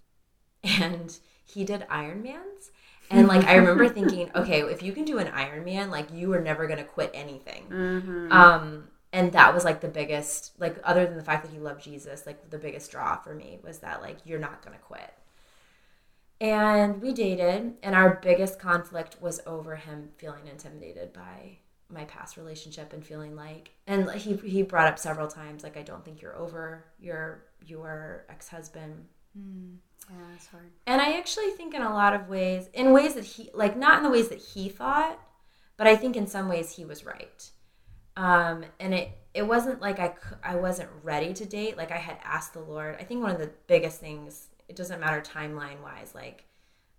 and 0.62 1.18
he 1.44 1.64
did 1.64 1.83
Ironmans. 1.90 2.70
And 3.11 3.28
like 3.28 3.44
I 3.44 3.56
remember 3.56 3.88
thinking, 3.92 4.30
okay, 4.35 4.62
if 4.62 4.83
you 4.83 4.92
can 4.92 5.04
do 5.04 5.18
an 5.18 5.28
Ironman, 5.28 5.90
like 5.90 6.12
you 6.12 6.33
are 6.33 6.40
never 6.40 6.66
gonna 6.66 6.85
quit 6.85 7.11
anything. 7.14 7.74
Um, 8.30 8.88
and 9.12 9.32
that 9.32 9.54
was 9.54 9.64
like 9.64 9.80
the 9.80 9.88
biggest, 9.88 10.52
like 10.58 10.78
other 10.84 11.06
than 11.06 11.16
the 11.16 11.24
fact 11.24 11.44
that 11.44 11.52
he 11.52 11.58
loved 11.58 11.82
Jesus, 11.82 12.26
like 12.26 12.50
the 12.50 12.58
biggest 12.58 12.90
draw 12.90 13.16
for 13.16 13.34
me 13.34 13.58
was 13.62 13.78
that 13.80 14.00
like 14.02 14.18
you're 14.24 14.38
not 14.38 14.64
gonna 14.64 14.78
quit. 14.78 15.12
And 16.40 17.02
we 17.02 17.12
dated, 17.12 17.74
and 17.82 17.94
our 17.94 18.18
biggest 18.22 18.58
conflict 18.58 19.20
was 19.20 19.40
over 19.46 19.76
him 19.76 20.10
feeling 20.16 20.46
intimidated 20.46 21.12
by 21.12 21.58
my 21.92 22.04
past 22.04 22.36
relationship 22.36 22.92
and 22.92 23.04
feeling 23.04 23.36
like, 23.36 23.72
and 23.86 24.10
he 24.12 24.36
he 24.36 24.62
brought 24.62 24.86
up 24.86 24.98
several 24.98 25.28
times 25.28 25.62
like 25.62 25.76
I 25.76 25.82
don't 25.82 26.04
think 26.04 26.22
you're 26.22 26.36
over 26.36 26.84
your 26.98 27.44
your 27.66 28.24
ex 28.28 28.48
husband. 28.48 29.06
Mm, 29.38 29.76
yeah, 30.08 30.34
it's 30.34 30.46
hard. 30.46 30.70
And 30.86 31.00
I 31.00 31.18
actually 31.18 31.50
think 31.50 31.74
in 31.74 31.82
a 31.82 31.92
lot 31.92 32.14
of 32.14 32.28
ways, 32.28 32.68
in 32.72 32.92
ways 32.92 33.14
that 33.14 33.24
he, 33.24 33.50
like, 33.54 33.76
not 33.76 33.98
in 33.98 34.02
the 34.02 34.10
ways 34.10 34.28
that 34.28 34.38
he 34.40 34.68
thought, 34.68 35.18
but 35.76 35.86
I 35.86 35.96
think 35.96 36.16
in 36.16 36.26
some 36.26 36.48
ways 36.48 36.72
he 36.72 36.84
was 36.84 37.04
right. 37.04 37.50
Um, 38.20 38.66
and 38.78 38.92
it, 38.92 39.12
it 39.33 39.46
wasn't 39.46 39.80
like 39.80 39.98
I, 39.98 40.12
I 40.44 40.56
wasn't 40.56 40.90
ready 41.02 41.33
to 41.33 41.46
date. 41.46 41.78
Like 41.78 41.90
I 41.90 41.96
had 41.96 42.18
asked 42.22 42.52
the 42.52 42.61
Lord. 42.61 42.96
I 43.00 43.04
think 43.04 43.22
one 43.22 43.30
of 43.30 43.38
the 43.38 43.50
biggest 43.66 43.98
things, 43.98 44.48
it 44.68 44.76
doesn't 44.76 45.00
matter 45.00 45.22
timeline 45.22 45.83
wise, 45.83 46.14
like, 46.14 46.44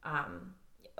um, 0.03 0.55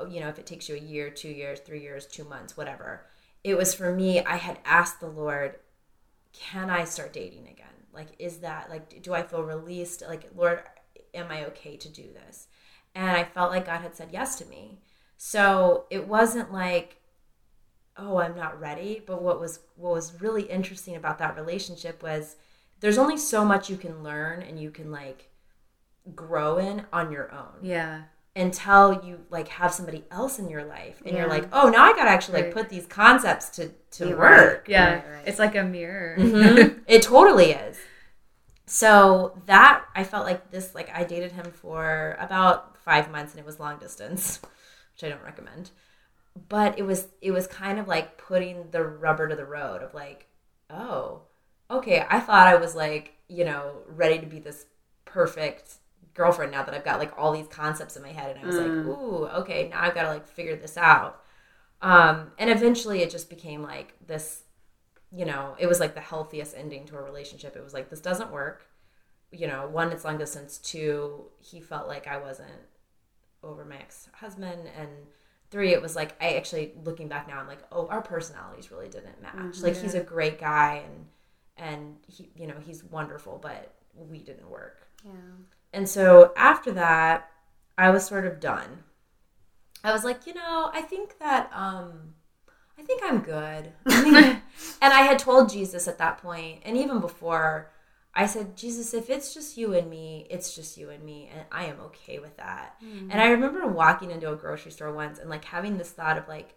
you 0.08 0.20
know, 0.20 0.30
if 0.30 0.38
it 0.38 0.46
takes 0.46 0.70
you 0.70 0.76
a 0.76 0.80
year, 0.80 1.10
two 1.10 1.30
years, 1.30 1.60
three 1.60 1.82
years, 1.82 2.06
two 2.06 2.24
months, 2.24 2.56
whatever. 2.56 3.08
It 3.44 3.58
was 3.58 3.74
for 3.74 3.96
me, 3.96 4.24
I 4.24 4.36
had 4.36 4.60
asked 4.64 5.00
the 5.00 5.08
Lord, 5.08 5.56
can 6.34 6.70
I 6.70 6.84
start 6.84 7.14
dating 7.14 7.48
again? 7.48 7.68
Like, 7.92 8.10
is 8.20 8.38
that, 8.38 8.70
like, 8.70 9.02
do 9.02 9.16
I 9.16 9.24
feel 9.24 9.42
released? 9.42 10.04
Like, 10.08 10.30
Lord, 10.36 10.62
am 11.16 11.32
I 11.32 11.46
okay 11.46 11.78
to 11.78 11.90
do 11.90 12.04
this? 12.14 12.48
And 12.94 13.10
I 13.10 13.24
felt 13.24 13.52
like 13.52 13.66
God 13.66 13.82
had 13.82 13.96
said 13.96 14.10
yes 14.12 14.36
to 14.36 14.46
me. 14.46 14.82
So 15.18 15.86
it 15.90 16.08
wasn't 16.08 16.54
like, 16.54 17.01
oh, 18.02 18.18
I'm 18.18 18.36
not 18.36 18.60
ready. 18.60 19.02
But 19.06 19.22
what 19.22 19.40
was 19.40 19.60
what 19.76 19.94
was 19.94 20.22
really 20.22 20.44
interesting 20.44 20.96
about 20.96 21.20
that 21.20 21.36
relationship 21.36 22.02
was 22.04 22.36
there's 22.80 22.98
only 22.98 23.18
so 23.18 23.46
much 23.46 23.70
you 23.70 23.78
can 23.78 24.04
learn 24.04 24.42
and 24.42 24.60
you 24.60 24.72
can 24.72 24.92
like 24.92 25.30
grow 26.16 26.58
in 26.58 26.86
on 26.92 27.12
your 27.12 27.32
own 27.32 27.54
Yeah. 27.62 28.04
until 28.36 29.04
you 29.06 29.20
like 29.30 29.48
have 29.50 29.72
somebody 29.72 30.04
else 30.10 30.40
in 30.40 30.50
your 30.50 30.64
life 30.64 31.00
and 31.06 31.16
you're 31.16 31.28
like, 31.28 31.48
oh, 31.54 31.70
now 31.70 31.84
I 31.86 31.94
got 31.94 32.06
to 32.06 32.10
actually 32.10 32.42
like 32.42 32.54
put 32.54 32.70
these 32.70 32.88
concepts 32.88 33.50
to 33.58 33.70
to 33.92 34.08
Be 34.08 34.14
work. 34.16 34.68
Yeah. 34.68 34.94
Right, 34.96 35.08
right. 35.18 35.28
It's 35.28 35.38
like 35.40 35.56
a 35.56 35.64
mirror. 35.64 36.16
Mhm. 36.18 36.80
it 36.88 37.04
totally 37.04 37.52
is. 37.52 37.78
So 38.66 39.40
that 39.48 39.86
I 39.96 40.04
felt 40.04 40.26
like 40.26 40.50
this 40.52 40.74
like 40.74 40.90
I 40.94 41.04
dated 41.04 41.34
him 41.34 41.52
for 41.52 42.16
about 42.20 42.78
5 42.78 43.12
months 43.12 43.34
and 43.34 43.40
it 43.40 43.46
was 43.46 43.60
long 43.60 43.78
distance, 43.80 44.40
which 44.94 45.04
I 45.04 45.10
don't 45.10 45.24
recommend. 45.24 45.72
But 46.50 46.80
it 46.80 46.84
was 46.84 47.08
it 47.22 47.32
was 47.32 47.48
kind 47.48 47.80
of 47.80 47.88
like 47.88 48.18
putting 48.18 48.70
the 48.72 48.84
rubber 48.84 49.28
to 49.28 49.36
the 49.36 49.46
road 49.46 49.82
of 49.82 49.94
like, 49.94 50.28
oh, 50.70 51.24
okay, 51.70 52.06
I 52.10 52.20
thought 52.20 52.48
I 52.48 52.56
was 52.56 52.76
like, 52.76 53.16
you 53.28 53.46
know, 53.46 53.78
ready 53.88 54.20
to 54.20 54.26
be 54.26 54.40
this 54.40 54.66
perfect 55.06 55.76
girlfriend 56.14 56.52
now 56.52 56.64
that 56.64 56.74
I've 56.74 56.86
got 56.86 57.00
like 57.00 57.14
all 57.18 57.32
these 57.32 57.48
concepts 57.48 57.96
in 57.96 58.04
my 58.04 58.12
head 58.12 58.36
and 58.36 58.44
I 58.44 58.48
was 58.48 58.58
like, 58.58 58.68
ooh, 58.68 59.28
okay, 59.28 59.70
now 59.70 59.82
I've 59.82 59.96
got 59.96 60.04
to 60.04 60.10
like 60.10 60.28
figure 60.28 60.56
this 60.56 60.78
out. 60.78 61.22
Um, 61.82 62.32
and 62.38 62.50
eventually 62.50 63.02
it 63.02 63.10
just 63.10 63.30
became 63.30 63.64
like 63.64 63.94
this 64.06 64.44
you 65.12 65.26
know, 65.26 65.56
it 65.60 65.68
was 65.68 65.80
like 65.80 65.94
the 65.94 66.02
healthiest 66.02 66.56
ending 66.56 66.86
to 66.86 66.98
a 66.98 67.02
relationship. 67.02 67.56
It 67.56 67.64
was 67.64 67.74
like, 67.74 67.90
this 67.90 68.00
doesn't 68.00 68.32
work. 68.32 68.66
You 69.32 69.48
know, 69.48 69.68
one, 69.68 69.92
it's 69.92 70.06
long 70.06 70.18
distance. 70.18 70.58
Two, 70.58 71.26
he 71.40 71.60
felt 71.60 71.88
like 71.88 72.08
I 72.08 72.18
wasn't 72.18 72.50
over 73.44 73.66
my 73.66 73.78
ex 73.78 74.08
husband. 74.14 74.70
And 74.78 74.90
three, 75.52 75.74
it 75.74 75.82
was 75.82 75.96
like, 75.96 76.16
I 76.22 76.36
actually, 76.36 76.74
looking 76.84 77.08
back 77.08 77.28
now, 77.28 77.40
I'm 77.40 77.48
like, 77.48 77.62
oh, 77.72 77.88
our 77.88 78.02
personalities 78.02 78.72
really 78.72 78.90
didn't 78.90 79.22
match. 79.22 79.62
like, 79.62 79.78
he's 79.78 79.94
a 79.94 80.02
great 80.02 80.40
guy 80.40 80.84
and, 80.86 81.06
and 81.58 81.98
he, 82.08 82.30
you 82.36 82.48
know, 82.48 82.56
he's 82.60 82.84
wonderful, 82.84 83.38
but 83.42 83.74
we 83.94 84.20
didn't 84.20 84.50
work. 84.50 84.88
Yeah. 85.06 85.12
And 85.74 85.88
so 85.88 86.34
after 86.36 86.72
that, 86.74 87.30
I 87.78 87.90
was 87.90 88.06
sort 88.06 88.26
of 88.26 88.40
done. 88.40 88.84
I 89.84 89.92
was 89.92 90.04
like, 90.04 90.26
you 90.28 90.34
know, 90.34 90.70
I 90.74 90.82
think 90.82 91.18
that 91.20 91.50
um 91.54 92.14
I 92.78 92.84
think 92.84 93.02
I'm 93.04 93.20
good. 93.20 93.72
And 94.82 94.94
I 94.94 95.02
had 95.02 95.20
told 95.20 95.50
Jesus 95.50 95.88
at 95.88 96.00
that 96.00 96.18
point, 96.18 96.62
and 96.66 96.76
even 96.76 97.00
before, 97.00 97.72
I 98.14 98.26
said, 98.26 98.58
Jesus, 98.58 98.94
if 98.94 99.10
it's 99.10 99.34
just 99.34 99.58
you 99.58 99.74
and 99.74 99.90
me, 99.90 100.28
it's 100.30 100.54
just 100.54 100.78
you 100.78 100.90
and 100.90 101.04
me, 101.04 101.30
and 101.32 101.46
I 101.52 101.66
am 101.66 101.80
okay 101.80 102.20
with 102.20 102.36
that. 102.38 102.76
Hmm. 102.84 103.10
And 103.10 103.22
I 103.22 103.30
remember 103.30 103.66
walking 103.68 104.12
into 104.12 104.32
a 104.32 104.36
grocery 104.36 104.72
store 104.72 104.92
once 104.92 105.18
and 105.18 105.30
like 105.30 105.46
having 105.46 105.78
this 105.78 105.92
thought 105.92 106.18
of 106.18 106.28
like 106.28 106.56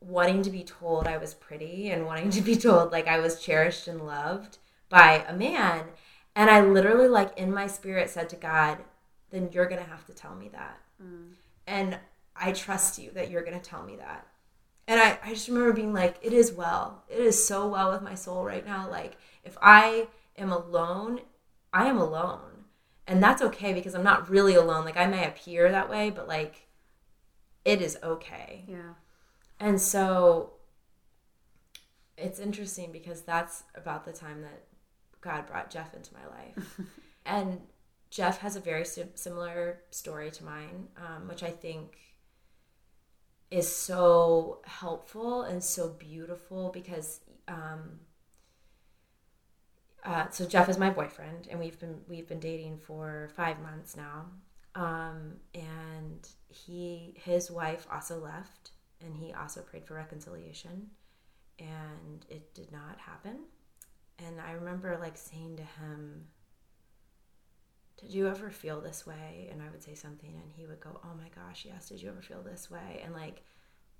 wanting 0.00 0.42
to 0.42 0.50
be 0.50 0.62
told 0.62 1.06
I 1.06 1.18
was 1.18 1.34
pretty 1.34 1.90
and 1.90 2.06
wanting 2.06 2.30
to 2.30 2.40
be 2.40 2.56
told 2.68 2.92
like 2.92 3.08
I 3.08 3.18
was 3.18 3.42
cherished 3.42 3.88
and 3.88 4.06
loved 4.06 4.58
by 4.88 5.24
a 5.26 5.34
man. 5.34 5.86
And 6.36 6.48
I 6.48 6.60
literally, 6.60 7.08
like, 7.08 7.36
in 7.36 7.52
my 7.52 7.66
spirit 7.66 8.08
said 8.08 8.28
to 8.30 8.36
God, 8.36 8.78
then 9.30 9.50
you're 9.52 9.66
going 9.66 9.82
to 9.82 9.90
have 9.90 10.06
to 10.06 10.12
tell 10.12 10.34
me 10.34 10.48
that. 10.50 10.78
Hmm. 11.02 11.32
And 11.66 11.98
I 12.36 12.52
trust 12.52 12.98
you 12.98 13.10
that 13.12 13.30
you're 13.30 13.44
going 13.44 13.58
to 13.58 13.70
tell 13.70 13.82
me 13.82 13.96
that. 13.96 14.26
And 14.86 15.00
I, 15.00 15.18
I 15.24 15.30
just 15.30 15.48
remember 15.48 15.72
being 15.72 15.92
like, 15.92 16.18
it 16.22 16.32
is 16.32 16.52
well. 16.52 17.04
It 17.08 17.20
is 17.20 17.46
so 17.46 17.68
well 17.68 17.92
with 17.92 18.02
my 18.02 18.14
soul 18.14 18.44
right 18.44 18.64
now. 18.64 18.88
Like, 18.88 19.16
if 19.44 19.56
I 19.60 20.08
am 20.36 20.52
alone, 20.52 21.20
I 21.72 21.86
am 21.86 21.98
alone. 21.98 22.64
And 23.06 23.22
that's 23.22 23.42
okay 23.42 23.72
because 23.72 23.94
I'm 23.94 24.04
not 24.04 24.30
really 24.30 24.54
alone. 24.54 24.84
Like, 24.84 24.96
I 24.96 25.06
may 25.06 25.26
appear 25.26 25.70
that 25.70 25.90
way, 25.90 26.10
but 26.10 26.28
like, 26.28 26.68
it 27.64 27.82
is 27.82 27.98
okay. 28.02 28.64
Yeah. 28.68 28.94
And 29.58 29.80
so 29.80 30.52
it's 32.16 32.38
interesting 32.38 32.92
because 32.92 33.22
that's 33.22 33.64
about 33.74 34.04
the 34.04 34.12
time 34.12 34.42
that 34.42 34.64
God 35.20 35.46
brought 35.46 35.70
Jeff 35.70 35.94
into 35.94 36.12
my 36.14 36.26
life. 36.26 36.80
and 37.26 37.60
Jeff 38.10 38.38
has 38.38 38.56
a 38.56 38.60
very 38.60 38.84
sim- 38.84 39.10
similar 39.14 39.80
story 39.90 40.30
to 40.32 40.44
mine, 40.44 40.88
um, 40.96 41.28
which 41.28 41.42
I 41.42 41.50
think 41.50 41.96
is 43.50 43.74
so 43.74 44.60
helpful 44.64 45.42
and 45.42 45.62
so 45.62 45.88
beautiful 45.88 46.70
because 46.72 47.20
um, 47.48 48.00
uh, 50.04 50.28
so 50.30 50.46
Jeff 50.46 50.68
is 50.68 50.78
my 50.78 50.90
boyfriend, 50.90 51.48
and 51.50 51.58
we've 51.60 51.78
been 51.78 52.00
we've 52.08 52.28
been 52.28 52.40
dating 52.40 52.78
for 52.78 53.30
five 53.34 53.60
months 53.60 53.96
now. 53.96 54.26
Um, 54.74 55.36
and 55.54 56.26
he 56.48 57.14
his 57.16 57.50
wife 57.50 57.86
also 57.92 58.18
left, 58.18 58.70
and 59.00 59.14
he 59.16 59.32
also 59.32 59.60
prayed 59.62 59.84
for 59.86 59.94
reconciliation, 59.94 60.90
and 61.58 62.24
it 62.28 62.54
did 62.54 62.72
not 62.72 62.98
happen. 62.98 63.40
And 64.18 64.40
I 64.40 64.52
remember 64.52 64.96
like 64.98 65.16
saying 65.16 65.56
to 65.56 65.62
him, 65.62 66.26
"Did 67.98 68.12
you 68.14 68.26
ever 68.28 68.50
feel 68.50 68.80
this 68.80 69.06
way?" 69.06 69.48
And 69.52 69.62
I 69.62 69.68
would 69.70 69.82
say 69.82 69.94
something, 69.94 70.34
and 70.34 70.50
he 70.52 70.66
would 70.66 70.80
go, 70.80 71.00
"Oh 71.04 71.14
my 71.14 71.28
gosh, 71.34 71.64
yes. 71.64 71.88
Did 71.88 72.00
you 72.02 72.08
ever 72.08 72.22
feel 72.22 72.42
this 72.42 72.70
way?" 72.70 73.00
And 73.04 73.14
like, 73.14 73.42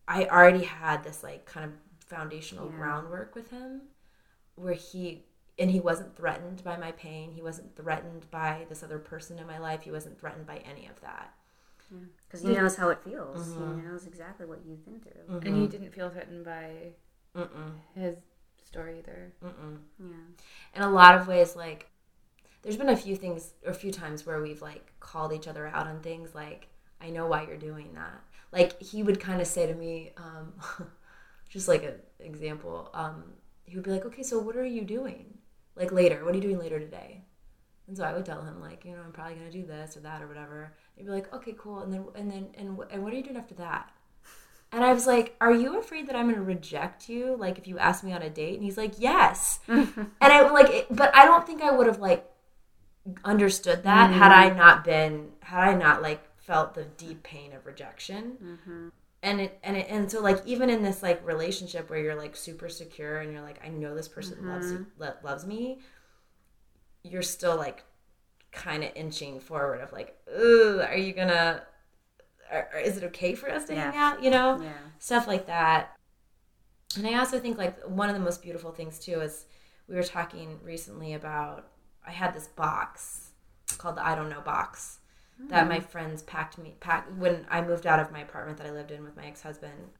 I 0.08 0.26
already 0.26 0.64
had 0.64 1.04
this 1.04 1.22
like 1.22 1.44
kind 1.46 1.66
of 1.66 1.72
foundational 2.06 2.68
Yeah. 2.70 2.76
groundwork 2.76 3.34
with 3.34 3.50
him, 3.50 3.82
where 4.56 4.74
he 4.74 5.24
and 5.60 5.70
he 5.70 5.80
wasn't 5.80 6.16
threatened 6.16 6.64
by 6.64 6.76
my 6.76 6.92
pain. 6.92 7.32
He 7.32 7.42
wasn't 7.42 7.76
threatened 7.76 8.26
by 8.30 8.66
this 8.68 8.82
other 8.82 8.98
person 8.98 9.38
in 9.38 9.46
my 9.46 9.58
life. 9.58 9.82
He 9.82 9.92
wasn't 9.92 10.18
threatened 10.18 10.46
by 10.46 10.58
any 10.58 10.86
of 10.88 11.00
that. 11.02 11.34
Because 12.26 12.42
he 12.42 12.54
knows 12.54 12.76
how 12.76 12.88
it 12.90 13.02
feels. 13.04 13.48
Mm-hmm. 13.48 13.80
He 13.80 13.86
knows 13.86 14.06
exactly 14.06 14.46
what 14.46 14.60
you've 14.66 14.84
been 14.84 15.00
through. 15.00 15.38
And 15.44 15.60
you 15.60 15.68
didn't 15.68 15.92
feel 15.92 16.08
threatened 16.08 16.44
by 16.44 16.92
Mm-mm, 17.36 17.72
his 17.94 18.16
story 18.64 18.98
either. 18.98 19.32
mm-mm. 19.44 19.78
Yeah. 19.98 20.16
In 20.76 20.82
a 20.82 20.90
lot 20.90 21.14
of 21.16 21.28
ways, 21.28 21.56
like 21.56 21.90
there's 22.62 22.76
been 22.76 22.88
a 22.88 22.96
few 22.96 23.16
things 23.16 23.54
or 23.64 23.70
a 23.72 23.74
few 23.74 23.90
times 23.92 24.26
where 24.26 24.40
we've 24.42 24.62
like 24.62 24.92
called 25.00 25.32
each 25.32 25.48
other 25.48 25.66
out 25.68 25.86
on 25.86 26.00
things. 26.00 26.34
Like 26.34 26.68
I 27.00 27.10
know 27.10 27.26
why 27.26 27.42
you're 27.46 27.56
doing 27.56 27.92
that. 27.94 28.22
Like 28.52 28.80
he 28.80 29.02
would 29.02 29.20
kind 29.20 29.40
of 29.40 29.46
say 29.46 29.66
to 29.66 29.74
me, 29.74 30.12
um, 30.16 30.52
just 31.48 31.68
like 31.68 31.82
an 31.84 31.94
example. 32.20 32.90
Um, 32.94 33.24
he 33.64 33.76
would 33.76 33.84
be 33.84 33.90
like, 33.90 34.04
"Okay, 34.06 34.22
so 34.22 34.38
what 34.40 34.56
are 34.56 34.64
you 34.64 34.82
doing? 34.84 35.38
Like 35.80 35.90
later? 35.90 36.24
What 36.24 36.32
are 36.32 36.36
you 36.36 36.42
doing 36.42 36.58
later 36.58 36.78
today?" 36.78 37.22
And 37.88 37.96
so 37.96 38.04
I 38.04 38.12
would 38.12 38.24
tell 38.24 38.42
him 38.42 38.60
like, 38.60 38.84
you 38.84 38.92
know, 38.92 39.02
I'm 39.04 39.10
probably 39.10 39.34
gonna 39.34 39.50
do 39.50 39.66
this 39.66 39.96
or 39.96 40.00
that 40.00 40.22
or 40.22 40.28
whatever. 40.28 40.74
He'd 40.94 41.06
be 41.06 41.10
like, 41.10 41.32
"Okay, 41.34 41.56
cool." 41.58 41.80
And 41.80 41.92
then 41.92 42.04
and 42.14 42.30
then 42.30 42.48
and 42.54 42.78
and 42.90 43.02
what 43.02 43.12
are 43.12 43.16
you 43.16 43.24
doing 43.24 43.36
after 43.36 43.56
that? 43.56 43.90
And 44.72 44.84
I 44.84 44.92
was 44.92 45.06
like, 45.06 45.34
"Are 45.40 45.52
you 45.52 45.80
afraid 45.80 46.06
that 46.06 46.14
I'm 46.14 46.26
going 46.26 46.36
to 46.36 46.42
reject 46.42 47.08
you? 47.08 47.34
Like 47.36 47.58
if 47.58 47.66
you 47.66 47.78
ask 47.78 48.04
me 48.04 48.12
on 48.12 48.22
a 48.22 48.30
date?" 48.30 48.54
And 48.54 48.62
he's 48.62 48.76
like, 48.76 48.94
"Yes." 48.98 49.58
and 49.66 50.10
I 50.20 50.48
like, 50.50 50.70
it, 50.70 50.86
but 50.94 51.14
I 51.16 51.24
don't 51.24 51.44
think 51.44 51.62
I 51.62 51.72
would 51.72 51.88
have 51.88 51.98
like 51.98 52.30
understood 53.24 53.82
that 53.82 54.10
had 54.10 54.30
mm-hmm. 54.30 54.52
I 54.52 54.56
not 54.56 54.84
been 54.84 55.32
had 55.40 55.70
I 55.70 55.74
not 55.74 56.02
like 56.02 56.22
felt 56.36 56.74
the 56.74 56.84
deep 56.84 57.22
pain 57.22 57.52
of 57.52 57.66
rejection. 57.66 58.36
Mm-hmm. 58.42 58.88
And 59.22 59.40
it 59.40 59.58
and 59.62 59.76
it 59.76 59.86
and 59.90 60.10
so 60.10 60.22
like 60.22 60.40
even 60.46 60.70
in 60.70 60.82
this 60.82 61.02
like 61.02 61.26
relationship 61.26 61.90
where 61.90 61.98
you're 61.98 62.14
like 62.14 62.34
super 62.34 62.68
secure 62.70 63.18
and 63.18 63.32
you're 63.32 63.42
like 63.42 63.60
I 63.62 63.68
know 63.68 63.94
this 63.94 64.08
person 64.08 64.36
mm-hmm. 64.36 64.48
loves 64.48 64.72
lo- 64.98 65.14
loves 65.22 65.46
me, 65.46 65.80
you're 67.02 67.22
still 67.22 67.56
like 67.56 67.84
kind 68.52 68.82
of 68.82 68.90
inching 68.94 69.40
forward 69.40 69.80
of 69.80 69.92
like, 69.92 70.16
ooh, 70.38 70.80
are 70.80 70.96
you 70.96 71.12
gonna? 71.12 71.62
Are, 72.50 72.68
are- 72.72 72.80
is 72.80 72.96
it 72.96 73.04
okay 73.04 73.34
for 73.34 73.50
us 73.50 73.64
to 73.66 73.74
hang 73.74 73.96
out? 73.96 74.22
You 74.22 74.30
know, 74.30 74.60
Yeah. 74.60 74.72
stuff 74.98 75.26
like 75.26 75.46
that. 75.46 75.96
And 76.96 77.06
I 77.06 77.18
also 77.18 77.38
think 77.38 77.58
like 77.58 77.80
one 77.86 78.08
of 78.08 78.14
the 78.14 78.22
most 78.22 78.42
beautiful 78.42 78.72
things 78.72 78.98
too 78.98 79.20
is 79.20 79.46
we 79.86 79.94
were 79.96 80.02
talking 80.02 80.58
recently 80.62 81.12
about 81.14 81.68
I 82.06 82.10
had 82.10 82.34
this 82.34 82.48
box 82.48 83.30
called 83.78 83.96
the 83.96 84.06
I 84.06 84.14
don't 84.14 84.30
know 84.30 84.40
box 84.40 84.99
that 85.48 85.62
hmm. 85.62 85.68
my 85.68 85.80
friends 85.80 86.22
packed 86.22 86.58
me 86.58 86.74
packed 86.80 87.12
when 87.16 87.46
I 87.50 87.60
moved 87.62 87.86
out 87.86 88.00
of 88.00 88.12
my 88.12 88.20
apartment 88.20 88.58
that 88.58 88.66
I 88.66 88.70
lived 88.70 88.90
in 88.90 89.04
with 89.04 89.16
my 89.16 89.26
ex 89.26 89.42
husband. 89.42 89.90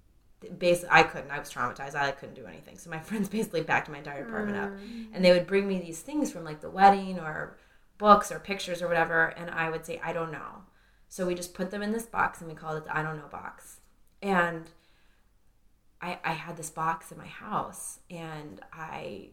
Basically, 0.59 0.88
I 0.90 1.03
couldn't. 1.03 1.31
I 1.31 1.38
was 1.38 1.53
traumatized. 1.53 1.94
I 1.94 2.12
couldn't 2.12 2.35
do 2.35 2.46
anything. 2.46 2.79
So 2.79 2.90
my 2.90 2.98
friends 3.00 3.29
basically 3.29 3.62
packed 3.62 3.88
my 3.88 3.98
entire 3.98 4.24
apartment 4.24 4.59
up, 4.59 4.70
hmm. 4.70 5.05
and 5.12 5.24
they 5.24 5.33
would 5.33 5.46
bring 5.46 5.68
me 5.68 5.79
these 5.79 6.00
things 6.00 6.33
from 6.33 6.44
like 6.44 6.61
the 6.61 6.70
wedding 6.70 7.18
or 7.18 7.57
books 7.98 8.33
or 8.33 8.38
pictures 8.38 8.81
or 8.81 8.88
whatever, 8.88 9.26
and 9.26 9.50
I 9.50 9.68
would 9.70 9.85
say, 9.85 10.00
I 10.03 10.12
don't 10.12 10.33
know. 10.33 10.62
So 11.11 11.26
we 11.26 11.35
just 11.35 11.55
put 11.55 11.70
them 11.70 11.83
in 11.83 11.92
this 11.92 12.07
box 12.07 12.40
and 12.40 12.48
we 12.48 12.57
called 12.57 12.79
it 12.79 12.85
the 12.85 12.96
I 12.96 13.03
don't 13.03 13.16
know 13.16 13.29
box. 13.31 13.81
And 14.22 14.70
I, 16.00 16.18
I 16.24 16.33
had 16.33 16.57
this 16.57 16.70
box 16.70 17.12
in 17.12 17.18
my 17.18 17.26
house 17.26 17.98
and 18.09 18.61
I 18.72 19.31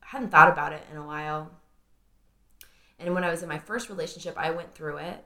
hadn't 0.00 0.30
thought 0.30 0.52
about 0.52 0.72
it 0.72 0.82
in 0.90 0.96
a 0.96 1.06
while. 1.06 1.50
And 2.98 3.14
when 3.14 3.24
I 3.24 3.30
was 3.30 3.42
in 3.42 3.48
my 3.48 3.58
first 3.58 3.88
relationship, 3.88 4.34
I 4.36 4.50
went 4.50 4.74
through 4.74 4.98
it 4.98 5.24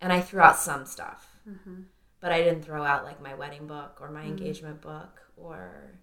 and 0.00 0.12
I 0.12 0.20
threw 0.20 0.40
out 0.40 0.56
some 0.56 0.86
stuff. 0.86 1.36
Mm-hmm. 1.48 1.82
But 2.20 2.32
I 2.32 2.42
didn't 2.42 2.64
throw 2.64 2.84
out 2.84 3.04
like 3.04 3.22
my 3.22 3.34
wedding 3.34 3.66
book 3.66 3.98
or 4.00 4.10
my 4.10 4.20
mm-hmm. 4.20 4.30
engagement 4.30 4.80
book 4.80 5.20
or 5.36 5.98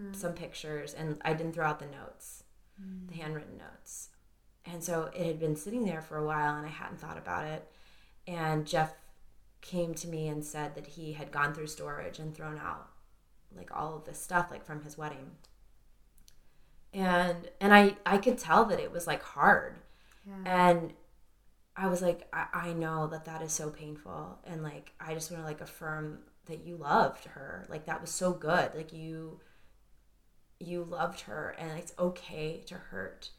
mm. 0.00 0.14
some 0.14 0.32
pictures. 0.32 0.92
And 0.92 1.20
I 1.24 1.32
didn't 1.32 1.52
throw 1.52 1.66
out 1.66 1.78
the 1.78 1.86
notes, 1.86 2.44
mm. 2.80 3.08
the 3.08 3.14
handwritten 3.14 3.58
notes. 3.58 4.08
And 4.64 4.82
so 4.82 5.10
it 5.14 5.26
had 5.26 5.40
been 5.40 5.56
sitting 5.56 5.84
there 5.84 6.02
for 6.02 6.16
a 6.16 6.26
while 6.26 6.56
and 6.56 6.66
I 6.66 6.70
hadn't 6.70 7.00
thought 7.00 7.18
about 7.18 7.46
it. 7.46 7.66
And 8.26 8.66
Jeff 8.66 8.94
came 9.62 9.94
to 9.94 10.08
me 10.08 10.28
and 10.28 10.44
said 10.44 10.74
that 10.74 10.86
he 10.86 11.12
had 11.12 11.30
gone 11.30 11.54
through 11.54 11.68
storage 11.68 12.18
and 12.18 12.34
thrown 12.34 12.58
out 12.58 12.88
like 13.56 13.70
all 13.74 13.96
of 13.96 14.04
this 14.04 14.20
stuff 14.20 14.48
like 14.50 14.64
from 14.64 14.82
his 14.82 14.98
wedding 14.98 15.30
and 16.92 17.48
and 17.60 17.72
i 17.72 17.96
i 18.04 18.18
could 18.18 18.36
tell 18.36 18.64
that 18.64 18.80
it 18.80 18.92
was 18.92 19.06
like 19.06 19.22
hard 19.22 19.76
yeah. 20.26 20.70
and 20.70 20.92
i 21.76 21.86
was 21.86 22.02
like 22.02 22.28
I, 22.32 22.46
I 22.52 22.72
know 22.72 23.06
that 23.08 23.24
that 23.24 23.42
is 23.42 23.52
so 23.52 23.70
painful. 23.70 24.38
And 24.44 24.62
like 24.62 24.92
i 25.00 25.14
just 25.14 25.30
want 25.30 25.42
to 25.42 25.46
like 25.46 25.60
affirm 25.60 26.20
that 26.46 26.64
you 26.64 26.76
loved 26.76 27.24
her. 27.26 27.66
Like 27.68 27.86
that 27.86 28.00
was 28.00 28.10
so 28.10 28.32
good. 28.32 28.74
Like 28.74 28.92
you 28.92 29.40
you 30.58 30.84
loved 30.84 31.22
her 31.22 31.54
and 31.58 31.78
it's 31.78 31.92
okay 31.98 32.62
to 32.66 32.74
hurt. 32.74 33.30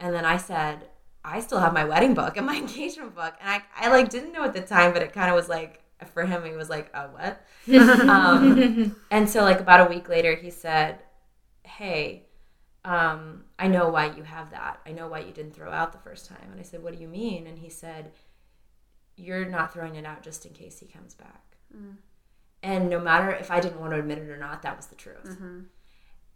And 0.00 0.14
then 0.14 0.24
i 0.24 0.36
said 0.36 0.88
i 1.24 1.40
still 1.40 1.58
have 1.58 1.72
my 1.72 1.84
wedding 1.84 2.14
book 2.14 2.36
and 2.36 2.46
my 2.46 2.56
engagement 2.64 3.14
book. 3.14 3.34
And 3.40 3.50
i 3.50 3.62
i 3.76 3.88
like 3.88 4.08
didn't 4.08 4.32
know 4.32 4.44
at 4.44 4.52
the 4.52 4.60
time 4.60 4.92
but 4.92 5.02
it 5.02 5.12
kind 5.12 5.30
of 5.30 5.36
was 5.36 5.48
like 5.48 5.82
for 6.12 6.26
him 6.26 6.44
he 6.44 6.52
was 6.52 6.68
like 6.68 6.90
uh, 6.94 7.08
what? 7.08 7.44
Um, 8.08 8.96
and 9.10 9.28
so 9.28 9.42
like 9.42 9.60
about 9.60 9.86
a 9.86 9.90
week 9.90 10.08
later 10.08 10.34
he 10.34 10.50
said 10.50 10.98
hey 11.62 12.25
um, 12.86 13.42
I 13.58 13.66
know 13.66 13.88
why 13.88 14.06
you 14.16 14.22
have 14.22 14.52
that. 14.52 14.80
I 14.86 14.92
know 14.92 15.08
why 15.08 15.18
you 15.18 15.32
didn't 15.32 15.56
throw 15.56 15.72
out 15.72 15.90
the 15.90 15.98
first 15.98 16.26
time. 16.26 16.48
And 16.52 16.60
I 16.60 16.62
said, 16.62 16.82
What 16.82 16.94
do 16.94 17.00
you 17.00 17.08
mean? 17.08 17.48
And 17.48 17.58
he 17.58 17.68
said, 17.68 18.12
You're 19.16 19.44
not 19.44 19.74
throwing 19.74 19.96
it 19.96 20.06
out 20.06 20.22
just 20.22 20.46
in 20.46 20.52
case 20.52 20.78
he 20.78 20.86
comes 20.86 21.14
back. 21.14 21.56
Mm. 21.76 21.96
And 22.62 22.88
no 22.88 23.00
matter 23.00 23.32
if 23.32 23.50
I 23.50 23.58
didn't 23.58 23.80
want 23.80 23.92
to 23.92 23.98
admit 23.98 24.18
it 24.18 24.30
or 24.30 24.38
not, 24.38 24.62
that 24.62 24.76
was 24.76 24.86
the 24.86 24.94
truth. 24.94 25.24
Mm-hmm. 25.24 25.60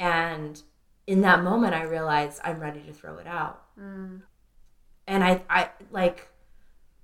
And 0.01 0.61
in 1.07 1.21
that 1.21 1.45
moment, 1.45 1.75
I 1.75 1.83
realized 1.83 2.41
I'm 2.43 2.59
ready 2.59 2.81
to 2.83 2.93
throw 2.93 3.19
it 3.19 3.29
out. 3.29 3.63
Mm. 3.79 4.23
And 5.07 5.23
I, 5.23 5.43
I 5.49 5.71
like 5.93 6.31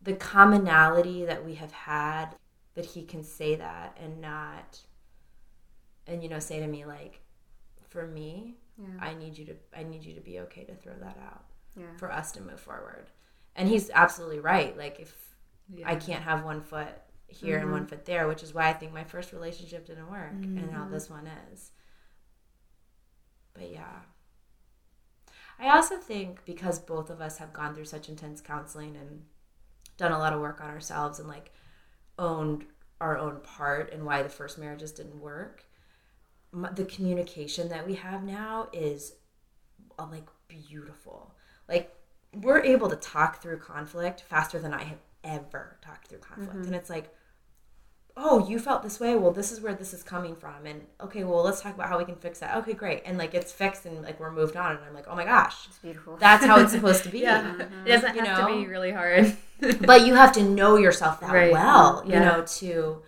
the 0.03 0.15
commonality 0.15 1.25
that 1.25 1.45
we 1.45 1.55
have 1.55 1.73
had 1.73 2.35
that 2.75 2.85
he 2.85 3.05
can 3.05 3.23
say 3.23 3.55
that 3.55 3.97
and 4.03 4.21
not, 4.21 4.81
and 6.07 6.23
you 6.23 6.29
know, 6.29 6.39
say 6.41 6.59
to 6.59 6.67
me, 6.67 6.85
like, 6.85 7.21
for 7.89 8.07
me, 8.07 8.57
yeah. 8.79 8.89
I 9.01 9.15
need 9.15 9.37
you 9.39 9.45
to 9.47 9.55
I 9.77 9.83
need 9.83 10.05
you 10.05 10.15
to 10.15 10.21
be 10.21 10.41
okay 10.41 10.65
to 10.65 10.75
throw 10.75 10.95
that 11.01 11.19
out 11.25 11.45
yeah. 11.77 11.97
for 11.97 12.12
us 12.12 12.33
to 12.33 12.41
move 12.41 12.61
forward. 12.61 13.11
And 13.55 13.69
he's 13.69 13.91
absolutely 13.91 14.41
right. 14.41 14.77
Like 14.77 15.01
if 15.01 15.15
yeah. 15.75 15.89
I 15.89 15.97
can't 15.97 16.23
have 16.23 16.45
one 16.45 16.61
foot 16.61 16.89
here 17.29 17.57
mm-hmm. 17.57 17.62
and 17.62 17.73
one 17.73 17.81
mm-hmm. 17.83 17.91
foot 17.91 18.05
there, 18.05 18.29
which 18.29 18.43
is 18.43 18.55
why 18.55 18.69
I 18.69 18.73
think 18.73 18.93
my 18.93 19.05
first 19.05 19.33
relationship 19.33 19.87
didn't 19.87 20.11
work 20.11 20.33
mm-hmm. 20.33 20.59
and 20.59 20.71
now 20.71 20.89
this 20.91 21.09
one 21.09 21.29
is. 21.53 21.71
But 23.55 23.71
yeah. 23.71 24.01
I 25.59 25.75
also 25.75 25.97
think 25.97 26.45
because 26.45 26.79
both 26.79 27.09
of 27.09 27.23
us 27.23 27.39
have 27.39 27.53
gone 27.53 27.75
through 27.75 27.87
such 27.87 28.11
intense 28.11 28.43
counseling 28.43 28.97
and 28.97 29.23
done 29.97 30.12
a 30.12 30.19
lot 30.19 30.35
of 30.35 30.41
work 30.41 30.61
on 30.61 30.69
ourselves 30.69 31.19
and 31.19 31.29
like 31.29 31.53
owned 32.19 32.67
our 33.01 33.17
own 33.17 33.41
part 33.41 33.93
and 33.93 34.05
why 34.05 34.23
the 34.23 34.29
first 34.29 34.59
marriages 34.59 34.93
didn't 34.93 35.21
work 35.21 35.65
the 36.75 36.85
communication 36.85 37.69
that 37.69 37.87
we 37.87 37.95
have 37.95 38.23
now 38.23 38.69
is 38.73 39.14
uh, 39.99 40.07
like 40.11 40.27
beautiful. 40.49 41.35
Like 41.69 41.95
we're 42.35 42.62
able 42.62 42.88
to 42.88 42.97
talk 42.97 43.42
through 43.42 43.59
conflict 43.59 44.23
faster 44.23 44.59
than 44.59 44.73
I 44.73 44.85
have 44.85 44.99
ever 45.25 45.79
talked 45.83 46.09
through 46.09 46.19
conflict. 46.19 46.53
Mm-hmm. 46.55 46.66
And 46.66 46.75
it's 46.75 46.90
like, 46.90 47.14
oh, 48.16 48.49
you 48.49 48.59
felt 48.59 48.83
this 48.83 48.99
way. 48.99 49.14
Well, 49.14 49.33
this 49.33 49.53
is 49.53 49.61
where 49.61 49.75
this 49.75 49.92
is 49.92 50.03
coming 50.03 50.35
from. 50.35 50.64
And 50.64 50.83
okay, 51.01 51.25
well, 51.25 51.42
let's 51.42 51.61
talk 51.61 51.75
about 51.75 51.88
how 51.88 51.99
we 51.99 52.05
can 52.05 52.16
fix 52.16 52.38
that. 52.40 52.57
Okay, 52.59 52.73
great. 52.73 53.03
And 53.05 53.19
like 53.19 53.35
it's 53.35 53.53
fixed 53.53 53.85
and 53.85 54.03
like 54.03 54.19
we're 54.19 54.33
moved 54.33 54.57
on. 54.57 54.77
And 54.77 54.85
I'm 54.85 54.95
like, 54.95 55.07
oh 55.09 55.14
my 55.14 55.25
gosh, 55.25 55.66
it's 55.69 55.79
beautiful. 55.79 56.16
That's 56.16 56.45
how 56.45 56.59
it's 56.61 56.73
supposed 56.73 57.03
to 57.05 57.09
be. 57.11 57.21
yeah, 57.21 57.42
mm-hmm. 57.42 57.87
it 57.87 57.90
doesn't 57.90 58.14
you 58.14 58.25
have 58.25 58.38
know? 58.38 58.49
to 58.49 58.61
be 58.61 58.66
really 58.66 58.92
hard. 58.92 59.37
but 59.81 60.07
you 60.07 60.14
have 60.14 60.33
to 60.33 60.42
know 60.42 60.77
yourself 60.77 61.21
that 61.21 61.31
right. 61.33 61.53
well, 61.53 62.03
yeah. 62.07 62.14
you 62.14 62.21
know, 62.21 62.45
to 62.47 63.03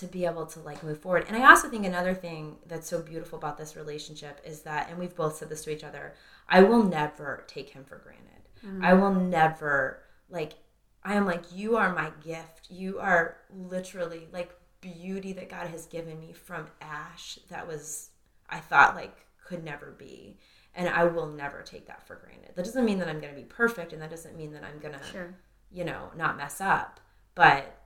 to 0.00 0.06
be 0.06 0.24
able 0.24 0.46
to 0.46 0.60
like 0.60 0.82
move 0.82 0.98
forward. 0.98 1.26
And 1.28 1.36
I 1.36 1.48
also 1.48 1.68
think 1.68 1.84
another 1.84 2.14
thing 2.14 2.56
that's 2.66 2.88
so 2.88 3.02
beautiful 3.02 3.38
about 3.38 3.58
this 3.58 3.76
relationship 3.76 4.40
is 4.44 4.62
that, 4.62 4.88
and 4.88 4.98
we've 4.98 5.14
both 5.14 5.36
said 5.36 5.48
this 5.48 5.64
to 5.64 5.70
each 5.70 5.84
other, 5.84 6.14
I 6.48 6.62
will 6.62 6.82
never 6.82 7.44
take 7.46 7.70
him 7.70 7.84
for 7.84 7.98
granted. 7.98 8.48
Mm-hmm. 8.64 8.84
I 8.84 8.94
will 8.94 9.14
never 9.14 10.02
like 10.28 10.54
I 11.02 11.14
am 11.14 11.26
like 11.26 11.44
you 11.54 11.76
are 11.76 11.94
my 11.94 12.10
gift. 12.22 12.70
You 12.70 12.98
are 12.98 13.36
literally 13.54 14.28
like 14.32 14.54
beauty 14.80 15.32
that 15.34 15.50
God 15.50 15.68
has 15.68 15.86
given 15.86 16.18
me 16.18 16.32
from 16.32 16.66
ash 16.80 17.38
that 17.50 17.66
was 17.68 18.10
I 18.48 18.58
thought 18.58 18.96
like 18.96 19.16
could 19.44 19.64
never 19.64 19.94
be. 19.98 20.38
And 20.74 20.88
I 20.88 21.04
will 21.04 21.26
never 21.26 21.62
take 21.62 21.86
that 21.88 22.06
for 22.06 22.14
granted. 22.14 22.52
That 22.54 22.64
doesn't 22.64 22.84
mean 22.84 23.00
that 23.00 23.08
I'm 23.08 23.20
going 23.20 23.34
to 23.34 23.40
be 23.40 23.46
perfect 23.46 23.92
and 23.92 24.00
that 24.00 24.10
doesn't 24.10 24.36
mean 24.36 24.52
that 24.52 24.62
I'm 24.62 24.78
going 24.78 24.94
to 24.94 25.04
sure. 25.04 25.34
you 25.70 25.84
know, 25.84 26.10
not 26.16 26.36
mess 26.36 26.60
up. 26.60 27.00
But 27.34 27.79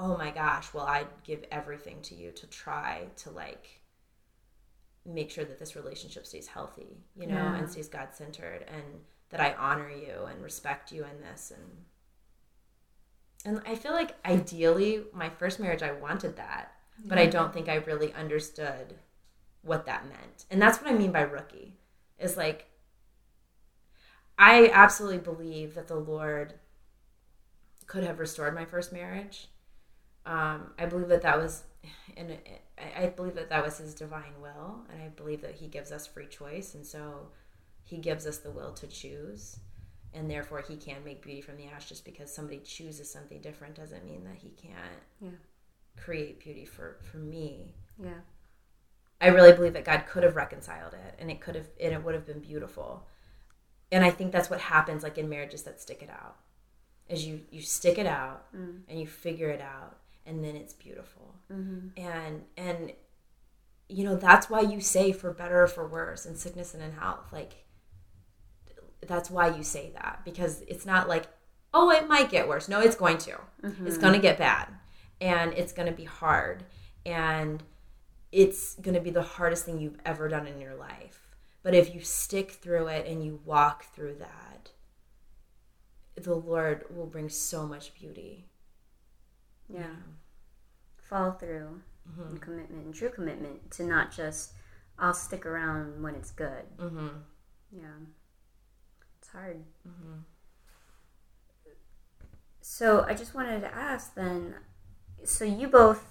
oh 0.00 0.16
my 0.16 0.30
gosh, 0.30 0.72
well, 0.72 0.86
I'd 0.86 1.06
give 1.24 1.44
everything 1.52 2.00
to 2.04 2.14
you 2.14 2.30
to 2.32 2.46
try 2.46 3.04
to 3.18 3.30
like 3.30 3.82
make 5.04 5.30
sure 5.30 5.44
that 5.44 5.58
this 5.58 5.76
relationship 5.76 6.26
stays 6.26 6.46
healthy, 6.46 7.04
you 7.14 7.26
know, 7.26 7.34
yeah. 7.34 7.56
and 7.56 7.70
stays 7.70 7.88
God 7.88 8.08
centered 8.12 8.64
and 8.66 8.82
that 9.28 9.40
I 9.40 9.54
honor 9.54 9.90
you 9.90 10.24
and 10.28 10.42
respect 10.42 10.90
you 10.90 11.04
in 11.04 11.20
this 11.20 11.52
and 11.54 11.84
and 13.42 13.62
I 13.66 13.74
feel 13.74 13.92
like 13.92 14.16
ideally 14.26 15.04
my 15.14 15.30
first 15.30 15.60
marriage 15.60 15.82
I 15.82 15.92
wanted 15.92 16.36
that, 16.36 16.72
but 17.06 17.16
I 17.16 17.24
don't 17.24 17.54
think 17.54 17.70
I 17.70 17.76
really 17.76 18.12
understood 18.12 18.96
what 19.62 19.86
that 19.86 20.06
meant. 20.06 20.44
And 20.50 20.60
that's 20.60 20.78
what 20.78 20.90
I 20.90 20.94
mean 20.94 21.10
by 21.10 21.22
rookie. 21.22 21.76
Is 22.18 22.36
like 22.36 22.66
I 24.38 24.70
absolutely 24.72 25.18
believe 25.18 25.74
that 25.74 25.88
the 25.88 25.96
Lord 25.96 26.54
could 27.86 28.04
have 28.04 28.18
restored 28.18 28.54
my 28.54 28.66
first 28.66 28.92
marriage 28.92 29.48
um, 30.26 30.72
I 30.78 30.86
believe 30.86 31.08
that 31.08 31.22
that 31.22 31.38
was, 31.38 31.62
and 32.16 32.38
I 32.96 33.06
believe 33.06 33.34
that 33.34 33.48
that 33.50 33.64
was 33.64 33.78
His 33.78 33.94
divine 33.94 34.34
will, 34.40 34.80
and 34.92 35.02
I 35.02 35.08
believe 35.08 35.40
that 35.42 35.54
He 35.56 35.66
gives 35.66 35.92
us 35.92 36.06
free 36.06 36.26
choice, 36.26 36.74
and 36.74 36.86
so 36.86 37.28
He 37.82 37.98
gives 37.98 38.26
us 38.26 38.38
the 38.38 38.50
will 38.50 38.72
to 38.74 38.86
choose, 38.86 39.58
and 40.12 40.30
therefore 40.30 40.62
He 40.66 40.76
can 40.76 41.04
make 41.04 41.22
beauty 41.22 41.40
from 41.40 41.56
the 41.56 41.66
ash. 41.66 41.88
Just 41.88 42.04
because 42.04 42.32
somebody 42.32 42.60
chooses 42.64 43.10
something 43.10 43.40
different 43.40 43.74
doesn't 43.74 44.04
mean 44.04 44.24
that 44.24 44.36
He 44.36 44.50
can't 44.50 45.02
yeah. 45.20 45.30
create 45.96 46.40
beauty 46.40 46.64
for 46.64 46.98
for 47.10 47.18
me. 47.18 47.74
Yeah. 48.02 48.20
I 49.22 49.28
really 49.28 49.52
believe 49.52 49.74
that 49.74 49.84
God 49.84 50.04
could 50.08 50.22
have 50.22 50.36
reconciled 50.36 50.94
it, 50.94 51.14
and 51.18 51.30
it 51.30 51.40
could 51.40 51.54
have, 51.54 51.68
and 51.78 51.92
it 51.92 52.02
would 52.02 52.14
have 52.14 52.26
been 52.26 52.40
beautiful. 52.40 53.06
And 53.92 54.04
I 54.04 54.10
think 54.10 54.32
that's 54.32 54.48
what 54.48 54.60
happens, 54.60 55.02
like 55.02 55.18
in 55.18 55.28
marriages 55.28 55.62
that 55.64 55.80
stick 55.80 56.00
it 56.02 56.08
out, 56.08 56.36
is 57.08 57.26
you 57.26 57.42
you 57.50 57.60
stick 57.60 57.98
it 57.98 58.06
out 58.06 58.46
mm. 58.54 58.78
and 58.88 58.98
you 58.98 59.06
figure 59.06 59.50
it 59.50 59.60
out, 59.60 59.98
and 60.26 60.44
then 60.44 60.56
it's 60.56 60.72
beautiful 60.72 61.34
mm-hmm. 61.52 61.88
and 61.96 62.42
and 62.56 62.92
you 63.88 64.04
know 64.04 64.16
that's 64.16 64.48
why 64.48 64.60
you 64.60 64.80
say 64.80 65.12
for 65.12 65.32
better 65.32 65.62
or 65.62 65.66
for 65.66 65.86
worse 65.86 66.26
in 66.26 66.36
sickness 66.36 66.74
and 66.74 66.82
in 66.82 66.92
health 66.92 67.32
like 67.32 67.64
that's 69.06 69.30
why 69.30 69.48
you 69.48 69.62
say 69.62 69.90
that 69.94 70.20
because 70.24 70.62
it's 70.62 70.86
not 70.86 71.08
like 71.08 71.26
oh 71.74 71.90
it 71.90 72.06
might 72.06 72.30
get 72.30 72.48
worse 72.48 72.68
no 72.68 72.80
it's 72.80 72.96
going 72.96 73.18
to 73.18 73.36
mm-hmm. 73.62 73.86
it's 73.86 73.98
going 73.98 74.12
to 74.12 74.18
get 74.18 74.38
bad 74.38 74.68
and 75.20 75.52
it's 75.54 75.72
going 75.72 75.88
to 75.88 75.94
be 75.94 76.04
hard 76.04 76.64
and 77.04 77.62
it's 78.32 78.74
going 78.76 78.94
to 78.94 79.00
be 79.00 79.10
the 79.10 79.22
hardest 79.22 79.64
thing 79.64 79.80
you've 79.80 79.98
ever 80.04 80.28
done 80.28 80.46
in 80.46 80.60
your 80.60 80.74
life 80.74 81.36
but 81.62 81.74
if 81.74 81.94
you 81.94 82.00
stick 82.00 82.52
through 82.52 82.86
it 82.86 83.06
and 83.06 83.24
you 83.24 83.40
walk 83.44 83.84
through 83.94 84.14
that 84.14 84.70
the 86.16 86.34
lord 86.34 86.84
will 86.94 87.06
bring 87.06 87.28
so 87.28 87.66
much 87.66 87.94
beauty 87.94 88.49
yeah. 89.72 89.96
Follow 90.98 91.32
through 91.32 91.80
mm-hmm. 92.08 92.22
and 92.22 92.40
commitment 92.40 92.84
and 92.84 92.94
true 92.94 93.10
commitment 93.10 93.70
to 93.72 93.84
not 93.84 94.14
just 94.14 94.52
I'll 94.98 95.14
stick 95.14 95.46
around 95.46 96.02
when 96.02 96.14
it's 96.14 96.30
good. 96.30 96.64
Mm-hmm. 96.76 97.08
Yeah. 97.72 97.98
It's 99.18 99.28
hard. 99.28 99.64
Mm-hmm. 99.88 100.18
So 102.60 103.04
I 103.08 103.14
just 103.14 103.34
wanted 103.34 103.60
to 103.60 103.74
ask 103.74 104.14
then 104.14 104.54
so 105.24 105.44
you 105.44 105.68
both 105.68 106.04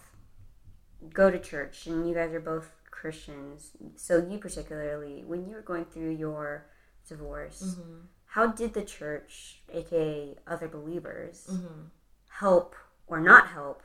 go 1.14 1.32
to 1.32 1.40
church 1.40 1.88
and 1.88 2.08
you 2.08 2.14
guys 2.14 2.34
are 2.34 2.40
both 2.40 2.72
Christians. 2.92 3.72
So 3.96 4.18
you 4.30 4.38
particularly 4.38 5.24
when 5.26 5.46
you 5.46 5.56
were 5.56 5.62
going 5.62 5.86
through 5.86 6.12
your 6.12 6.66
divorce, 7.08 7.64
mm-hmm. 7.64 8.00
how 8.26 8.48
did 8.48 8.74
the 8.74 8.84
church, 8.84 9.62
aka 9.72 10.36
other 10.48 10.68
believers, 10.68 11.48
Mm-hmm. 11.50 11.86
help 12.30 12.76
or 13.10 13.20
not 13.20 13.48
help 13.48 13.84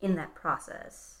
in 0.00 0.16
that 0.16 0.34
process? 0.34 1.18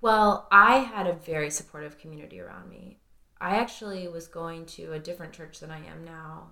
Well, 0.00 0.48
I 0.50 0.78
had 0.78 1.06
a 1.06 1.12
very 1.12 1.50
supportive 1.50 1.98
community 1.98 2.40
around 2.40 2.68
me. 2.68 2.98
I 3.40 3.56
actually 3.56 4.06
was 4.08 4.26
going 4.26 4.66
to 4.66 4.92
a 4.92 4.98
different 4.98 5.32
church 5.32 5.60
than 5.60 5.70
I 5.70 5.84
am 5.86 6.04
now, 6.04 6.50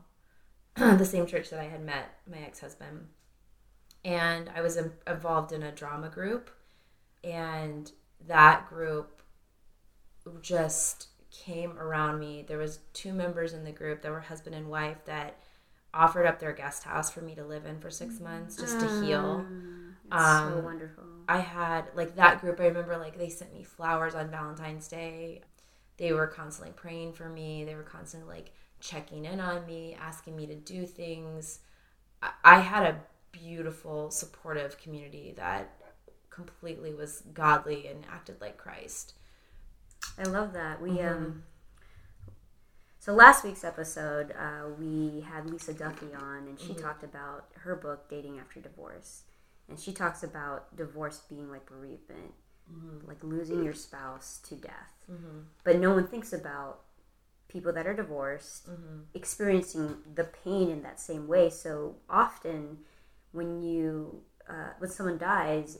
the 0.77 1.05
same 1.05 1.27
church 1.27 1.51
that 1.51 1.61
I 1.61 1.65
had 1.65 1.85
met 1.85 2.19
my 2.31 2.39
ex 2.39 2.61
husband. 2.61 3.09
And 4.05 4.51
I 4.55 4.61
was 4.61 4.79
um, 4.79 4.93
involved 5.07 5.53
in 5.53 5.63
a 5.63 5.73
drama 5.73 6.09
group, 6.09 6.51
and 7.23 7.91
that 8.27 8.69
group 8.69 9.23
just 10.41 11.09
came 11.31 11.79
around 11.79 12.19
me. 12.19 12.45
There 12.47 12.59
was 12.59 12.81
two 12.93 13.13
members 13.13 13.53
in 13.53 13.65
the 13.65 13.73
group 13.73 14.03
that 14.03 14.11
were 14.11 14.21
husband 14.21 14.55
and 14.55 14.69
wife 14.69 15.05
that 15.05 15.39
offered 15.95 16.27
up 16.27 16.39
their 16.39 16.53
guest 16.53 16.85
house 16.85 17.11
for 17.11 17.21
me 17.21 17.35
to 17.35 17.45
live 17.45 17.67
in 17.67 17.79
for 17.81 17.91
six 17.91 18.21
months 18.21 18.59
just 18.59 18.81
to 18.81 18.87
heal. 18.87 19.51
So 20.17 20.59
Um, 20.59 20.63
wonderful. 20.63 21.05
I 21.29 21.39
had 21.41 21.87
like 21.95 22.17
that 22.17 22.41
group. 22.41 22.61
I 22.61 22.67
remember 22.67 22.97
like 22.99 23.19
they 23.19 23.29
sent 23.29 23.55
me 23.55 23.63
flowers 23.65 24.15
on 24.15 24.31
Valentine's 24.31 24.89
Day. 24.89 25.43
They 25.97 26.13
were 26.13 26.27
constantly 26.27 26.73
praying 26.75 27.13
for 27.15 27.29
me. 27.29 27.65
They 27.65 27.75
were 27.77 27.83
constantly 27.83 28.29
like 28.37 28.53
checking 28.81 29.27
in 29.27 29.41
on 29.41 29.67
me, 29.67 29.97
asking 30.01 30.37
me 30.37 30.47
to 30.47 30.57
do 30.57 30.87
things. 30.87 31.61
I, 32.23 32.31
I 32.45 32.61
had 32.61 32.85
a 32.85 33.01
beautiful, 33.33 34.11
supportive 34.11 34.79
community 34.79 35.35
that 35.37 35.73
completely 36.31 36.95
was 36.95 37.23
godly 37.35 37.89
and 37.89 38.05
acted 38.11 38.41
like 38.41 38.57
Christ. 38.59 39.15
I 40.19 40.25
love 40.25 40.53
that. 40.53 40.81
We 40.81 41.01
Mm-hmm. 41.01 41.01
um. 41.01 41.43
So 43.01 43.15
last 43.15 43.45
week's 43.45 43.65
episode, 43.65 44.33
uh, 44.39 44.69
we 44.79 45.23
had 45.23 45.47
Lisa 45.51 45.73
Duffy 45.73 46.15
on, 46.15 46.47
and 46.49 46.61
she 46.61 46.75
Mm-hmm. 46.75 46.83
talked 46.83 47.03
about 47.03 47.47
her 47.63 47.75
book, 47.75 48.11
Dating 48.11 48.39
After 48.39 48.61
Divorce, 48.61 49.23
and 49.71 49.79
she 49.81 49.93
talks 49.93 50.23
about 50.23 50.77
divorce 50.77 51.23
being 51.29 51.51
like 51.51 51.67
bereavement, 51.67 52.35
Mm-hmm. 52.73 53.09
like 53.09 53.25
losing 53.25 53.65
your 53.65 53.75
spouse 53.75 54.39
to 54.49 54.55
death. 54.55 54.93
But 55.65 55.79
no 55.81 55.93
one 55.95 56.07
thinks 56.07 56.33
about 56.33 56.83
people 57.49 57.73
that 57.73 57.87
are 57.87 57.95
divorced 57.95 58.69
Mm-hmm. 58.69 59.01
experiencing 59.15 59.97
the 60.15 60.25
pain 60.25 60.71
in 60.71 60.83
that 60.83 61.01
same 61.01 61.27
way. 61.27 61.51
So 61.51 61.97
often, 62.09 62.79
when 63.33 63.63
you 63.63 64.23
uh, 64.49 64.71
when 64.79 64.91
someone 64.91 65.19
dies, 65.19 65.79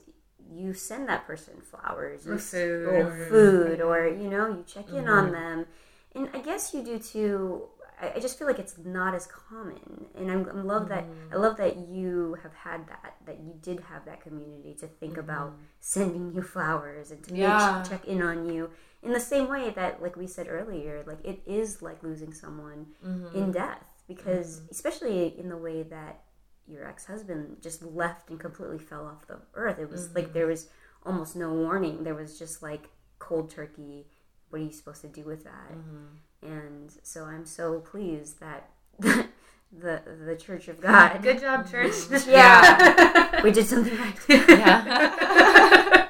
you 0.51 0.73
send 0.75 1.09
that 1.09 1.27
person 1.27 1.61
flowers, 1.61 2.27
Or 2.27 2.39
food, 2.39 2.87
or 2.89 3.11
food, 3.29 3.81
or 3.81 4.07
you 4.09 4.29
know, 4.31 4.49
you 4.49 4.65
check 4.67 4.89
in 4.89 4.95
Mm-hmm. 4.95 5.09
on 5.09 5.33
them, 5.33 5.67
and 6.15 6.29
I 6.35 6.39
guess 6.41 6.73
you 6.75 6.83
do 6.83 6.99
too. 6.99 7.65
I, 8.01 8.13
I 8.17 8.19
just 8.21 8.39
feel 8.39 8.47
like 8.47 8.59
it's 8.59 8.77
not 8.79 9.15
as 9.15 9.27
common, 9.27 10.07
and 10.17 10.31
I'm, 10.31 10.49
I 10.49 10.63
love 10.63 10.89
that. 10.89 11.05
Mm-hmm. 11.05 11.35
I 11.35 11.37
love 11.37 11.57
that 11.59 11.77
you 11.89 12.37
have 12.43 12.55
had 12.55 12.87
that. 12.89 13.17
That 13.27 13.41
you 13.41 13.55
did 13.61 13.81
have 13.81 14.05
that 14.07 14.21
community 14.23 14.75
to 14.81 14.87
think 14.87 15.17
about 15.19 15.55
sending 15.81 16.33
you 16.35 16.43
flowers 16.43 17.11
and 17.11 17.23
to 17.25 17.31
Mm-hmm. 17.31 17.41
Yeah. 17.43 17.83
check 17.89 18.05
in 18.07 18.23
on 18.23 18.49
you 18.53 18.71
in 19.03 19.13
the 19.13 19.21
same 19.21 19.49
way 19.49 19.71
that, 19.71 20.03
like 20.03 20.17
we 20.17 20.27
said 20.27 20.47
earlier, 20.49 21.03
like 21.07 21.25
it 21.25 21.43
is 21.47 21.83
like 21.83 22.03
losing 22.03 22.33
someone 22.33 22.87
Mm-hmm. 23.07 23.37
in 23.37 23.53
death 23.53 23.85
because, 24.09 24.63
especially 24.71 25.39
in 25.39 25.49
the 25.49 25.57
way 25.57 25.83
that 25.85 26.23
your 26.67 26.87
ex 26.87 27.05
husband 27.07 27.57
just 27.61 27.83
left 27.83 28.31
and 28.31 28.39
completely 28.41 28.79
fell 28.79 29.07
off 29.07 29.27
the 29.27 29.41
earth. 29.55 29.79
It 29.79 29.91
was 29.91 30.07
Mm-hmm. 30.09 30.17
like 30.17 30.33
there 30.33 30.47
was 30.47 30.69
almost 31.05 31.37
no 31.37 31.53
warning. 31.53 32.05
There 32.05 32.15
was 32.15 32.39
just 32.39 32.63
like 32.63 32.89
cold 33.19 33.51
turkey. 33.51 34.07
What 34.51 34.61
are 34.61 34.65
you 34.65 34.73
supposed 34.73 35.01
to 35.03 35.09
do 35.09 35.23
with 35.23 35.45
that? 35.45 35.73
Mm-hmm. 35.73 36.47
And 36.47 36.93
so 37.03 37.25
I'm 37.25 37.47
so 37.47 37.81
pleased 37.81 38.41
that 38.41 38.71
the 39.01 39.29
the 39.73 40.37
Church 40.37 40.69
of 40.69 40.81
God. 40.81 41.23
Good 41.23 41.41
job, 41.41 41.71
church. 41.71 41.95
Yeah, 42.27 43.43
we 43.43 43.51
did 43.53 43.67
something 43.67 43.97
right. 43.97 44.19
Yeah. 44.29 46.09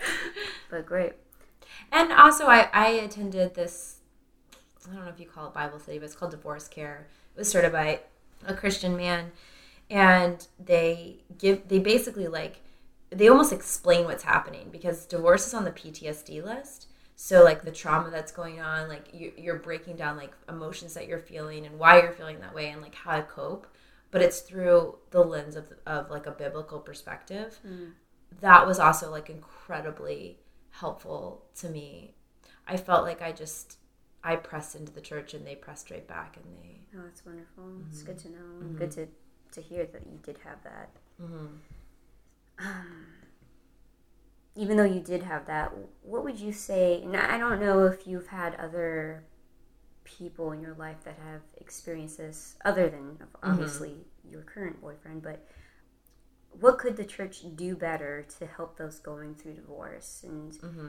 But 0.70 0.86
great. 0.86 1.14
And 1.92 2.12
also, 2.12 2.46
I, 2.46 2.68
I 2.72 2.88
attended 2.90 3.54
this, 3.54 3.96
I 4.88 4.94
don't 4.94 5.04
know 5.04 5.10
if 5.10 5.18
you 5.18 5.26
call 5.26 5.48
it 5.48 5.54
Bible 5.54 5.80
study, 5.80 5.98
but 5.98 6.04
it's 6.04 6.14
called 6.14 6.30
Divorce 6.30 6.68
Care. 6.68 7.08
It 7.34 7.38
was 7.38 7.48
started 7.48 7.72
by 7.72 8.00
a 8.46 8.54
Christian 8.54 8.96
man. 8.96 9.32
And 9.90 10.46
they 10.64 11.16
give, 11.36 11.66
they 11.66 11.80
basically 11.80 12.28
like, 12.28 12.60
they 13.10 13.28
almost 13.28 13.52
explain 13.52 14.04
what's 14.04 14.22
happening 14.22 14.68
because 14.70 15.04
divorce 15.04 15.48
is 15.48 15.54
on 15.54 15.64
the 15.64 15.72
PTSD 15.72 16.44
list. 16.44 16.86
So, 17.22 17.44
like 17.44 17.60
the 17.62 17.70
trauma 17.70 18.08
that's 18.10 18.32
going 18.32 18.62
on, 18.62 18.88
like 18.88 19.08
you, 19.12 19.30
you're 19.36 19.58
breaking 19.58 19.96
down 19.96 20.16
like 20.16 20.32
emotions 20.48 20.94
that 20.94 21.06
you're 21.06 21.18
feeling 21.18 21.66
and 21.66 21.78
why 21.78 22.00
you're 22.00 22.12
feeling 22.12 22.40
that 22.40 22.54
way 22.54 22.70
and 22.70 22.80
like 22.80 22.94
how 22.94 23.16
to 23.16 23.22
cope. 23.22 23.66
But 24.10 24.22
it's 24.22 24.40
through 24.40 24.96
the 25.10 25.22
lens 25.22 25.54
of, 25.54 25.70
of 25.86 26.08
like 26.08 26.24
a 26.26 26.30
biblical 26.30 26.78
perspective. 26.80 27.60
That 28.40 28.66
was 28.66 28.78
also 28.78 29.10
like 29.10 29.28
incredibly 29.28 30.38
helpful 30.70 31.44
to 31.56 31.68
me. 31.68 32.14
I 32.66 32.78
felt 32.78 33.04
like 33.04 33.20
I 33.20 33.32
just 33.32 33.76
I 34.24 34.36
pressed 34.36 34.74
into 34.74 34.90
the 34.90 35.02
church 35.02 35.34
and 35.34 35.46
they 35.46 35.56
pressed 35.56 35.90
right 35.90 36.08
back 36.08 36.38
and 36.38 36.46
they 36.56 36.80
Oh, 36.96 37.02
that's 37.04 37.26
wonderful. 37.26 37.64
It's 37.90 37.98
Mm-hmm. 37.98 38.06
good 38.12 38.18
to 38.20 38.28
know. 38.30 38.60
and 38.62 38.78
Good 38.78 38.90
to 38.92 39.06
to 39.52 39.60
hear 39.60 39.84
that 39.84 40.06
you 40.06 40.18
did 40.22 40.38
have 40.38 40.62
that. 40.64 40.88
Mm-hmm. 41.22 41.46
Um, 42.58 43.06
even 44.60 44.76
though 44.76 44.84
you 44.84 45.00
did 45.00 45.22
have 45.22 45.46
that, 45.46 45.72
what 46.02 46.22
would 46.22 46.38
you 46.38 46.52
say? 46.52 47.00
And 47.02 47.16
I 47.16 47.38
don't 47.38 47.60
know 47.60 47.86
if 47.86 48.06
you've 48.06 48.26
had 48.26 48.54
other 48.56 49.24
people 50.04 50.52
in 50.52 50.60
your 50.60 50.74
life 50.74 51.02
that 51.04 51.16
have 51.24 51.40
experienced 51.56 52.18
this, 52.18 52.56
other 52.62 52.90
than 52.90 53.16
mm-hmm. 53.16 53.24
obviously 53.42 53.94
your 54.30 54.42
current 54.42 54.78
boyfriend, 54.82 55.22
but 55.22 55.46
what 56.60 56.76
could 56.76 56.98
the 56.98 57.06
church 57.06 57.42
do 57.54 57.74
better 57.74 58.26
to 58.38 58.46
help 58.46 58.76
those 58.76 58.98
going 58.98 59.34
through 59.34 59.54
divorce? 59.54 60.26
And 60.28 60.52
mm-hmm. 60.52 60.88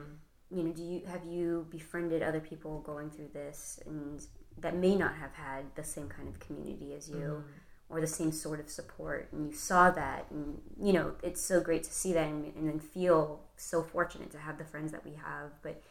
you 0.49 0.63
know, 0.63 0.73
do 0.73 0.83
you 0.83 1.03
have 1.07 1.25
you 1.25 1.65
befriended 1.69 2.21
other 2.21 2.41
people 2.41 2.81
going 2.81 3.09
through 3.09 3.29
this 3.33 3.79
and 3.85 4.21
that 4.57 4.75
may 4.75 4.95
not 4.95 5.15
have 5.15 5.33
had 5.33 5.63
the 5.75 5.83
same 5.85 6.09
kind 6.09 6.27
of 6.27 6.41
community 6.41 6.93
as 6.93 7.09
you? 7.09 7.15
Mm-hmm. 7.15 7.93
or 7.95 8.01
the 8.01 8.07
same 8.07 8.31
sort 8.31 8.59
of 8.59 8.69
support 8.69 9.27
and 9.33 9.47
you 9.49 9.53
saw 9.53 9.91
that 9.91 10.25
and 10.31 10.61
you 10.79 10.93
know 10.93 11.11
it's 11.21 11.41
so 11.41 11.59
great 11.59 11.83
to 11.83 11.91
see 11.91 12.13
that 12.13 12.25
and, 12.25 12.45
and 12.55 12.69
then 12.69 12.79
feel 12.79 13.41
so 13.61 13.83
fortunate 13.83 14.31
to 14.31 14.37
have 14.37 14.57
the 14.57 14.65
friends 14.65 14.91
that 14.91 15.05
we 15.05 15.13
have 15.13 15.51
but 15.61 15.81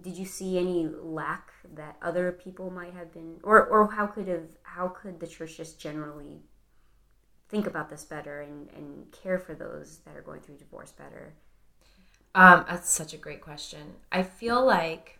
did 0.00 0.16
you 0.16 0.24
see 0.24 0.58
any 0.58 0.86
lack 0.86 1.52
that 1.74 1.96
other 2.00 2.32
people 2.32 2.70
might 2.70 2.94
have 2.94 3.12
been 3.12 3.38
or 3.42 3.64
or 3.66 3.90
how 3.92 4.06
could 4.06 4.28
have 4.28 4.48
how 4.62 4.88
could 4.88 5.20
the 5.20 5.26
church 5.26 5.56
just 5.56 5.78
generally 5.78 6.42
think 7.48 7.66
about 7.66 7.88
this 7.90 8.04
better 8.04 8.40
and 8.40 8.68
and 8.70 9.12
care 9.12 9.38
for 9.38 9.54
those 9.54 9.98
that 10.04 10.16
are 10.16 10.22
going 10.22 10.40
through 10.40 10.56
divorce 10.56 10.90
better 10.92 11.34
Um, 12.34 12.64
that's 12.68 12.90
such 12.90 13.12
a 13.14 13.18
great 13.18 13.40
question. 13.40 13.96
I 14.10 14.22
feel 14.22 14.64
like 14.64 15.18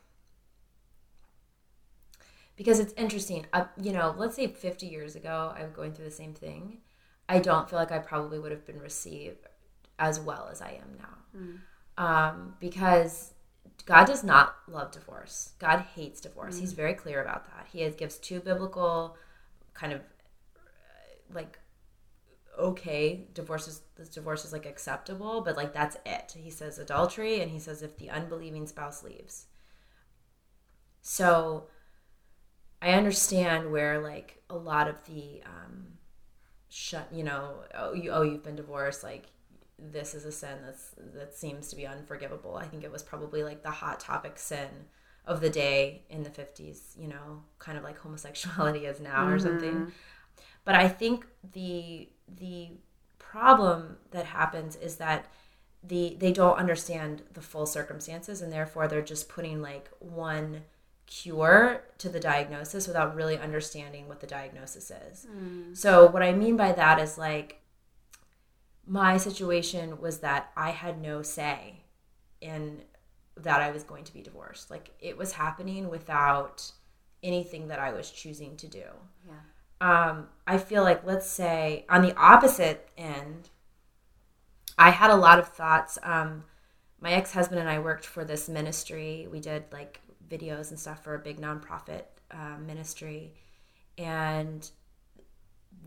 because 2.56 2.78
it's 2.80 2.92
interesting. 2.94 3.46
Uh, 3.52 3.64
you 3.80 3.92
know, 3.92 4.14
let's 4.16 4.36
say 4.36 4.46
50 4.46 4.86
years 4.86 5.16
ago, 5.16 5.52
I 5.56 5.62
was 5.62 5.72
going 5.72 5.92
through 5.92 6.04
the 6.06 6.10
same 6.10 6.34
thing. 6.34 6.78
I 7.28 7.38
don't 7.38 7.68
feel 7.68 7.78
like 7.78 7.92
I 7.92 7.98
probably 7.98 8.38
would 8.38 8.52
have 8.52 8.66
been 8.66 8.80
received 8.80 9.46
as 9.98 10.18
well 10.20 10.48
as 10.50 10.60
I 10.62 10.80
am 10.82 10.96
now, 10.98 11.16
um, 11.98 12.54
because 12.60 13.34
God 13.86 14.06
does 14.06 14.22
not 14.24 14.54
love 14.68 14.92
divorce. 14.92 15.52
God 15.58 15.84
hates 15.94 16.20
divorce. 16.20 16.58
He's 16.58 16.72
very 16.72 16.94
clear 16.94 17.20
about 17.20 17.46
that. 17.46 17.66
He 17.72 17.82
has, 17.82 17.94
gives 17.94 18.18
two 18.18 18.40
biblical 18.40 19.16
kind 19.74 19.92
of 19.92 20.00
uh, 20.00 21.34
like 21.34 21.58
okay 22.58 23.26
divorce 23.32 23.66
is 23.66 23.80
this 23.96 24.08
divorce 24.10 24.44
is 24.44 24.52
like 24.52 24.66
acceptable 24.66 25.40
but 25.40 25.56
like 25.56 25.72
that's 25.72 25.96
it 26.04 26.34
he 26.36 26.50
says 26.50 26.78
adultery 26.78 27.40
and 27.40 27.50
he 27.50 27.58
says 27.58 27.82
if 27.82 27.96
the 27.96 28.10
unbelieving 28.10 28.66
spouse 28.66 29.02
leaves 29.02 29.46
so 31.00 31.66
i 32.82 32.90
understand 32.92 33.70
where 33.72 34.00
like 34.00 34.42
a 34.50 34.56
lot 34.56 34.86
of 34.86 35.02
the 35.06 35.40
um 35.46 35.86
shut 36.68 37.08
you 37.10 37.24
know 37.24 37.62
oh 37.74 37.94
you 37.94 38.10
oh 38.10 38.22
you've 38.22 38.44
been 38.44 38.56
divorced 38.56 39.02
like 39.02 39.26
this 39.90 40.14
is 40.14 40.24
a 40.24 40.32
sin 40.32 40.58
that's 40.64 40.94
that 41.14 41.34
seems 41.34 41.68
to 41.68 41.76
be 41.76 41.86
unforgivable. 41.86 42.56
I 42.56 42.66
think 42.66 42.84
it 42.84 42.92
was 42.92 43.02
probably 43.02 43.42
like 43.42 43.62
the 43.62 43.70
hot 43.70 44.00
topic 44.00 44.38
sin 44.38 44.68
of 45.26 45.40
the 45.40 45.50
day 45.50 46.02
in 46.10 46.24
the 46.24 46.30
50s 46.30 46.98
you 46.98 47.06
know 47.06 47.44
kind 47.60 47.78
of 47.78 47.84
like 47.84 47.98
homosexuality 47.98 48.86
is 48.86 49.00
now 49.00 49.26
or 49.26 49.36
mm-hmm. 49.36 49.46
something. 49.46 49.92
But 50.64 50.76
i 50.76 50.88
think 50.88 51.26
the 51.52 52.08
the 52.28 52.70
problem 53.18 53.96
that 54.10 54.26
happens 54.26 54.76
is 54.76 54.96
that 54.96 55.26
the 55.82 56.16
they 56.20 56.32
don't 56.32 56.58
understand 56.58 57.22
the 57.32 57.40
full 57.40 57.66
circumstances 57.66 58.42
and 58.42 58.52
therefore 58.52 58.86
they're 58.86 59.02
just 59.02 59.28
putting 59.28 59.60
like 59.60 59.90
one 59.98 60.62
cure 61.06 61.82
to 61.98 62.08
the 62.08 62.20
diagnosis 62.20 62.86
without 62.86 63.14
really 63.14 63.38
understanding 63.38 64.08
what 64.08 64.20
the 64.20 64.26
diagnosis 64.26 64.90
is. 64.90 65.26
Mm. 65.26 65.76
So 65.76 66.06
what 66.08 66.22
I 66.22 66.32
mean 66.32 66.56
by 66.56 66.72
that 66.72 66.98
is 67.00 67.18
like 67.18 67.61
my 68.86 69.16
situation 69.16 70.00
was 70.00 70.18
that 70.18 70.50
I 70.56 70.70
had 70.70 71.00
no 71.00 71.22
say 71.22 71.84
in 72.40 72.82
that 73.36 73.60
I 73.60 73.70
was 73.70 73.82
going 73.82 74.04
to 74.04 74.12
be 74.12 74.22
divorced. 74.22 74.70
Like 74.70 74.90
it 75.00 75.16
was 75.16 75.32
happening 75.32 75.88
without 75.88 76.70
anything 77.22 77.68
that 77.68 77.78
I 77.78 77.92
was 77.92 78.10
choosing 78.10 78.56
to 78.56 78.68
do. 78.68 78.84
yeah 79.26 79.34
um, 79.82 80.28
I 80.46 80.58
feel 80.58 80.84
like, 80.84 81.04
let's 81.04 81.26
say, 81.26 81.84
on 81.88 82.02
the 82.02 82.16
opposite 82.16 82.88
end, 82.96 83.50
I 84.78 84.90
had 84.90 85.10
a 85.10 85.16
lot 85.16 85.40
of 85.40 85.48
thoughts. 85.48 85.98
Um, 86.04 86.44
my 87.00 87.10
ex 87.10 87.32
husband 87.32 87.58
and 87.60 87.68
I 87.68 87.80
worked 87.80 88.06
for 88.06 88.24
this 88.24 88.48
ministry. 88.48 89.26
We 89.30 89.40
did 89.40 89.64
like 89.72 90.00
videos 90.30 90.70
and 90.70 90.78
stuff 90.78 91.02
for 91.02 91.16
a 91.16 91.18
big 91.18 91.40
nonprofit 91.40 92.04
uh, 92.30 92.58
ministry. 92.64 93.34
And 93.98 94.70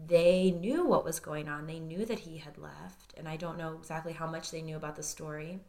they 0.08 0.52
knew 0.52 0.86
what 0.86 1.06
was 1.06 1.20
going 1.20 1.48
on. 1.48 1.68
They 1.68 1.80
knew 1.80 2.06
that 2.06 2.20
he 2.20 2.38
had 2.38 2.58
left. 2.58 3.14
And 3.18 3.28
I 3.28 3.38
don't 3.38 3.58
know 3.58 3.74
exactly 3.74 4.14
how 4.14 4.28
much 4.28 4.52
they 4.52 4.62
knew 4.62 4.76
about 4.76 4.96
the 4.96 5.04
story, 5.04 5.60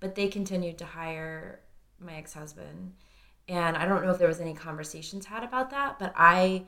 but 0.00 0.14
they 0.14 0.28
continued 0.28 0.78
to 0.78 0.84
hire 0.84 1.60
my 2.00 2.14
ex 2.14 2.32
husband. 2.34 2.94
And 3.48 3.76
I 3.76 3.86
don't 3.86 4.04
know 4.04 4.10
if 4.10 4.18
there 4.18 4.28
was 4.28 4.40
any 4.40 4.54
conversations 4.54 5.24
had 5.24 5.42
about 5.42 5.70
that, 5.70 5.98
but 5.98 6.12
I 6.16 6.64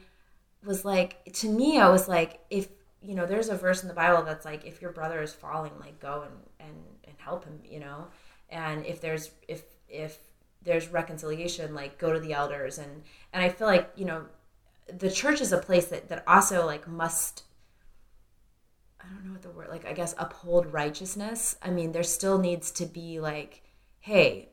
was 0.65 0.85
like, 0.85 1.25
to 1.35 1.51
me, 1.51 1.79
I 1.79 1.89
was 1.89 2.09
like, 2.09 2.41
if, 2.49 2.69
you 3.03 3.15
know, 3.15 3.27
there's 3.27 3.49
a 3.49 3.57
verse 3.57 3.83
in 3.83 3.89
the 3.89 3.95
Bible 3.95 4.23
that's 4.23 4.45
like, 4.45 4.65
if 4.65 4.81
your 4.81 4.93
brother 4.93 5.21
is 5.21 5.33
falling, 5.33 5.73
like 5.79 6.01
go 6.01 6.23
and, 6.27 6.69
and, 6.69 6.77
and 7.05 7.15
help 7.19 7.45
him, 7.45 7.61
you 7.65 7.81
know? 7.81 8.07
And 8.49 8.85
if 8.87 9.01
there's, 9.01 9.31
if, 9.47 9.65
if 9.89 10.19
there's 10.63 10.89
reconciliation, 10.89 11.75
like 11.75 11.99
go 11.99 12.13
to 12.13 12.21
the 12.21 12.33
elders. 12.33 12.79
And, 12.79 13.03
and 13.33 13.43
I 13.43 13.49
feel 13.49 13.67
like, 13.67 13.91
you 13.97 14.05
know, 14.05 14.25
the 14.99 15.11
church 15.11 15.41
is 15.41 15.53
a 15.53 15.59
place 15.59 15.87
that, 15.87 16.09
that 16.09 16.25
also 16.27 16.67
like 16.67 16.87
must 16.87 17.45
I 19.01 19.07
don't 19.09 19.25
know 19.25 19.33
what 19.33 19.43
the 19.43 19.51
word 19.51 19.69
like 19.69 19.87
I 19.87 19.93
guess 19.93 20.15
uphold 20.19 20.73
righteousness. 20.73 21.57
I 21.63 21.71
mean, 21.71 21.93
there 21.93 22.03
still 22.03 22.39
needs 22.39 22.71
to 22.73 22.87
be 22.87 23.21
like, 23.21 23.63
hey, 24.01 24.51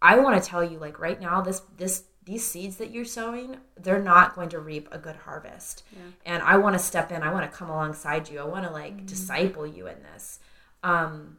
I 0.00 0.18
want 0.18 0.42
to 0.42 0.48
tell 0.48 0.62
you 0.62 0.78
like 0.78 0.98
right 0.98 1.20
now 1.20 1.40
this 1.40 1.62
this 1.76 2.04
these 2.24 2.46
seeds 2.46 2.76
that 2.76 2.90
you're 2.90 3.04
sowing, 3.04 3.58
they're 3.76 4.02
not 4.02 4.34
going 4.34 4.48
to 4.48 4.58
reap 4.58 4.88
a 4.90 4.98
good 4.98 5.16
harvest. 5.16 5.82
Yeah. 5.92 5.98
And 6.24 6.42
I 6.42 6.56
want 6.56 6.74
to 6.74 6.78
step 6.78 7.12
in. 7.12 7.22
I 7.22 7.30
want 7.30 7.50
to 7.50 7.54
come 7.54 7.68
alongside 7.68 8.30
you. 8.30 8.40
I 8.40 8.44
want 8.44 8.64
to 8.64 8.72
like 8.72 8.96
mm-hmm. 8.96 9.06
disciple 9.06 9.66
you 9.66 9.86
in 9.86 10.02
this. 10.02 10.38
Um 10.82 11.38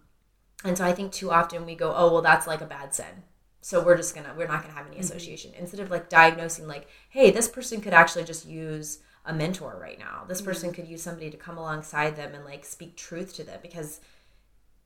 and 0.64 0.78
so 0.78 0.84
I 0.86 0.94
think 0.94 1.12
too 1.12 1.32
often 1.32 1.66
we 1.66 1.76
go, 1.76 1.94
"Oh, 1.96 2.12
well 2.12 2.22
that's 2.22 2.48
like 2.48 2.62
a 2.62 2.66
bad 2.66 2.94
sin." 2.94 3.24
So 3.66 3.82
we're 3.84 3.98
just 3.98 4.14
gonna 4.14 4.32
we're 4.38 4.46
not 4.46 4.62
gonna 4.62 4.76
have 4.76 4.86
any 4.86 4.98
mm-hmm. 4.98 5.06
association 5.06 5.50
mm-hmm. 5.50 5.62
instead 5.62 5.80
of 5.80 5.90
like 5.90 6.08
diagnosing 6.08 6.68
like 6.68 6.88
hey 7.10 7.32
this 7.32 7.48
person 7.48 7.82
could 7.82 7.94
actually 7.94 8.24
just 8.24 8.46
use 8.46 9.00
a 9.26 9.34
mentor 9.34 9.76
right 9.82 9.98
now 9.98 10.24
this 10.28 10.38
mm-hmm. 10.38 10.50
person 10.50 10.72
could 10.72 10.88
use 10.88 11.02
somebody 11.02 11.32
to 11.32 11.38
come 11.38 11.58
alongside 11.58 12.16
them 12.16 12.36
and 12.36 12.46
like 12.46 12.64
speak 12.64 12.96
truth 12.96 13.34
to 13.34 13.44
them 13.44 13.58
because 13.64 14.02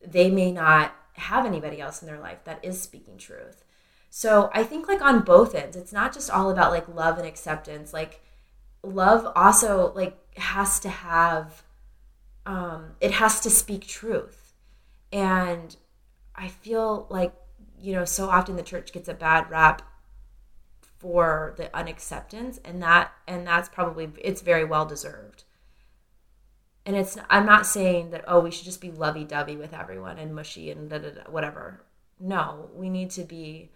they 0.07 0.31
may 0.31 0.49
not 0.49 0.95
have 1.13 1.45
anybody 1.45 1.81
else 1.81 2.01
in 2.01 2.07
their 2.07 2.21
life 2.21 2.37
that 2.45 2.63
is 2.63 2.81
speaking 2.81 3.17
truth 3.17 3.65
so 4.09 4.49
i 4.53 4.63
think 4.63 4.87
like 4.87 5.01
on 5.01 5.19
both 5.19 5.53
ends 5.53 5.75
it's 5.75 5.91
not 5.91 6.13
just 6.13 6.31
all 6.31 6.49
about 6.49 6.71
like 6.71 6.87
love 6.87 7.17
and 7.17 7.27
acceptance 7.27 7.91
like 7.91 8.23
love 8.81 9.29
also 9.35 9.91
like 9.93 10.17
has 10.37 10.79
to 10.79 10.87
have 10.87 11.63
um 12.45 12.91
it 13.01 13.11
has 13.11 13.41
to 13.41 13.49
speak 13.49 13.85
truth 13.85 14.53
and 15.11 15.75
i 16.33 16.47
feel 16.47 17.05
like 17.09 17.33
you 17.81 17.93
know, 17.93 18.05
so 18.05 18.29
often 18.29 18.55
the 18.55 18.63
church 18.63 18.91
gets 18.91 19.07
a 19.07 19.13
bad 19.13 19.49
rap 19.49 19.81
for 20.99 21.53
the 21.57 21.75
unacceptance 21.75 22.59
and 22.65 22.83
that 22.83 23.13
and 23.25 23.47
that's 23.47 23.69
probably 23.69 24.11
it's 24.19 24.41
very 24.41 24.65
well 24.65 24.85
deserved. 24.85 25.45
And 26.85 26.95
it's 26.95 27.17
i'm 27.29 27.45
not 27.45 27.65
saying 27.65 28.11
that 28.11 28.25
oh 28.27 28.41
we 28.41 28.51
should 28.51 28.65
just 28.65 28.81
be 28.81 28.91
lovey-dovey 28.91 29.55
with 29.55 29.73
everyone 29.73 30.17
and 30.17 30.35
mushy 30.35 30.69
and 30.69 30.89
da, 30.89 30.97
da, 30.97 31.11
da, 31.11 31.31
whatever. 31.31 31.85
No 32.19 32.69
we 32.73 32.89
need 32.89 33.11
to 33.11 33.23
be 33.23 33.71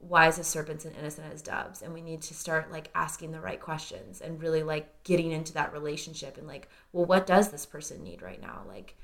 wise 0.00 0.38
as 0.38 0.46
serpents 0.46 0.84
and 0.84 0.96
innocent 0.96 1.32
as 1.32 1.42
doves 1.42 1.82
and 1.82 1.94
we 1.94 2.02
need 2.02 2.22
to 2.22 2.34
start 2.34 2.72
like 2.72 2.90
asking 2.94 3.30
the 3.30 3.40
right 3.40 3.60
questions 3.60 4.20
and 4.20 4.42
really 4.42 4.62
like 4.62 5.02
getting 5.04 5.30
into 5.30 5.52
that 5.52 5.72
relationship 5.72 6.38
and 6.38 6.46
like 6.46 6.68
well 6.92 7.04
what 7.04 7.26
does 7.26 7.50
this 7.50 7.66
person 7.66 8.02
need 8.02 8.20
right 8.20 8.40
now? 8.40 8.62
Like 8.66 8.96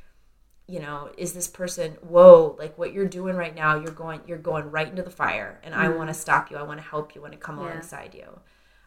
you 0.67 0.81
know 0.81 1.11
is 1.19 1.33
this 1.33 1.49
person 1.49 1.93
whoa 2.03 2.57
like 2.59 2.77
what 2.79 2.93
you're 2.93 3.07
doing 3.07 3.37
right 3.37 3.55
now 3.55 3.79
you're 3.79 3.93
going 3.93 4.21
you're 4.27 4.39
going 4.39 4.71
right 4.71 4.89
into 4.89 5.03
the 5.03 5.11
fire 5.11 5.61
and 5.63 5.75
mm 5.75 5.79
i 5.79 5.89
want 5.89 6.09
to 6.09 6.15
stop 6.15 6.51
you 6.51 6.57
i 6.57 6.63
want 6.63 6.79
to 6.79 6.87
help 6.87 7.15
you 7.15 7.21
i 7.21 7.23
want 7.23 7.33
to 7.33 7.39
come 7.39 7.59
yeah. 7.59 7.67
alongside 7.67 8.15
you 8.15 8.41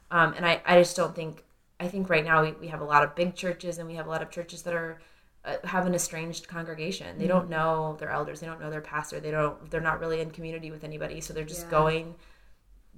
um, 0.09 0.33
and 0.33 0.45
I, 0.45 0.61
I 0.65 0.79
just 0.79 0.95
don't 0.95 1.13
think 1.13 1.43
i 1.79 1.87
think 1.87 2.09
right 2.09 2.23
now 2.25 2.43
we, 2.43 2.53
we 2.53 2.67
have 2.67 2.81
a 2.81 2.85
lot 2.85 3.03
of 3.03 3.13
big 3.13 3.35
churches 3.35 3.77
and 3.77 3.87
we 3.87 3.95
have 3.95 4.07
a 4.07 4.09
lot 4.09 4.21
of 4.21 4.31
churches 4.31 4.63
that 4.63 4.73
are 4.73 4.99
uh, 5.45 5.57
have 5.65 5.85
an 5.85 5.93
estranged 5.93 6.47
congregation 6.47 7.17
they 7.19 7.25
mm 7.25 7.29
don't 7.29 7.49
know 7.49 7.95
their 7.99 8.09
elders 8.09 8.39
they 8.39 8.47
don't 8.47 8.59
know 8.59 8.71
their 8.71 8.81
pastor 8.81 9.19
they 9.19 9.31
don't 9.31 9.69
they're 9.69 9.81
not 9.81 9.99
really 9.99 10.21
in 10.21 10.31
community 10.31 10.71
with 10.71 10.83
anybody 10.83 11.21
so 11.21 11.33
they're 11.33 11.43
just 11.43 11.65
yeah. 11.65 11.71
going 11.71 12.15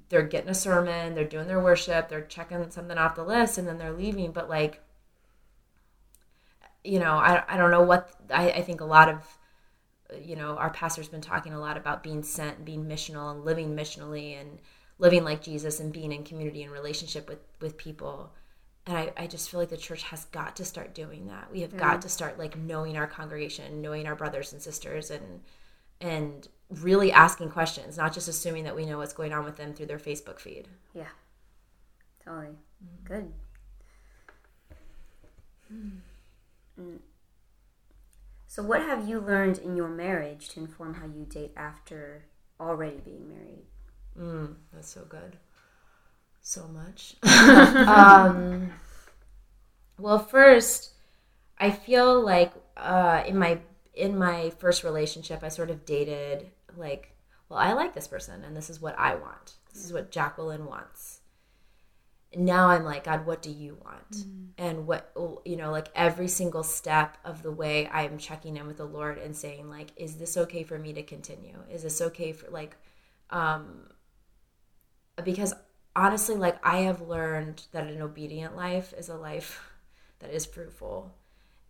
they're 0.07 0.23
getting 0.23 0.49
a 0.49 0.53
sermon 0.53 1.15
they're 1.15 1.25
doing 1.25 1.47
their 1.47 1.59
worship 1.59 2.07
they're 2.07 2.21
checking 2.21 2.69
something 2.69 2.97
off 2.97 3.15
the 3.15 3.23
list 3.23 3.57
and 3.57 3.67
then 3.67 3.77
they're 3.77 3.91
leaving 3.91 4.31
but 4.31 4.47
like 4.47 4.81
you 6.83 6.99
know, 6.99 7.13
I, 7.13 7.43
I 7.47 7.57
don't 7.57 7.71
know 7.71 7.83
what, 7.83 8.09
I, 8.29 8.51
I 8.51 8.61
think 8.61 8.81
a 8.81 8.85
lot 8.85 9.09
of, 9.09 9.37
you 10.23 10.35
know, 10.35 10.55
our 10.57 10.69
pastor's 10.69 11.07
been 11.07 11.21
talking 11.21 11.53
a 11.53 11.59
lot 11.59 11.77
about 11.77 12.03
being 12.03 12.23
sent, 12.23 12.65
being 12.65 12.85
missional 12.85 13.31
and 13.31 13.45
living 13.45 13.75
missionally 13.75 14.39
and 14.39 14.59
living 14.97 15.23
like 15.23 15.41
Jesus 15.41 15.79
and 15.79 15.93
being 15.93 16.11
in 16.11 16.23
community 16.23 16.63
and 16.63 16.71
relationship 16.71 17.29
with, 17.29 17.39
with 17.61 17.77
people. 17.77 18.33
And 18.85 18.97
I, 18.97 19.13
I 19.17 19.27
just 19.27 19.49
feel 19.49 19.59
like 19.59 19.69
the 19.69 19.77
church 19.77 20.03
has 20.03 20.25
got 20.25 20.55
to 20.55 20.65
start 20.65 20.95
doing 20.95 21.27
that. 21.27 21.51
We 21.51 21.61
have 21.61 21.73
yeah. 21.73 21.79
got 21.79 22.01
to 22.01 22.09
start 22.09 22.39
like 22.39 22.57
knowing 22.57 22.97
our 22.97 23.07
congregation, 23.07 23.81
knowing 23.81 24.07
our 24.07 24.15
brothers 24.15 24.51
and 24.51 24.61
sisters 24.61 25.11
and, 25.11 25.41
and 26.01 26.47
really 26.69 27.11
asking 27.11 27.49
questions, 27.49 27.97
not 27.97 28.13
just 28.13 28.27
assuming 28.27 28.63
that 28.63 28.75
we 28.75 28.85
know 28.85 28.97
what's 28.97 29.13
going 29.13 29.33
on 29.33 29.45
with 29.45 29.57
them 29.57 29.73
through 29.73 29.87
their 29.87 29.99
Facebook 29.99 30.39
feed. 30.39 30.67
Yeah. 30.93 31.03
Totally. 32.25 32.47
Mm-hmm. 32.47 33.13
Good. 33.13 33.33
Hmm. 35.67 35.89
Mm. 36.79 36.99
So, 38.47 38.63
what 38.63 38.81
have 38.81 39.07
you 39.07 39.19
learned 39.19 39.59
in 39.59 39.75
your 39.75 39.89
marriage 39.89 40.49
to 40.49 40.59
inform 40.59 40.95
how 40.95 41.05
you 41.05 41.25
date 41.25 41.53
after 41.55 42.25
already 42.59 42.97
being 42.97 43.29
married? 43.29 43.65
Mm, 44.19 44.55
that's 44.73 44.89
so 44.89 45.05
good. 45.07 45.37
So 46.41 46.67
much. 46.67 47.15
um, 47.23 48.71
well, 49.97 50.19
first, 50.19 50.93
I 51.59 51.71
feel 51.71 52.21
like 52.21 52.53
uh, 52.75 53.23
in 53.27 53.37
my 53.37 53.59
in 53.93 54.17
my 54.17 54.49
first 54.51 54.83
relationship, 54.83 55.43
I 55.43 55.49
sort 55.49 55.69
of 55.69 55.85
dated 55.85 56.47
like, 56.75 57.13
well, 57.49 57.59
I 57.59 57.73
like 57.73 57.93
this 57.93 58.07
person, 58.07 58.43
and 58.43 58.55
this 58.55 58.69
is 58.69 58.81
what 58.81 58.97
I 58.97 59.15
want. 59.15 59.55
This 59.73 59.85
is 59.85 59.93
what 59.93 60.09
Jacqueline 60.09 60.65
wants 60.65 61.18
now 62.35 62.67
I'm 62.69 62.83
like, 62.83 63.05
God, 63.05 63.25
what 63.25 63.41
do 63.41 63.49
you 63.49 63.77
want? 63.83 64.11
Mm-hmm. 64.11 64.45
And 64.57 64.87
what, 64.87 65.11
you 65.45 65.55
know, 65.55 65.71
like 65.71 65.87
every 65.95 66.27
single 66.27 66.63
step 66.63 67.17
of 67.23 67.41
the 67.43 67.51
way 67.51 67.87
I'm 67.87 68.17
checking 68.17 68.57
in 68.57 68.67
with 68.67 68.77
the 68.77 68.85
Lord 68.85 69.17
and 69.17 69.35
saying, 69.35 69.69
like, 69.69 69.91
is 69.95 70.17
this 70.17 70.37
okay 70.37 70.63
for 70.63 70.77
me 70.77 70.93
to 70.93 71.03
continue? 71.03 71.57
Is 71.71 71.83
this 71.83 72.01
okay 72.01 72.31
for, 72.33 72.49
like, 72.51 72.75
um, 73.29 73.89
because 75.23 75.53
honestly, 75.95 76.35
like, 76.35 76.59
I 76.63 76.79
have 76.79 77.01
learned 77.01 77.63
that 77.71 77.87
an 77.87 78.01
obedient 78.01 78.55
life 78.55 78.93
is 78.97 79.09
a 79.09 79.15
life 79.15 79.61
that 80.19 80.31
is 80.31 80.45
fruitful. 80.45 81.15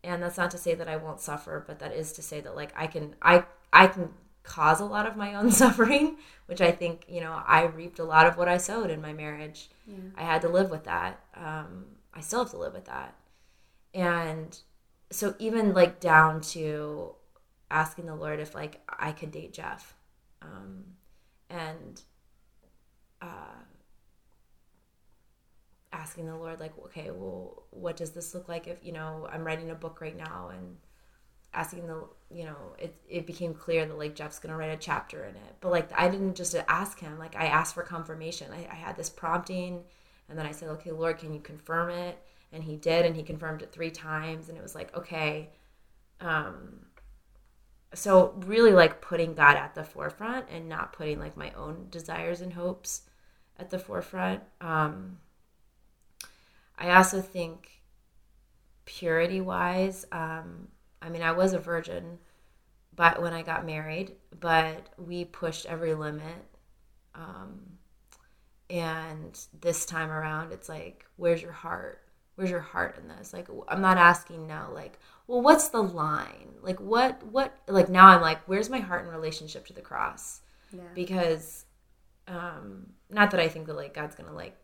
And 0.03 0.23
that's 0.23 0.37
not 0.37 0.51
to 0.51 0.57
say 0.57 0.75
that 0.75 0.87
I 0.87 0.97
won't 0.97 1.21
suffer, 1.21 1.63
but 1.65 1.79
that 1.79 1.93
is 1.93 2.13
to 2.13 2.21
say 2.21 2.41
that, 2.41 2.55
like, 2.55 2.73
I 2.75 2.87
can, 2.87 3.15
I, 3.21 3.43
I 3.71 3.87
can 3.87 4.09
cause 4.43 4.79
a 4.79 4.85
lot 4.85 5.05
of 5.05 5.15
my 5.15 5.35
own 5.35 5.51
suffering, 5.63 6.17
which 6.45 6.61
I 6.61 6.71
think, 6.71 7.05
you 7.07 7.21
know, 7.21 7.41
I 7.45 7.65
reaped 7.65 7.99
a 7.99 8.03
lot 8.03 8.27
of 8.27 8.37
what 8.37 8.47
I 8.47 8.57
sowed 8.57 8.89
in 8.89 9.01
my 9.01 9.13
marriage. 9.13 9.69
Yeah. 9.87 9.95
I 10.15 10.23
had 10.23 10.41
to 10.41 10.49
live 10.49 10.69
with 10.69 10.85
that. 10.85 11.19
Um, 11.35 11.85
I 12.13 12.21
still 12.21 12.39
have 12.39 12.51
to 12.51 12.57
live 12.57 12.73
with 12.73 12.85
that. 12.85 13.15
And 13.93 14.57
so 15.11 15.35
even 15.39 15.73
like 15.73 15.99
down 15.99 16.41
to 16.41 17.15
asking 17.71 18.05
the 18.05 18.15
Lord 18.15 18.39
if 18.39 18.55
like 18.55 18.81
I 18.87 19.11
could 19.11 19.31
date 19.31 19.53
Jeff. 19.53 19.93
Um, 20.41 20.83
and 21.49 22.01
uh, 23.21 23.59
asking 25.91 26.27
the 26.27 26.35
Lord 26.35 26.59
like, 26.59 26.73
okay, 26.85 27.11
well, 27.11 27.63
what 27.71 27.97
does 27.97 28.11
this 28.11 28.33
look 28.33 28.47
like 28.47 28.67
if, 28.67 28.83
you 28.83 28.91
know, 28.91 29.27
I'm 29.31 29.43
writing 29.43 29.71
a 29.71 29.75
book 29.75 30.01
right 30.01 30.15
now 30.15 30.51
and 30.53 30.77
asking 31.53 31.87
the 31.87 32.07
you 32.31 32.45
know 32.45 32.75
it, 32.77 32.95
it 33.09 33.25
became 33.25 33.53
clear 33.53 33.85
that 33.85 33.97
like 33.97 34.15
jeff's 34.15 34.39
gonna 34.39 34.55
write 34.55 34.71
a 34.71 34.77
chapter 34.77 35.23
in 35.25 35.35
it. 35.35 35.55
But 35.61 35.71
like 35.71 35.89
i 35.99 36.07
didn't 36.07 36.35
just 36.35 36.55
ask 36.67 36.99
him. 36.99 37.17
Like 37.17 37.35
i 37.35 37.45
asked 37.47 37.73
for 37.73 37.83
confirmation. 37.83 38.51
I, 38.51 38.67
I 38.71 38.75
had 38.75 38.95
this 38.95 39.09
prompting 39.09 39.83
and 40.29 40.37
then 40.37 40.45
i 40.45 40.51
said 40.51 40.69
okay 40.69 40.91
lord 40.91 41.17
can 41.17 41.33
you 41.33 41.39
confirm 41.39 41.89
it? 41.89 42.17
And 42.51 42.63
he 42.63 42.75
did 42.75 43.05
and 43.05 43.15
he 43.15 43.23
confirmed 43.23 43.61
it 43.61 43.71
three 43.71 43.91
times 43.91 44.49
and 44.49 44.57
it 44.57 44.61
was 44.61 44.75
like 44.75 44.95
okay. 44.95 45.49
Um 46.21 46.85
so 47.93 48.35
really 48.45 48.71
like 48.71 49.01
putting 49.01 49.33
god 49.33 49.57
at 49.57 49.73
the 49.73 49.83
forefront 49.83 50.45
and 50.51 50.69
not 50.69 50.93
putting 50.93 51.19
like 51.19 51.35
my 51.35 51.51
own 51.53 51.87
desires 51.89 52.41
and 52.41 52.53
hopes 52.53 53.01
at 53.57 53.71
the 53.71 53.79
forefront. 53.79 54.43
Um 54.61 55.17
i 56.77 56.91
also 56.91 57.21
think 57.21 57.81
purity 58.85 59.41
wise 59.41 60.05
um 60.11 60.67
I 61.01 61.09
mean, 61.09 61.21
I 61.21 61.31
was 61.31 61.53
a 61.53 61.59
virgin, 61.59 62.19
but 62.95 63.21
when 63.21 63.33
I 63.33 63.41
got 63.41 63.65
married, 63.65 64.13
but 64.39 64.87
we 64.97 65.25
pushed 65.25 65.65
every 65.65 65.93
limit. 65.93 66.45
Um, 67.15 67.61
and 68.69 69.39
this 69.61 69.85
time 69.85 70.11
around, 70.11 70.51
it's 70.51 70.69
like, 70.69 71.05
where's 71.17 71.41
your 71.41 71.51
heart? 71.51 72.01
where's 72.35 72.51
your 72.51 72.61
heart 72.61 72.97
in 72.97 73.09
this 73.09 73.33
like 73.33 73.49
i'm 73.67 73.81
not 73.81 73.97
asking 73.97 74.47
now 74.47 74.69
like 74.73 74.97
well 75.27 75.41
what's 75.41 75.67
the 75.67 75.83
line 75.83 76.47
like 76.61 76.79
what 76.79 77.21
what 77.23 77.53
like 77.67 77.89
now 77.89 78.07
i'm 78.07 78.21
like 78.21 78.39
where's 78.47 78.69
my 78.69 78.79
heart 78.79 79.03
in 79.03 79.11
relationship 79.11 79.65
to 79.67 79.73
the 79.73 79.81
cross 79.81 80.39
Yeah. 80.71 80.83
because 80.95 81.65
um 82.29 82.85
not 83.09 83.31
that 83.31 83.41
i 83.41 83.49
think 83.49 83.67
that 83.67 83.75
like 83.75 83.93
god's 83.93 84.15
gonna 84.15 84.31
like 84.31 84.55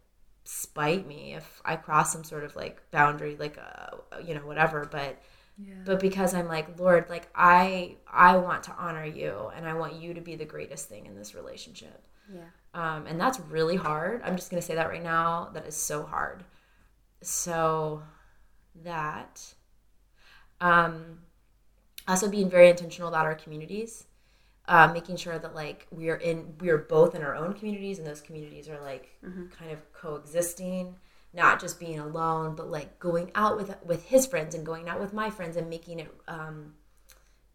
spite 0.45 1.05
me 1.05 1.33
if 1.33 1.61
i 1.65 1.75
cross 1.75 2.13
some 2.13 2.23
sort 2.23 2.45
of 2.45 2.55
like 2.55 2.81
boundary 2.91 3.35
like 3.37 3.57
uh, 3.57 4.21
you 4.25 4.33
know 4.35 4.47
whatever 4.47 4.87
but 4.89 5.21
Yeah. 5.57 5.73
but 5.85 5.99
because 6.01 6.33
i'm 6.33 6.47
like 6.49 6.77
lord 6.79 7.09
like 7.09 7.29
i 7.33 7.95
i 8.11 8.35
want 8.37 8.63
to 8.63 8.73
honor 8.77 9.05
you 9.05 9.51
and 9.55 9.65
i 9.67 9.73
want 9.73 9.93
you 9.95 10.13
to 10.13 10.21
be 10.21 10.35
the 10.35 10.43
greatest 10.45 10.89
thing 10.89 11.05
in 11.05 11.15
this 11.15 11.33
relationship 11.33 12.03
Yeah. 12.33 12.41
um, 12.73 13.07
and 13.07 13.19
that's 13.19 13.39
really 13.39 13.75
hard. 13.77 14.21
I'm 14.25 14.35
just 14.35 14.49
going 14.51 14.59
to 14.61 14.65
say 14.67 14.75
that 14.75 14.89
right 14.89 15.03
now. 15.03 15.49
That 15.53 15.65
is 15.65 15.75
so 15.77 16.03
hard. 16.03 16.43
So 17.21 18.01
that, 18.83 19.53
um, 20.59 21.19
also 22.07 22.29
being 22.29 22.49
very 22.49 22.69
intentional 22.69 23.07
about 23.09 23.25
our 23.25 23.35
communities, 23.35 24.05
uh, 24.67 24.91
making 24.93 25.15
sure 25.17 25.37
that 25.39 25.55
like 25.55 25.87
we 25.91 26.09
are 26.09 26.15
in, 26.17 26.53
we 26.59 26.69
are 26.69 26.77
both 26.77 27.15
in 27.15 27.21
our 27.21 27.35
own 27.35 27.53
communities, 27.53 27.97
and 27.99 28.07
those 28.07 28.21
communities 28.21 28.67
are 28.67 28.81
like 28.81 29.09
kind 29.57 29.71
of 29.71 29.79
coexisting, 29.93 30.95
not 31.35 31.59
just 31.59 31.79
being 31.79 31.99
alone, 31.99 32.55
but 32.55 32.71
like 32.71 32.97
going 32.99 33.31
out 33.35 33.57
with 33.57 33.75
with 33.85 34.05
his 34.05 34.25
friends 34.25 34.55
and 34.55 34.65
going 34.65 34.87
out 34.87 34.99
with 34.99 35.13
my 35.13 35.29
friends 35.29 35.57
and 35.57 35.69
making 35.69 35.99
it 35.99 36.13
um, 36.27 36.73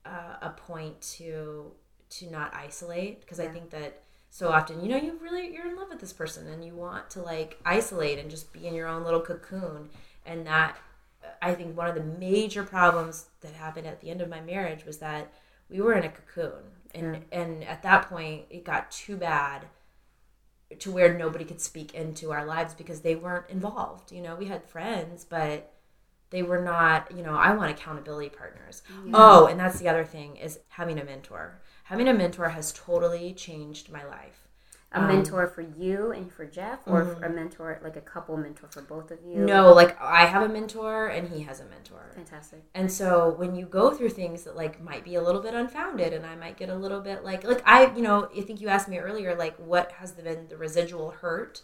uh, 0.04 0.36
a 0.42 0.50
point 0.50 1.00
to 1.00 1.72
to 2.10 2.30
not 2.30 2.54
isolate. 2.54 3.20
Because 3.20 3.40
I 3.40 3.48
think 3.48 3.70
that 3.70 4.02
so 4.28 4.50
often 4.50 4.82
you 4.82 4.88
know 4.88 4.96
you 4.96 5.18
really 5.20 5.52
you're 5.52 5.66
in 5.66 5.76
love 5.76 5.88
with 5.88 6.00
this 6.00 6.12
person 6.12 6.46
and 6.48 6.64
you 6.64 6.74
want 6.74 7.10
to 7.10 7.22
like 7.22 7.58
isolate 7.64 8.18
and 8.18 8.30
just 8.30 8.52
be 8.52 8.66
in 8.66 8.74
your 8.74 8.86
own 8.86 9.02
little 9.02 9.20
cocoon. 9.20 9.88
And 10.26 10.46
that 10.46 10.76
I 11.40 11.54
think 11.54 11.76
one 11.76 11.88
of 11.88 11.94
the 11.94 12.04
major 12.04 12.62
problems 12.62 13.26
that 13.40 13.54
happened 13.54 13.86
at 13.86 14.00
the 14.00 14.10
end 14.10 14.20
of 14.20 14.28
my 14.28 14.40
marriage 14.40 14.84
was 14.84 14.98
that 14.98 15.32
we 15.70 15.80
were 15.80 15.94
in 15.94 16.04
a 16.04 16.10
cocoon. 16.10 16.62
And 16.94 17.24
and 17.32 17.64
at 17.64 17.82
that 17.82 18.10
point 18.10 18.44
it 18.50 18.64
got 18.64 18.90
too 18.90 19.16
bad 19.16 19.66
to 20.78 20.90
where 20.90 21.16
nobody 21.16 21.44
could 21.44 21.60
speak 21.60 21.94
into 21.94 22.30
our 22.32 22.44
lives 22.44 22.74
because 22.74 23.00
they 23.00 23.16
weren't 23.16 23.50
involved 23.50 24.12
you 24.12 24.20
know 24.20 24.36
we 24.36 24.46
had 24.46 24.64
friends 24.64 25.24
but 25.24 25.72
they 26.30 26.42
were 26.42 26.62
not 26.62 27.10
you 27.16 27.22
know 27.22 27.34
i 27.34 27.52
want 27.52 27.70
accountability 27.70 28.28
partners. 28.28 28.82
Oh 29.12 29.46
and 29.46 29.58
that's 29.58 29.78
the 29.78 29.88
other 29.88 30.04
thing 30.04 30.36
is 30.36 30.60
having 30.68 30.98
a 30.98 31.04
mentor. 31.04 31.60
Having 31.84 32.08
a 32.08 32.14
mentor 32.14 32.48
has 32.50 32.72
totally 32.72 33.34
changed 33.34 33.90
my 33.90 34.04
life 34.04 34.46
A 34.92 35.00
mentor 35.00 35.46
for 35.46 35.62
you 35.62 36.10
and 36.10 36.32
for 36.32 36.44
Jeff, 36.44 36.80
or 36.86 37.12
a 37.22 37.28
mentor 37.30 37.78
like 37.82 37.96
a 37.96 38.00
couple 38.00 38.36
mentor 38.36 38.66
for 38.70 38.82
both 38.82 39.12
of 39.12 39.20
you. 39.24 39.38
no 39.38 39.72
like 39.72 39.96
i 40.00 40.26
have 40.26 40.42
a 40.42 40.48
mentor 40.48 41.06
and 41.06 41.28
he 41.28 41.42
has 41.42 41.60
a 41.60 41.64
mentor 41.66 42.10
Fantastic. 42.14 42.62
And 42.74 42.90
so 42.90 43.34
when 43.38 43.54
you 43.54 43.66
go 43.66 43.92
through 43.92 44.10
things 44.10 44.44
that 44.44 44.56
like 44.56 44.82
might 44.82 45.04
be 45.04 45.14
a 45.14 45.22
little 45.22 45.40
bit 45.40 45.54
unfounded 45.54 46.12
and 46.12 46.26
I 46.26 46.34
might 46.36 46.56
get 46.56 46.68
a 46.68 46.74
little 46.74 47.00
bit 47.00 47.24
like 47.24 47.44
like 47.44 47.62
I 47.64 47.94
you 47.94 48.02
know, 48.02 48.28
I 48.36 48.42
think 48.42 48.60
you 48.60 48.68
asked 48.68 48.88
me 48.88 48.98
earlier 48.98 49.34
like 49.34 49.56
what 49.56 49.92
has 49.92 50.12
been 50.12 50.48
the 50.48 50.56
residual 50.56 51.10
hurt? 51.10 51.62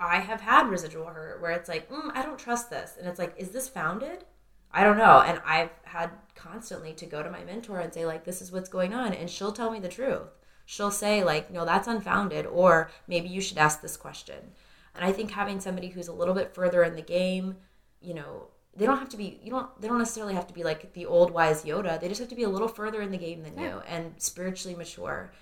I 0.00 0.20
have 0.20 0.40
had 0.40 0.68
residual 0.68 1.06
hurt 1.06 1.40
where 1.42 1.50
it's 1.50 1.68
like, 1.68 1.90
mm, 1.90 2.10
I 2.14 2.22
don't 2.22 2.38
trust 2.38 2.70
this. 2.70 2.94
And 2.98 3.08
it's 3.08 3.18
like, 3.18 3.34
is 3.36 3.50
this 3.50 3.68
founded? 3.68 4.24
I 4.72 4.84
don't 4.84 4.98
know. 4.98 5.20
And 5.20 5.40
I've 5.44 5.70
had 5.84 6.10
constantly 6.34 6.92
to 6.94 7.06
go 7.06 7.22
to 7.22 7.30
my 7.30 7.42
mentor 7.44 7.80
and 7.80 7.92
say 7.92 8.04
like 8.06 8.24
this 8.24 8.40
is 8.42 8.52
what's 8.52 8.68
going 8.68 8.94
on 8.94 9.12
and 9.12 9.28
she'll 9.30 9.52
tell 9.52 9.70
me 9.70 9.80
the 9.80 9.88
truth. 9.88 10.28
She'll 10.70 10.90
say 10.90 11.24
like, 11.24 11.50
no, 11.50 11.64
that's 11.64 11.88
unfounded 11.88 12.44
or 12.44 12.90
maybe 13.06 13.26
you 13.26 13.40
should 13.40 13.56
ask 13.56 13.80
this 13.80 13.96
question. 13.96 14.52
And 14.94 15.02
I 15.02 15.12
think 15.12 15.30
having 15.30 15.60
somebody 15.60 15.88
who's 15.88 16.08
a 16.08 16.12
little 16.12 16.34
bit 16.34 16.54
further 16.54 16.84
in 16.84 16.94
the 16.94 17.00
game, 17.00 17.56
you 18.02 18.12
know, 18.12 18.48
they 18.76 18.84
don't 18.84 18.98
have 18.98 19.08
to 19.08 19.16
be 19.16 19.40
you 19.42 19.50
don't 19.50 19.80
they 19.80 19.88
don't 19.88 19.96
necessarily 19.96 20.34
have 20.34 20.46
to 20.46 20.52
be 20.52 20.62
like 20.62 20.92
the 20.92 21.06
old 21.06 21.30
wise 21.30 21.64
Yoda. 21.64 21.98
They 21.98 22.06
just 22.06 22.20
have 22.20 22.28
to 22.28 22.34
be 22.34 22.42
a 22.42 22.50
little 22.50 22.68
further 22.68 23.00
in 23.00 23.10
the 23.10 23.16
game 23.16 23.42
than 23.44 23.58
you 23.58 23.80
and 23.88 24.12
spiritually 24.18 24.76
mature 24.76 25.32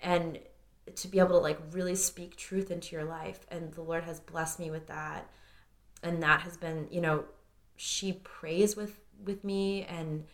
and 0.00 0.38
to 0.94 1.08
be 1.08 1.18
able 1.18 1.30
to 1.30 1.38
like 1.38 1.58
really 1.72 1.96
speak 1.96 2.36
truth 2.36 2.70
into 2.70 2.94
your 2.94 3.04
life 3.04 3.44
and 3.50 3.72
the 3.72 3.82
Lord 3.82 4.04
has 4.04 4.20
blessed 4.20 4.60
me 4.60 4.70
with 4.70 4.86
that. 4.86 5.28
And 6.04 6.22
that 6.22 6.42
has 6.42 6.56
been, 6.56 6.86
you 6.92 7.00
know, 7.00 7.24
she 7.74 8.12
prays 8.12 8.76
with 8.76 9.00
with 9.24 9.42
me 9.42 9.82
and 9.82 10.26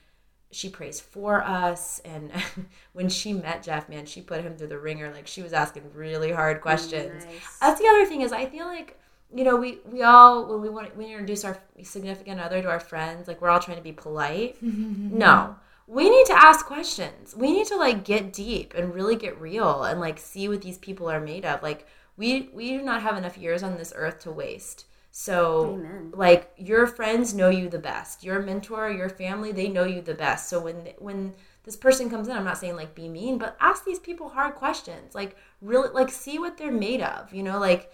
she 0.53 0.69
prays 0.69 1.01
for 1.01 1.43
us 1.43 2.01
and 2.05 2.31
when 2.93 3.09
she 3.09 3.33
met 3.33 3.63
Jeff 3.63 3.89
man 3.89 4.07
she 4.07 4.21
put 4.21 4.43
him 4.43 4.57
through 4.57 4.69
the 4.69 4.79
wringer 4.79 5.11
like 5.13 5.27
she 5.27 5.43
was 5.43 5.53
asking 5.53 5.83
really 5.95 6.31
hard 6.31 6.61
questions. 6.61 7.25
Nice. 7.25 7.59
that's 7.61 7.81
the 7.81 7.89
other 7.89 8.07
thing 8.07 8.21
is 8.21 8.33
I 8.33 8.47
feel 8.47 8.67
like 8.67 8.99
you 9.35 9.45
know 9.45 9.57
we 9.57 9.81
we 9.91 10.03
all 10.03 10.47
when 10.47 10.61
we 10.61 10.69
want 10.69 10.97
we 10.97 11.07
introduce 11.07 11.45
our 11.45 11.59
significant 11.83 12.39
other 12.39 12.61
to 12.63 12.69
our 12.69 12.81
friends 12.81 13.27
like 13.27 13.41
we're 13.41 13.49
all 13.51 13.61
trying 13.61 13.79
to 13.79 13.83
be 13.83 13.93
polite. 13.93 14.57
No. 14.63 15.57
We 15.89 16.09
need 16.09 16.27
to 16.27 16.33
ask 16.33 16.65
questions. 16.65 17.35
We 17.37 17.53
need 17.53 17.67
to 17.67 17.77
like 17.77 18.05
get 18.05 18.33
deep 18.33 18.73
and 18.75 18.95
really 18.95 19.17
get 19.17 19.39
real 19.41 19.83
and 19.83 20.01
like 20.01 20.19
see 20.19 20.49
what 20.49 20.63
these 20.63 20.79
people 20.79 21.11
are 21.11 21.21
made 21.21 21.45
of. 21.45 21.63
Like 21.63 21.87
we 22.17 22.51
we 22.55 22.71
do 22.71 22.83
not 22.83 23.03
have 23.03 23.17
enough 23.17 23.37
years 23.37 23.63
on 23.63 23.77
this 23.77 23.93
earth 23.97 24.21
to 24.21 24.31
waste 24.31 24.87
so 25.15 25.75
Amen. 25.75 26.11
like 26.15 26.51
your 26.57 26.87
friends 26.87 27.35
know 27.35 27.51
you 27.51 27.69
the 27.69 27.79
best 27.79 28.25
your 28.25 28.41
mentor 28.41 28.91
your 28.91 29.11
family 29.11 29.53
they 29.53 29.69
know 29.69 29.85
you 29.85 30.01
the 30.01 30.15
best 30.15 30.49
so 30.49 30.59
when 30.61 30.89
when 30.99 31.35
this 31.65 31.77
person 31.77 32.09
comes 32.09 32.29
in 32.29 32.35
i'm 32.37 32.45
not 32.45 32.57
saying 32.57 32.75
like 32.77 32.95
be 32.95 33.09
mean 33.09 33.37
but 33.37 33.55
ask 33.61 33.85
these 33.85 33.99
people 33.99 34.31
hard 34.31 34.55
questions 34.55 35.15
like 35.15 35.37
really 35.61 35.91
like 35.91 36.09
see 36.11 36.39
what 36.39 36.57
they're 36.57 36.73
made 36.73 37.03
of 37.03 37.31
you 37.35 37.43
know 37.43 37.59
like 37.59 37.93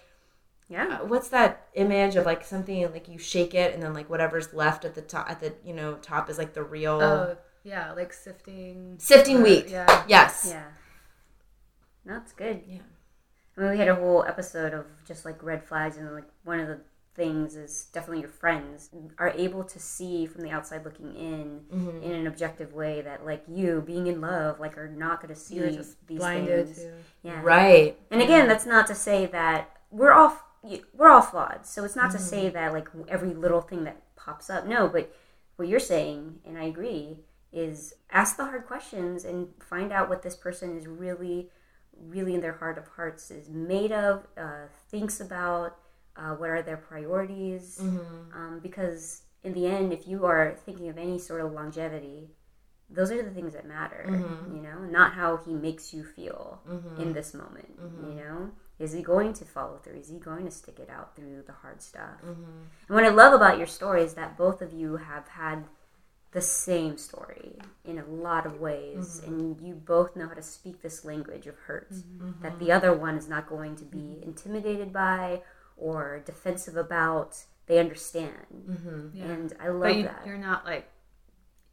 Yeah. 0.69 0.99
uh, 1.01 1.05
what's 1.05 1.27
that 1.29 1.67
image 1.73 2.15
of 2.15 2.25
like 2.25 2.45
something 2.45 2.89
like 2.93 3.09
you 3.09 3.17
shake 3.19 3.53
it 3.53 3.73
and 3.73 3.83
then 3.83 3.93
like 3.93 4.09
whatever's 4.09 4.53
left 4.53 4.85
at 4.85 4.95
the 4.95 5.01
top 5.01 5.29
at 5.29 5.41
the 5.41 5.53
you 5.65 5.73
know 5.73 5.95
top 5.95 6.29
is 6.29 6.37
like 6.37 6.53
the 6.53 6.63
real 6.63 7.01
Oh, 7.01 7.37
yeah, 7.65 7.91
like 7.91 8.13
sifting. 8.13 8.95
sifting 8.97 9.39
or- 9.39 9.43
wheat 9.43 9.67
Yeah. 9.69 10.05
yes 10.07 10.47
Yeah. 10.49 10.63
That's 12.05 12.31
good. 12.31 12.61
Yeah. 12.67 12.79
I 13.57 13.61
mean, 13.61 13.69
we 13.71 13.77
had 13.77 13.87
a 13.89 13.95
whole 13.95 14.23
episode 14.23 14.73
of 14.73 14.85
just 15.05 15.25
like 15.25 15.43
red 15.43 15.63
flags, 15.63 15.97
and 15.97 16.11
like 16.13 16.29
one 16.43 16.59
of 16.59 16.67
the 16.67 16.79
things 17.19 17.55
is 17.55 17.87
definitely 17.93 18.21
your 18.21 18.29
friends 18.43 18.89
are 19.17 19.31
able 19.45 19.63
to 19.73 19.79
see 19.79 20.25
from 20.25 20.41
the 20.45 20.51
outside 20.57 20.85
looking 20.85 21.11
in 21.15 21.45
Mm-hmm. 21.75 22.03
in 22.05 22.11
an 22.19 22.25
objective 22.27 22.71
way 22.73 23.01
that 23.01 23.25
like 23.25 23.43
you 23.47 23.83
being 23.85 24.07
in 24.07 24.21
love 24.21 24.59
like 24.59 24.77
are 24.77 24.87
not 25.05 25.21
going 25.21 25.33
to 25.33 25.39
see 25.39 25.55
You're 25.55 25.71
just 25.81 25.95
these 26.07 26.19
blinded 26.19 26.65
things. 26.67 26.77
to. 26.79 26.91
Yeah. 27.23 27.41
right 27.43 27.97
And 28.11 28.21
again, 28.21 28.47
that's 28.47 28.65
not 28.65 28.87
to 28.87 28.95
say 28.95 29.25
that 29.27 29.59
we're 29.91 30.13
all 30.19 30.31
we're 30.97 31.09
all 31.09 31.21
flawed. 31.21 31.65
So 31.73 31.83
it's 31.83 31.95
not 32.01 32.11
to 32.11 32.17
Mm-hmm. 32.17 32.25
say 32.35 32.49
that 32.57 32.73
like 32.73 32.87
every 33.15 33.33
little 33.33 33.61
thing 33.61 33.83
that 33.83 33.97
pops 34.15 34.49
up. 34.49 34.65
No, 34.65 34.87
but 34.87 35.13
what 35.57 35.67
you're 35.67 35.79
saying, 35.95 36.39
and 36.45 36.57
I 36.57 36.63
agree, 36.73 37.19
is 37.51 37.93
ask 38.11 38.37
the 38.37 38.45
hard 38.45 38.65
questions 38.65 39.25
and 39.25 39.47
find 39.73 39.91
out 39.91 40.07
what 40.09 40.21
this 40.21 40.35
person 40.35 40.77
is 40.77 40.85
really, 40.87 41.49
really 42.15 42.33
in 42.35 42.41
their 42.41 42.53
heart 42.61 42.77
of 42.77 42.87
hearts 42.95 43.31
is 43.31 43.49
made 43.49 43.91
of, 43.91 44.27
uh, 44.37 44.67
thinks 44.89 45.19
about, 45.19 45.71
uh, 46.15 46.33
what 46.35 46.49
are 46.49 46.61
their 46.61 46.77
priorities. 46.77 47.79
Mm-hmm. 47.81 48.33
Um, 48.37 48.59
because 48.61 49.23
in 49.43 49.53
the 49.53 49.67
end, 49.67 49.93
if 49.93 50.07
you 50.07 50.25
are 50.25 50.55
thinking 50.65 50.89
of 50.89 50.97
any 50.97 51.17
sort 51.19 51.41
of 51.41 51.51
longevity, 51.53 52.29
those 52.89 53.11
are 53.11 53.21
the 53.21 53.29
things 53.29 53.53
that 53.53 53.67
matter, 53.67 54.05
Mm-hmm. 54.07 54.55
you 54.55 54.61
know, 54.61 54.79
not 54.79 55.13
how 55.13 55.37
he 55.37 55.53
makes 55.53 55.93
you 55.93 56.03
feel 56.03 56.61
in 56.99 57.13
this 57.13 57.33
moment, 57.33 57.79
Mm-hmm. 57.79 58.09
you 58.09 58.15
know? 58.15 58.49
Is 58.79 58.93
he 58.93 59.01
going 59.01 59.33
to 59.33 59.45
follow 59.45 59.77
through? 59.77 59.99
Is 59.99 60.07
he 60.09 60.19
going 60.19 60.45
to 60.45 60.51
stick 60.51 60.79
it 60.79 60.89
out 60.89 61.13
through 61.15 61.43
the 61.45 61.51
hard 61.51 61.81
stuff? 61.81 62.21
Mm-hmm. 62.25 62.61
And 62.87 62.95
what 62.95 63.03
I 63.03 63.09
love 63.09 63.33
about 63.33 63.57
your 63.57 63.67
story 63.67 64.03
is 64.03 64.13
that 64.13 64.37
both 64.37 64.61
of 64.61 64.71
you 64.73 64.95
have 64.97 65.27
had 65.27 65.65
the 66.31 66.41
same 66.41 66.97
story 66.97 67.57
in 67.83 67.97
a 67.99 68.05
lot 68.05 68.45
of 68.45 68.59
ways, 68.59 69.19
Mm-hmm. 69.21 69.27
and 69.33 69.61
you 69.61 69.73
both 69.75 70.15
know 70.15 70.27
how 70.27 70.33
to 70.35 70.41
speak 70.43 70.81
this 70.81 71.03
language 71.05 71.45
of 71.47 71.55
hurt 71.67 71.91
Mm-hmm. 71.91 72.41
that 72.41 72.57
the 72.59 72.71
other 72.71 72.93
one 72.93 73.15
is 73.17 73.27
not 73.27 73.47
going 73.49 73.75
to 73.77 73.83
be 73.85 74.19
intimidated 74.23 74.93
by 74.93 75.41
or 75.79 76.21
defensive 76.25 76.75
about. 76.77 77.37
They 77.67 77.77
understand, 77.79 78.47
Mm-hmm. 78.67 79.17
Yeah. 79.17 79.25
and 79.25 79.53
I 79.59 79.67
love 79.69 79.81
But 79.81 79.95
you, 79.97 80.03
that. 80.03 80.23
you're 80.25 80.37
not 80.39 80.65
like 80.65 80.89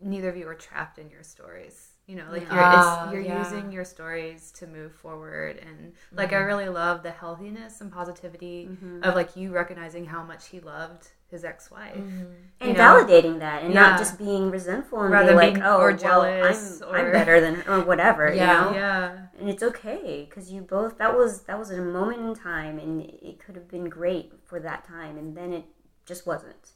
neither 0.01 0.29
of 0.29 0.37
you 0.37 0.47
are 0.47 0.55
trapped 0.55 0.99
in 0.99 1.09
your 1.09 1.23
stories. 1.23 1.89
You 2.07 2.15
know, 2.15 2.25
like 2.31 2.43
you're 2.43 2.51
Ah, 2.53 3.05
it's, 3.07 3.13
you're 3.13 3.23
yeah. 3.23 3.43
using 3.43 3.73
your 3.73 3.85
stories 3.85 4.53
to 4.53 4.67
move 4.69 4.93
forward, 4.93 5.59
and 5.59 5.93
like 6.13 6.29
Mm-hmm. 6.29 6.37
I 6.37 6.39
really 6.39 6.69
love 6.69 7.03
the 7.03 7.11
healthiness 7.11 7.81
and 7.81 7.91
positivity 7.91 8.69
of 9.03 9.15
like 9.17 9.35
you 9.35 9.51
recognizing 9.53 10.05
how 10.07 10.23
much 10.23 10.47
he 10.49 10.61
loved 10.61 11.09
his 11.29 11.45
ex-wife. 11.45 11.97
and 11.97 12.77
know? 12.77 12.81
validating 12.85 13.41
that, 13.41 13.65
and 13.65 13.75
Yeah. 13.75 13.81
not 13.91 13.99
just 13.99 14.19
being 14.19 14.53
resentful 14.53 15.01
and 15.03 15.13
Rather 15.13 15.33
be 15.33 15.35
like, 15.35 15.55
being- 15.55 15.67
"Oh, 15.67 15.79
or 15.79 15.89
well, 15.89 15.97
jealous 15.99 16.81
I'm, 16.81 16.89
or- 16.89 16.97
I'm 16.97 17.11
better 17.13 17.41
than 17.41 17.65
or 17.67 17.81
whatever," 17.81 18.33
Yeah. 18.33 18.67
you 18.67 18.71
know. 18.71 18.77
Yeah, 18.77 19.19
and 19.41 19.49
it's 19.51 19.65
okay 19.65 20.27
because 20.29 20.53
you 20.53 20.61
both 20.63 20.99
that 20.99 21.17
was 21.17 21.41
that 21.43 21.59
was 21.59 21.73
a 21.73 21.83
moment 21.83 22.21
in 22.21 22.35
time 22.37 22.79
and 22.79 23.01
it 23.03 23.41
could 23.41 23.57
have 23.57 23.67
been 23.69 23.89
great 23.89 24.33
for 24.45 24.61
that 24.61 24.85
time 24.85 25.19
and 25.19 25.37
then 25.37 25.53
it 25.53 25.65
just 26.05 26.25
wasn't 26.27 26.71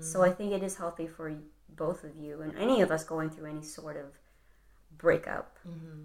so 0.00 0.22
i 0.22 0.30
think 0.30 0.52
it 0.52 0.62
is 0.62 0.76
healthy 0.76 1.06
for 1.06 1.30
both 1.68 2.02
of 2.04 2.16
you 2.16 2.40
and 2.40 2.56
any 2.56 2.80
of 2.80 2.90
us 2.90 3.04
going 3.04 3.28
through 3.28 3.44
any 3.50 3.60
sort 3.62 3.96
of 3.98 4.06
breakup 4.98 5.58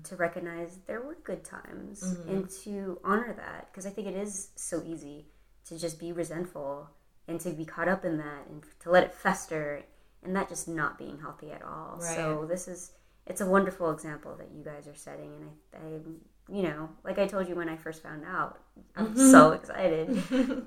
to 0.03 0.15
recognize 0.15 0.79
there 0.87 1.01
were 1.01 1.17
good 1.23 1.43
times 1.43 2.01
and 2.27 2.49
to 2.63 2.99
honor 3.03 3.33
that 3.37 3.67
because 3.71 3.85
i 3.85 3.89
think 3.89 4.07
it 4.07 4.15
is 4.15 4.49
so 4.55 4.81
easy 4.85 5.27
to 5.65 5.77
just 5.77 5.99
be 5.99 6.11
resentful 6.11 6.89
and 7.27 7.39
to 7.39 7.51
be 7.51 7.63
caught 7.65 7.87
up 7.87 8.03
in 8.03 8.17
that 8.17 8.47
and 8.49 8.63
to 8.79 8.89
let 8.89 9.03
it 9.03 9.13
fester 9.13 9.83
and 10.23 10.35
that 10.35 10.49
just 10.49 10.67
not 10.67 10.97
being 10.97 11.19
healthy 11.19 11.51
at 11.51 11.63
all. 11.63 11.97
Right. 11.99 12.15
So 12.15 12.45
this 12.47 12.67
is 12.67 12.91
it's 13.27 13.41
a 13.41 13.45
wonderful 13.45 13.91
example 13.91 14.35
that 14.37 14.49
you 14.55 14.63
guys 14.63 14.87
are 14.87 14.95
setting, 14.95 15.31
and 15.35 15.49
I, 15.73 15.77
I 15.77 16.55
you 16.55 16.63
know, 16.63 16.89
like 17.03 17.17
I 17.19 17.27
told 17.27 17.47
you 17.47 17.55
when 17.55 17.69
I 17.69 17.77
first 17.77 18.03
found 18.03 18.23
out, 18.25 18.59
I'm 18.95 19.07
Mm-hmm. 19.07 19.31
so 19.31 19.51
excited 19.51 20.07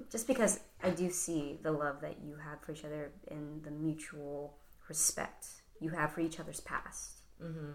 just 0.11 0.27
because 0.27 0.61
I 0.83 0.91
do 0.91 1.11
see 1.11 1.59
the 1.62 1.72
love 1.72 2.01
that 2.01 2.16
you 2.25 2.37
have 2.37 2.61
for 2.62 2.72
each 2.72 2.85
other 2.85 3.12
and 3.31 3.62
the 3.64 3.70
mutual 3.70 4.57
respect 4.89 5.47
you 5.81 5.91
have 5.91 6.12
for 6.12 6.20
each 6.20 6.41
other's 6.41 6.61
past. 6.61 7.18
Mm-hmm. 7.43 7.72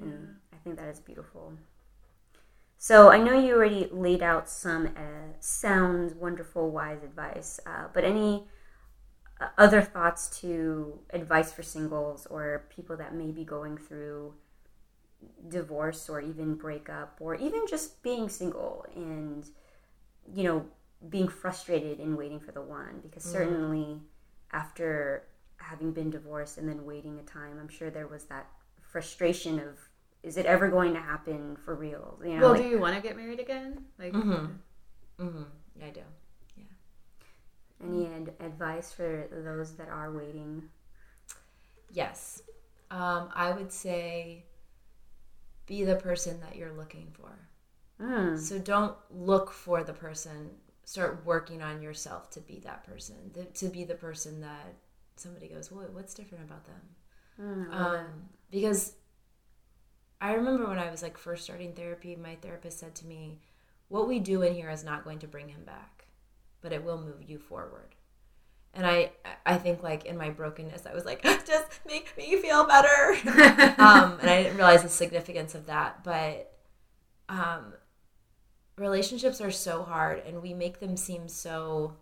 And 0.00 0.36
I 0.52 0.56
think 0.56 0.76
that 0.76 0.88
is 0.88 1.00
beautiful. 1.00 1.54
So 2.78 3.10
I 3.10 3.18
know 3.18 3.38
you 3.38 3.54
already 3.54 3.88
laid 3.92 4.22
out 4.22 4.48
some 4.48 4.86
uh, 4.96 5.34
sound, 5.38 6.16
wonderful, 6.16 6.70
wise 6.70 7.02
advice, 7.04 7.60
uh, 7.64 7.84
but 7.92 8.04
any 8.04 8.44
uh, 9.40 9.48
other 9.56 9.82
thoughts 9.82 10.40
to 10.40 10.98
advice 11.10 11.52
for 11.52 11.62
singles 11.62 12.26
or 12.26 12.64
people 12.74 12.96
that 12.96 13.14
may 13.14 13.30
be 13.30 13.44
going 13.44 13.76
through 13.76 14.34
divorce 15.48 16.08
or 16.08 16.20
even 16.20 16.56
breakup 16.56 17.16
or 17.20 17.36
even 17.36 17.64
just 17.68 18.02
being 18.02 18.28
single 18.28 18.84
and 18.96 19.50
you 20.34 20.42
know 20.42 20.64
being 21.08 21.28
frustrated 21.28 22.00
and 22.00 22.16
waiting 22.16 22.40
for 22.40 22.50
the 22.50 22.62
one? 22.62 23.00
Because 23.02 23.22
certainly 23.22 24.00
after 24.52 25.24
having 25.56 25.92
been 25.92 26.10
divorced 26.10 26.58
and 26.58 26.68
then 26.68 26.84
waiting 26.84 27.18
a 27.18 27.22
time 27.22 27.58
i'm 27.60 27.68
sure 27.68 27.90
there 27.90 28.06
was 28.06 28.24
that 28.24 28.46
frustration 28.92 29.58
of 29.58 29.78
is 30.22 30.36
it 30.36 30.46
ever 30.46 30.68
going 30.68 30.92
to 30.94 31.00
happen 31.00 31.56
for 31.64 31.74
real 31.74 32.20
you 32.22 32.34
know 32.36 32.42
Well, 32.42 32.50
like- 32.52 32.62
do 32.62 32.68
you 32.68 32.78
want 32.78 32.94
to 32.94 33.02
get 33.02 33.16
married 33.16 33.40
again? 33.40 33.86
Like, 33.98 34.12
Mm-hmm. 34.12 35.42
Yeah, 35.78 35.86
I 35.86 35.90
do. 35.90 36.00
Yeah. 36.56 36.64
Any 37.84 38.06
ad- 38.06 38.34
advice 38.40 38.92
for 38.92 39.26
those 39.30 39.74
that 39.76 39.88
are 39.88 40.12
waiting 40.12 40.68
Yes. 41.92 42.42
Um, 42.90 43.28
I 43.34 43.52
would 43.52 43.72
say 43.72 44.44
be 45.66 45.84
the 45.84 45.96
person 45.96 46.40
that 46.40 46.56
you're 46.56 46.72
looking 46.72 47.08
for. 47.12 47.30
mm. 48.00 48.38
So 48.38 48.58
don't 48.58 48.96
look 49.10 49.50
for 49.52 49.82
the 49.84 49.92
person. 49.92 50.50
Start 50.84 51.22
working 51.24 51.62
on 51.62 51.80
yourself 51.82 52.30
to 52.30 52.40
be 52.40 52.58
that 52.60 52.84
person, 52.84 53.16
the, 53.32 53.44
to 53.44 53.68
be 53.68 53.84
the 53.84 53.94
person 53.94 54.40
that 54.40 54.74
somebody 55.16 55.48
goes, 55.48 55.70
"What? 55.70 55.92
What's 55.92 56.12
different 56.14 56.44
about 56.44 56.64
them?" 56.66 56.80
Mm, 57.40 57.72
Um, 57.72 58.28
because 58.50 58.94
I 60.20 60.34
remember 60.34 60.66
when 60.68 60.78
I 60.78 60.90
was 60.90 61.02
like 61.02 61.18
first 61.18 61.44
starting 61.44 61.72
therapy, 61.74 62.14
my 62.16 62.36
therapist 62.36 62.78
said 62.78 62.94
to 62.96 63.06
me, 63.06 63.40
"What 63.88 64.08
we 64.08 64.20
do 64.20 64.42
in 64.42 64.54
here 64.54 64.70
is 64.70 64.84
not 64.84 65.04
going 65.04 65.18
to 65.20 65.26
bring 65.28 65.48
him 65.48 65.64
back, 65.64 66.06
but 66.60 66.72
it 66.72 66.84
will 66.84 66.98
move 66.98 67.22
you 67.28 67.38
forward." 67.38 67.94
And 68.74 68.86
I, 68.86 69.12
I 69.46 69.58
think 69.58 69.82
like 69.82 70.06
in 70.06 70.16
my 70.18 70.30
brokenness, 70.30 70.86
I 70.86 70.94
was 70.94 71.04
like, 71.04 71.22
"Just 71.46 71.80
make 71.86 72.16
me 72.16 72.36
feel 72.40 72.64
better," 72.66 73.16
um, 73.82 74.18
and 74.20 74.30
I 74.30 74.42
didn't 74.44 74.56
realize 74.58 74.82
the 74.82 74.88
significance 74.88 75.54
of 75.54 75.66
that. 75.66 76.04
But 76.04 76.52
um, 77.28 77.74
relationships 78.76 79.40
are 79.40 79.50
so 79.50 79.82
hard, 79.82 80.22
and 80.26 80.42
we 80.42 80.54
make 80.54 80.80
them 80.80 80.96
seem 80.96 81.28
so 81.28 81.96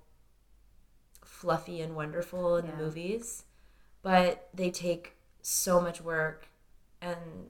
fluffy 1.24 1.81
and 1.81 1.95
wonderful 1.97 2.57
in 2.57 2.66
Yeah. 2.66 2.72
the 2.72 2.76
movies, 2.76 3.45
but 4.03 4.49
they 4.55 4.70
take 4.70 5.16
so 5.43 5.80
much 5.80 6.01
work 6.01 6.49
and 7.01 7.49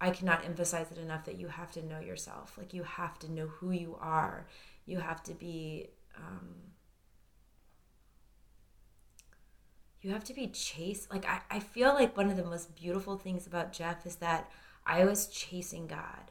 I 0.00 0.10
cannot 0.10 0.44
emphasize 0.44 0.90
it 0.90 0.98
enough 0.98 1.24
that 1.26 1.38
you 1.38 1.48
have 1.48 1.72
to 1.72 1.84
know 1.84 2.00
yourself. 2.00 2.56
Like 2.56 2.72
you 2.72 2.82
have 2.84 3.18
to 3.20 3.30
know 3.30 3.46
who 3.46 3.70
you 3.70 3.96
are. 4.00 4.46
You 4.86 4.98
have 4.98 5.22
to 5.24 5.34
be 5.34 5.88
um, 6.16 6.54
you 10.00 10.10
have 10.12 10.24
to 10.24 10.34
be 10.34 10.48
chased. 10.48 11.10
Like 11.10 11.26
I, 11.28 11.40
I 11.50 11.60
feel 11.60 11.92
like 11.92 12.16
one 12.16 12.30
of 12.30 12.36
the 12.36 12.44
most 12.44 12.74
beautiful 12.74 13.18
things 13.18 13.46
about 13.46 13.72
Jeff 13.72 14.06
is 14.06 14.16
that 14.16 14.50
I 14.86 15.04
was 15.04 15.26
chasing 15.26 15.86
God. 15.86 16.30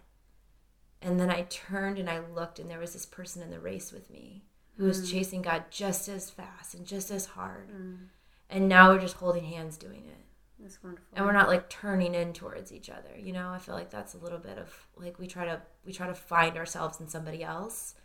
And 1.02 1.20
then 1.20 1.30
I 1.30 1.44
turned 1.44 1.98
and 2.00 2.10
I 2.10 2.20
looked 2.20 2.60
and 2.60 2.70
there 2.70 2.80
was 2.80 2.94
this 2.94 3.06
person 3.06 3.42
in 3.42 3.52
the 3.52 3.60
race 3.60 3.92
with 3.92 4.10
me 4.10 4.44
who 4.78 4.86
was 4.86 5.10
chasing 5.10 5.42
God 5.42 5.66
just 5.70 6.10
as 6.10 6.30
fast 6.30 6.74
and 6.74 6.86
just 6.86 7.12
as 7.12 7.28
hard. 7.28 7.70
And 8.50 8.68
now 8.68 8.90
we're 8.90 9.00
just 9.00 9.18
holding 9.18 9.46
hands 9.46 9.78
doing 9.78 10.06
it 10.08 10.26
that's 10.62 10.84
wonderful. 10.84 11.08
And 11.16 11.26
we're 11.26 11.32
not 11.32 11.48
like 11.48 11.70
turning 11.70 12.16
in 12.16 12.34
towards 12.34 12.72
each 12.72 12.90
other 12.90 13.18
you 13.18 13.34
know? 13.34 13.50
I 13.50 13.58
feel 13.60 13.76
like 13.76 13.90
that's 13.90 14.14
a 14.14 14.18
little 14.18 14.40
bit 14.40 14.58
of 14.58 14.88
like 14.98 15.20
we 15.20 15.28
try 15.28 15.46
to 15.46 15.62
we 15.86 15.94
try 15.94 16.08
to 16.08 16.14
find 16.14 16.58
ourselves 16.58 17.00
in 17.00 17.08
somebody 17.08 17.44
else 17.44 17.96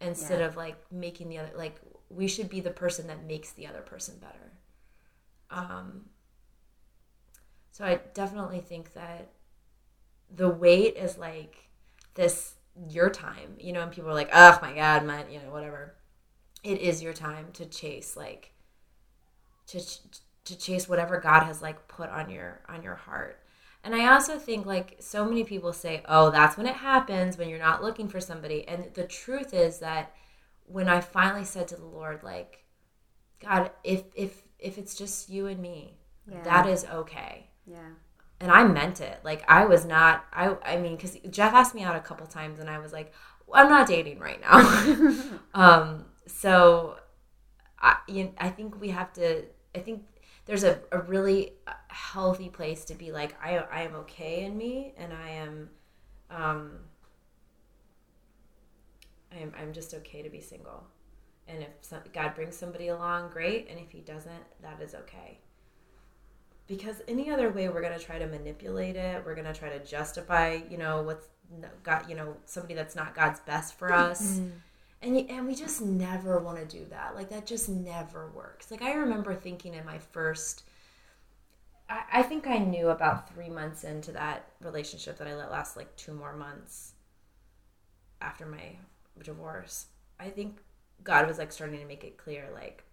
instead 0.00 0.40
Yeah. 0.40 0.46
of 0.46 0.56
like 0.56 0.76
making 0.90 1.28
the 1.28 1.38
other 1.38 1.50
like 1.56 1.76
we 2.08 2.26
should 2.26 2.48
be 2.48 2.60
the 2.60 2.70
person 2.70 3.06
that 3.08 3.24
makes 3.24 3.52
the 3.52 3.66
other 3.66 3.80
person 3.82 4.18
better. 4.18 4.52
Um 5.50 6.06
so 7.72 7.84
i 7.84 8.00
definitely 8.14 8.60
think 8.60 8.92
that 8.94 9.30
the 10.34 10.48
wait 10.48 10.96
is 10.96 11.16
like 11.18 11.68
this 12.14 12.54
your 12.88 13.10
time 13.10 13.54
you 13.58 13.72
know? 13.72 13.82
And 13.82 13.92
people 13.92 14.10
are 14.10 14.14
like 14.14 14.30
oh 14.32 14.58
my 14.62 14.72
god 14.74 15.04
my 15.04 15.24
you 15.28 15.38
know 15.40 15.50
whatever. 15.50 15.94
It 16.62 16.80
is 16.80 17.02
your 17.02 17.12
time 17.14 17.46
to 17.54 17.66
chase 17.66 18.16
like 18.16 18.52
to 19.68 19.80
to 20.50 20.58
chase 20.58 20.88
whatever 20.88 21.20
God 21.20 21.44
has 21.44 21.62
like 21.62 21.88
put 21.88 22.10
on 22.10 22.30
your 22.30 22.60
on 22.68 22.82
your 22.82 22.96
heart. 22.96 23.40
And 23.82 23.94
I 23.94 24.12
also 24.12 24.38
think 24.38 24.66
like 24.66 24.96
so 25.00 25.24
many 25.24 25.44
people 25.44 25.72
say, 25.72 26.02
"Oh, 26.08 26.30
that's 26.30 26.56
when 26.56 26.66
it 26.66 26.76
happens 26.76 27.38
when 27.38 27.48
you're 27.48 27.58
not 27.58 27.82
looking 27.82 28.08
for 28.08 28.20
somebody." 28.20 28.66
And 28.68 28.92
the 28.94 29.06
truth 29.06 29.54
is 29.54 29.78
that 29.78 30.12
when 30.66 30.88
I 30.88 31.00
finally 31.00 31.44
said 31.44 31.68
to 31.68 31.76
the 31.76 31.86
Lord 31.86 32.22
like, 32.22 32.64
"God, 33.40 33.70
if 33.84 34.04
if 34.14 34.42
if 34.58 34.76
it's 34.78 34.94
just 34.94 35.30
you 35.30 35.46
and 35.46 35.60
me, 35.60 35.96
Yeah. 36.26 36.42
that 36.42 36.66
is 36.66 36.84
okay." 36.84 37.46
yeah 37.66 37.90
and 38.40 38.50
I 38.50 38.64
meant 38.64 39.00
it. 39.00 39.20
Like 39.22 39.44
I 39.48 39.66
was 39.66 39.84
not. 39.84 40.24
I 40.32 40.56
I 40.64 40.78
mean, 40.78 40.96
because 40.96 41.16
Jeff 41.28 41.52
asked 41.52 41.74
me 41.74 41.82
out 41.82 41.94
a 41.96 42.00
couple 42.00 42.26
times, 42.26 42.58
and 42.58 42.70
I 42.70 42.78
was 42.78 42.92
like, 42.92 43.12
I'm 43.52 43.68
not 43.68 43.86
dating 43.86 44.18
right 44.18 44.40
now. 44.40 45.38
um. 45.54 46.06
So, 46.26 46.96
I 47.78 47.96
you, 48.08 48.32
I 48.38 48.48
think 48.48 48.80
we 48.80 48.88
have 48.88 49.12
to. 49.14 49.44
I 49.74 49.78
think 49.80 50.04
there's 50.50 50.64
a, 50.64 50.80
a 50.90 51.00
really 51.02 51.52
healthy 51.86 52.48
place 52.48 52.84
to 52.86 52.94
be 52.96 53.12
like 53.12 53.36
I 53.40 53.58
I 53.58 53.82
am 53.82 53.94
okay 53.94 54.42
in 54.42 54.58
me, 54.58 54.94
and 54.96 55.12
I 55.12 55.30
am, 55.30 55.70
um. 56.28 56.72
I'm 59.30 59.52
I'm 59.56 59.72
just 59.72 59.94
okay 59.94 60.22
to 60.22 60.28
be 60.28 60.40
single, 60.40 60.82
and 61.46 61.62
if 61.62 61.68
some, 61.82 62.00
God 62.12 62.34
brings 62.34 62.56
somebody 62.56 62.88
along, 62.88 63.30
great, 63.30 63.68
and 63.70 63.78
if 63.78 63.92
He 63.92 64.00
doesn't, 64.00 64.42
that 64.60 64.82
is 64.82 64.92
okay. 64.96 65.38
Because 66.66 66.96
any 67.06 67.30
other 67.30 67.50
way 67.50 67.68
we're 67.68 67.80
going 67.80 67.96
to 67.96 68.04
try 68.04 68.18
to 68.18 68.26
manipulate 68.26 68.96
it. 68.96 69.24
We're 69.24 69.36
going 69.36 69.46
to 69.46 69.54
try 69.54 69.68
to 69.68 69.84
justify 69.84 70.58
you 70.68 70.78
know 70.78 71.02
what's 71.02 71.28
got 71.84 72.10
you 72.10 72.16
know 72.16 72.36
somebody 72.44 72.74
that's 72.74 72.96
not 72.96 73.14
god's 73.14 73.38
best 73.40 73.78
for 73.78 73.92
us 73.92 74.40
and 75.02 75.16
you, 75.16 75.26
and 75.28 75.46
we 75.46 75.54
just 75.54 75.80
never 75.80 76.38
want 76.38 76.58
to 76.58 76.78
do 76.78 76.84
that. 76.90 77.14
Like 77.14 77.30
that 77.30 77.46
just 77.46 77.68
never 77.68 78.30
works. 78.30 78.70
Like 78.70 78.82
i 78.82 78.92
remember 78.92 79.34
thinking 79.34 79.74
in 79.74 79.84
my 79.84 79.98
first 79.98 80.64
I, 81.88 82.02
I 82.12 82.22
think 82.22 82.46
i 82.46 82.58
knew 82.58 82.88
about 82.88 83.32
three 83.32 83.48
months 83.48 83.84
into 83.84 84.12
that 84.12 84.46
relationship 84.60 85.18
that 85.18 85.26
i 85.26 85.34
let 85.34 85.50
last 85.50 85.76
like 85.76 85.94
two 85.96 86.12
more 86.12 86.34
months 86.34 86.92
after 88.20 88.46
my 88.46 88.76
divorce. 89.22 89.86
I 90.18 90.28
think 90.28 90.58
god 91.02 91.26
was 91.26 91.38
like 91.38 91.52
starting 91.52 91.80
to 91.80 91.86
make 91.86 92.04
it 92.04 92.18
clear 92.18 92.48
like 92.54 92.84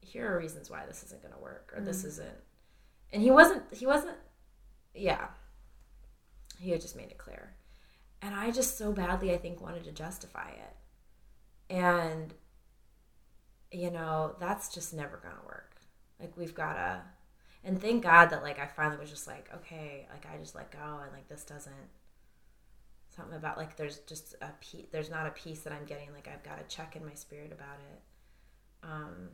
here 0.00 0.32
are 0.32 0.38
reasons 0.38 0.70
why 0.70 0.86
this 0.86 1.02
isn't 1.02 1.22
going 1.22 1.34
to 1.34 1.40
work 1.40 1.72
or 1.76 1.80
this 1.80 2.02
mm. 2.02 2.06
isn't 2.06 2.38
and 3.12 3.20
he 3.22 3.30
wasn't 3.30 3.62
he 3.72 3.86
wasn't 3.86 4.16
yeah. 4.94 5.26
He 6.58 6.70
had 6.70 6.80
just 6.80 6.96
made 6.96 7.10
it 7.10 7.18
clear. 7.18 7.52
And 8.22 8.34
i 8.34 8.50
just 8.50 8.78
so 8.78 8.92
badly 8.92 9.32
i 9.32 9.36
think 9.36 9.60
wanted 9.60 9.84
to 9.84 9.92
justify 9.92 10.50
it 10.50 10.76
and 11.68 12.34
you 13.72 13.90
know 13.90 14.36
that's 14.38 14.72
just 14.72 14.94
never 14.94 15.18
gonna 15.22 15.44
work. 15.46 15.76
Like 16.20 16.36
we've 16.36 16.54
gotta 16.54 17.02
and 17.64 17.80
thank 17.80 18.02
god 18.02 18.26
that 18.26 18.44
like 18.44 18.60
i 18.60 18.66
finally 18.66 18.96
was 18.96 19.10
just 19.10 19.26
like 19.26 19.50
okay 19.52 20.06
like 20.12 20.24
i 20.32 20.38
just 20.38 20.54
let 20.54 20.70
go 20.70 21.00
and 21.02 21.12
like 21.12 21.28
this 21.28 21.42
doesn't 21.42 21.74
something 23.16 23.36
about 23.36 23.56
like 23.56 23.76
there's 23.76 23.98
just 24.00 24.34
a 24.42 24.48
piece 24.60 24.86
there's 24.92 25.10
not 25.10 25.26
a 25.26 25.30
piece 25.30 25.60
that 25.60 25.72
i'm 25.72 25.84
getting. 25.86 26.12
Like 26.12 26.28
i've 26.32 26.42
got 26.42 26.58
to 26.58 26.76
check 26.76 26.96
in 26.96 27.04
my 27.04 27.14
spirit 27.14 27.52
about 27.52 27.78
it. 27.92 28.00
Um 28.82 29.28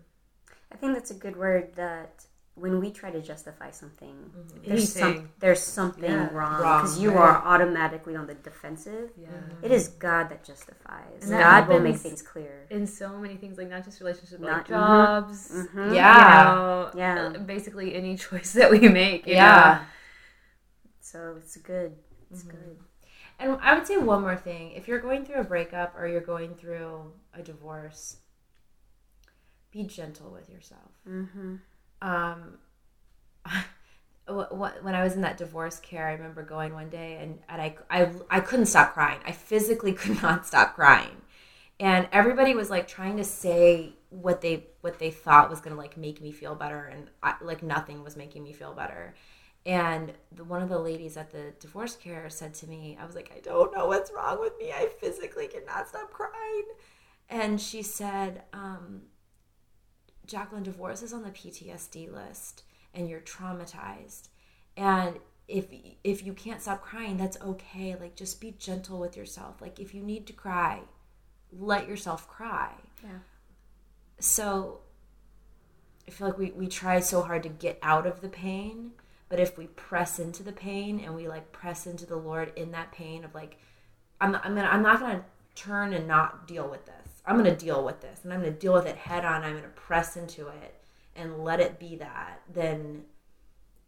I 0.73 0.77
think 0.77 0.95
that's 0.95 1.11
a 1.11 1.15
good 1.15 1.37
word 1.37 1.75
that 1.75 2.25
when 2.55 2.81
we 2.81 2.91
try 2.91 3.11
to 3.11 3.21
justify 3.23 3.71
something, 3.71 4.15
Mm-hmm. 4.37 4.69
there's, 4.69 4.93
some, 4.93 5.31
there's 5.41 5.63
something 5.63 6.05
Yeah. 6.11 6.29
wrong 6.33 6.61
Wrong, 6.61 6.83
because 6.83 6.99
you 6.99 7.11
right. 7.11 7.19
are 7.19 7.37
automatically 7.45 8.15
on 8.15 8.27
the 8.27 8.35
defensive. 8.35 9.11
Yeah. 9.17 9.29
It 9.63 9.73
is 9.73 9.89
God 9.89 10.29
that 10.29 10.45
justifies. 10.45 11.23
And 11.23 11.33
that 11.33 11.67
God 11.67 11.69
will 11.69 11.81
make 11.81 11.97
things 11.97 12.21
clear. 12.21 12.67
In 12.71 12.87
so 12.87 13.17
many 13.19 13.37
things, 13.37 13.57
like 13.57 13.71
not 13.71 13.85
just 13.85 14.01
relationships, 14.01 14.39
but 14.39 14.47
Not- 14.47 14.57
like 14.59 14.67
jobs. 14.69 15.51
Mhm. 15.51 15.95
Yeah. 15.95 16.51
You 16.51 16.59
know, 16.59 16.91
Yeah. 16.95 17.33
uh, 17.35 17.39
Basically, 17.39 17.95
any 17.95 18.17
choice 18.29 18.53
that 18.53 18.71
we 18.71 18.81
make. 18.89 19.27
you 19.27 19.35
yeah 19.35 19.85
So 21.01 21.37
it's 21.39 21.57
good. 21.57 21.97
It's 22.31 22.43
Mm-hmm. 22.43 22.51
good. 22.51 22.79
And 23.39 23.59
I 23.63 23.75
would 23.75 23.87
say 23.87 23.97
one 23.97 24.21
more 24.21 24.37
thing. 24.37 24.73
If 24.73 24.87
you're 24.87 25.01
going 25.01 25.25
through 25.25 25.41
a 25.41 25.45
breakup 25.45 25.95
or 25.99 26.07
you're 26.07 26.21
going 26.21 26.55
through 26.55 27.13
a 27.35 27.43
divorce, 27.43 28.19
be 29.73 29.85
gentle 29.85 30.31
with 30.31 30.49
yourself. 30.51 30.93
Um, 32.03 32.59
when 34.29 34.95
I 34.95 35.03
was 35.03 35.15
in 35.15 35.23
that 35.23 35.39
divorce 35.39 35.81
care, 35.81 36.09
I 36.09 36.13
remember 36.13 36.43
going 36.43 36.75
one 36.75 36.91
day 36.91 37.19
and, 37.21 37.39
and 37.49 37.63
I, 37.63 37.77
I, 37.91 38.11
I 38.31 38.41
couldn't 38.41 38.67
stop 38.67 38.93
crying. 38.93 39.21
I 39.25 39.33
physically 39.33 39.93
could 39.95 40.23
not 40.23 40.47
stop 40.47 40.75
crying. 40.75 41.17
And 41.81 42.09
everybody 42.13 42.55
was 42.55 42.71
like 42.71 42.87
trying 42.87 43.17
to 43.17 43.25
say 43.25 43.95
what 44.11 44.41
they 44.43 44.67
what 44.83 44.99
they 44.99 45.11
thought 45.11 45.49
was 45.49 45.61
going 45.61 45.75
to 45.75 45.81
like 45.81 45.97
make 45.97 46.21
me 46.21 46.31
feel 46.31 46.55
better 46.55 46.85
and 46.85 47.09
I, 47.23 47.35
like 47.41 47.63
nothing 47.63 48.05
was 48.05 48.17
making 48.17 48.45
me 48.45 48.53
feel 48.53 48.75
better. 48.75 49.15
And 49.65 50.13
the, 50.33 50.45
one 50.45 50.63
of 50.63 50.69
the 50.69 50.79
ladies 50.79 51.17
at 51.17 51.31
the 51.31 51.55
divorce 51.61 51.97
care 51.97 52.29
said 52.29 52.55
to 52.55 52.69
me, 52.69 52.99
I 53.01 53.07
was 53.07 53.15
like, 53.15 53.33
I 53.35 53.41
don't 53.41 53.75
know 53.75 53.87
what's 53.87 54.13
wrong 54.13 54.41
with 54.41 54.53
me. 54.59 54.73
I 54.73 54.89
physically 55.01 55.49
cannot 55.49 55.89
stop 55.89 56.11
crying. 56.11 56.65
And 57.29 57.61
she 57.61 57.83
said, 57.83 58.43
um, 58.53 59.03
Jacqueline, 60.27 60.63
divorce 60.63 61.03
is 61.03 61.13
on 61.13 61.23
the 61.23 61.31
PTSD 61.31 62.13
list 62.13 62.63
and 62.95 63.09
you're 63.09 63.21
traumatized. 63.21 64.29
And 64.77 65.19
if 65.49 65.67
if 66.05 66.25
you 66.25 66.33
can't 66.33 66.63
stop 66.63 66.83
crying, 66.83 67.17
that's 67.17 67.41
okay. 67.41 67.97
Like 67.99 68.15
just 68.15 68.41
be 68.41 68.55
gentle 68.59 68.99
with 68.99 69.17
yourself. 69.17 69.61
Like 69.61 69.79
if 69.79 69.95
you 69.95 70.03
need 70.03 70.27
to 70.29 70.33
cry, 70.33 70.81
let 71.53 71.89
yourself 71.89 72.29
cry. 72.29 72.73
Yeah. 73.03 73.19
So 74.19 74.81
I 76.07 76.11
feel 76.11 76.29
like 76.29 76.39
we, 76.39 76.51
we 76.53 76.67
try 76.69 77.01
so 77.01 77.23
hard 77.23 77.43
to 77.45 77.49
get 77.49 77.79
out 77.83 78.07
of 78.07 78.21
the 78.21 78.29
pain, 78.29 78.93
but 79.29 79.41
if 79.41 79.57
we 79.57 79.67
press 79.69 80.19
into 80.19 80.43
the 80.43 80.53
pain 80.53 81.01
and 81.01 81.15
we 81.15 81.29
like 81.29 81.53
press 81.53 81.87
into 81.87 82.07
the 82.07 82.17
Lord 82.17 82.53
in 82.57 82.73
that 82.73 82.93
pain 82.93 83.25
of 83.25 83.35
like, 83.35 83.57
I'm, 84.21 84.35
I'm, 84.37 84.55
gonna, 84.55 84.69
I'm 84.69 84.83
not 84.83 85.01
going 85.01 85.19
to 85.19 85.25
turn 85.55 85.93
and 85.93 86.07
not 86.07 86.47
deal 86.47 86.69
with 86.69 86.85
this. 86.87 87.02
I'm 87.25 87.39
going 87.39 87.57
to 87.57 87.65
deal 87.65 87.85
with 87.85 88.01
this 88.01 88.21
and 88.25 88.33
I'm 88.33 88.41
going 88.41 88.53
to 88.53 88.59
deal 88.59 88.73
with 88.73 88.87
it 88.87 88.97
head 88.97 89.25
on. 89.25 89.43
I'm 89.43 89.53
going 89.53 89.63
to 89.63 89.69
press 89.71 90.17
into 90.17 90.49
it 90.49 90.83
and 91.15 91.39
let 91.39 91.61
it 91.61 91.79
be 91.79 91.97
that. 91.97 92.43
Then 92.53 93.05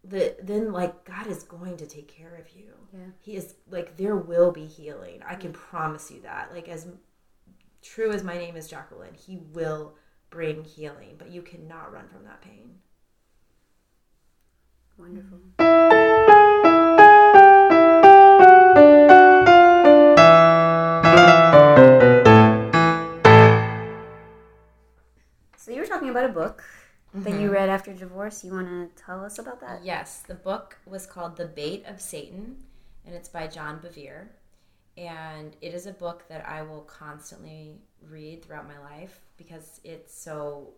the 0.03 0.35
then 0.41 0.71
like 0.71 1.03
God 1.03 1.27
is 1.27 1.43
going 1.43 1.77
to 1.77 1.87
take 1.87 2.07
care 2.07 2.35
of 2.35 2.55
you. 2.55 2.73
Yeah. 2.93 3.05
He 3.19 3.35
is 3.35 3.55
like 3.69 3.97
there 3.97 4.15
will 4.15 4.51
be 4.51 4.65
healing. 4.65 5.21
I 5.27 5.35
can 5.35 5.51
promise 5.51 6.11
you 6.11 6.21
that. 6.21 6.53
Like 6.53 6.69
as 6.69 6.87
true 7.81 8.11
as 8.11 8.23
my 8.23 8.37
name 8.37 8.55
is 8.55 8.67
Jacqueline, 8.67 9.15
he 9.15 9.37
will 9.53 9.95
bring 10.29 10.63
healing, 10.63 11.15
but 11.17 11.31
you 11.31 11.41
cannot 11.41 11.91
run 11.91 12.07
from 12.07 12.23
that 12.25 12.41
pain. 12.41 12.75
Wonderful. 14.97 15.39
Mm. 15.59 16.14
So 25.65 25.71
you 25.71 25.79
were 25.79 25.87
talking 25.87 26.09
about 26.09 26.25
a 26.25 26.31
book 26.31 26.63
that 27.15 27.41
you 27.41 27.51
read 27.51 27.69
after 27.69 27.91
divorce. 27.91 28.43
You 28.43 28.51
want 28.51 28.67
to 28.67 29.03
tell 29.03 29.25
us 29.25 29.39
about 29.39 29.59
that? 29.61 29.83
Yes, 29.83 30.19
the 30.19 30.35
book 30.35 30.77
was 30.85 31.07
called 31.07 31.37
The 31.37 31.47
Bait 31.47 31.83
of 31.87 31.99
Satan, 31.99 32.57
and 33.03 33.15
it's 33.15 33.29
by 33.29 33.47
John 33.47 33.79
Bevere. 33.79 34.27
And 34.95 35.55
it 35.61 35.73
is 35.73 35.87
a 35.87 35.91
book 35.91 36.25
that 36.29 36.47
I 36.47 36.61
will 36.61 36.81
constantly 36.81 37.79
read 38.07 38.45
throughout 38.45 38.67
my 38.67 38.77
life 38.77 39.21
because 39.37 39.81
it's 39.83 40.15
so 40.15 40.69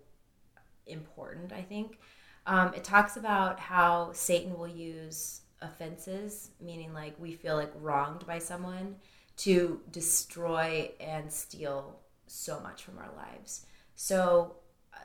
important, 0.85 1.51
I 1.51 1.63
think. 1.63 1.99
Um, 2.45 2.73
it 2.73 2.85
talks 2.85 3.17
about 3.17 3.59
how 3.59 4.13
Satan 4.13 4.57
will 4.57 4.69
use 4.69 5.41
offenses, 5.61 6.51
meaning 6.61 6.93
like 6.93 7.13
we 7.19 7.33
feel 7.33 7.57
like 7.57 7.73
wronged 7.81 8.25
by 8.25 8.39
someone, 8.39 8.95
to 9.39 9.81
destroy 9.91 10.91
and 11.01 11.29
steal 11.29 11.99
so 12.25 12.61
much 12.61 12.83
from 12.83 12.99
our 12.99 13.11
lives. 13.17 13.65
So 13.97 14.55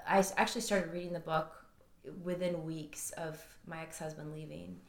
I 0.08 0.24
actually 0.36 0.60
started 0.62 0.92
reading 0.92 1.12
the 1.12 1.20
book 1.20 1.54
within 2.22 2.64
weeks 2.64 3.10
of 3.12 3.40
my 3.66 3.80
ex 3.82 3.98
husband 3.98 4.32
leaving. 4.32 4.80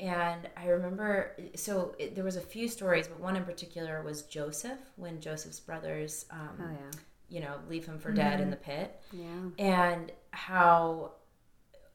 And 0.00 0.48
I 0.56 0.66
remember, 0.68 1.36
so 1.54 1.94
it, 1.98 2.14
there 2.16 2.24
was 2.24 2.34
a 2.36 2.40
few 2.40 2.66
stories, 2.68 3.06
but 3.06 3.20
one 3.20 3.36
in 3.36 3.44
particular 3.44 4.02
was 4.02 4.22
Joseph 4.22 4.80
when 4.96 5.20
Joseph's 5.20 5.60
brothers, 5.60 6.26
um, 6.30 6.58
Oh 6.60 6.70
yeah. 6.70 6.90
you 7.28 7.40
know, 7.40 7.56
leave 7.68 7.86
him 7.86 7.98
for 8.00 8.10
dead 8.10 8.40
in 8.40 8.50
the 8.50 8.56
pit, 8.56 9.00
Yeah. 9.12 9.50
and 9.58 10.10
how 10.32 11.12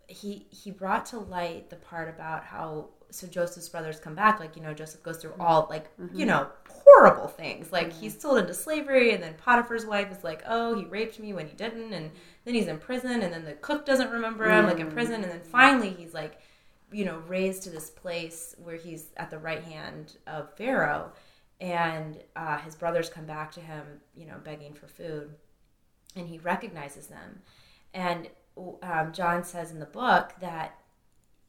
he 0.07 0.47
he 0.49 0.71
brought 0.71 1.05
to 1.07 1.19
light 1.19 1.69
the 1.69 1.75
part 1.75 2.07
about 2.09 2.43
how 2.45 2.89
so 3.11 3.27
Joseph's 3.27 3.69
brothers 3.69 3.99
come 3.99 4.15
back, 4.15 4.39
like 4.39 4.55
you 4.55 4.61
know, 4.61 4.73
Joseph 4.73 5.03
goes 5.03 5.17
through 5.17 5.33
all 5.39 5.67
like 5.69 5.89
you 6.13 6.25
know 6.25 6.47
horrible 6.69 7.27
things, 7.27 7.71
like 7.71 7.91
he's 7.93 8.19
sold 8.19 8.37
into 8.39 8.53
slavery, 8.53 9.13
and 9.13 9.23
then 9.23 9.33
Potiphar's 9.35 9.85
wife 9.85 10.11
is 10.11 10.23
like, 10.23 10.43
oh, 10.47 10.75
he 10.75 10.85
raped 10.85 11.19
me 11.19 11.33
when 11.33 11.47
he 11.47 11.55
didn't, 11.55 11.93
and 11.93 12.11
then 12.45 12.53
he's 12.53 12.67
in 12.67 12.77
prison, 12.77 13.21
and 13.21 13.33
then 13.33 13.45
the 13.45 13.53
cook 13.53 13.85
doesn't 13.85 14.11
remember 14.11 14.49
him, 14.49 14.65
like 14.65 14.79
in 14.79 14.91
prison, 14.91 15.23
and 15.23 15.31
then 15.31 15.41
finally 15.41 15.89
he's 15.89 16.13
like 16.13 16.39
you 16.91 17.05
know, 17.05 17.21
raised 17.27 17.63
to 17.63 17.69
this 17.69 17.89
place 17.89 18.55
where 18.63 18.75
he's 18.75 19.07
at 19.17 19.29
the 19.29 19.37
right 19.37 19.63
hand 19.63 20.17
of 20.27 20.53
Pharaoh, 20.55 21.11
and 21.61 22.17
uh, 22.35 22.57
his 22.59 22.75
brothers 22.75 23.09
come 23.09 23.25
back 23.25 23.51
to 23.51 23.59
him, 23.59 23.85
you 24.15 24.25
know, 24.25 24.37
begging 24.43 24.73
for 24.73 24.87
food, 24.87 25.29
and 26.15 26.27
he 26.27 26.39
recognizes 26.39 27.07
them. 27.07 27.41
And 27.93 28.29
um, 28.81 29.11
John 29.13 29.43
says 29.43 29.71
in 29.71 29.79
the 29.79 29.85
book 29.85 30.33
that 30.41 30.79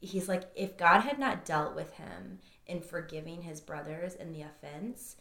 he's 0.01 0.27
like, 0.27 0.43
if 0.55 0.77
God 0.77 1.01
had 1.01 1.19
not 1.19 1.45
dealt 1.45 1.75
with 1.75 1.91
him 1.93 2.39
in 2.65 2.81
forgiving 2.81 3.43
his 3.43 3.61
brothers 3.61 4.15
and 4.15 4.35
the 4.35 4.41
offense, 4.41 5.15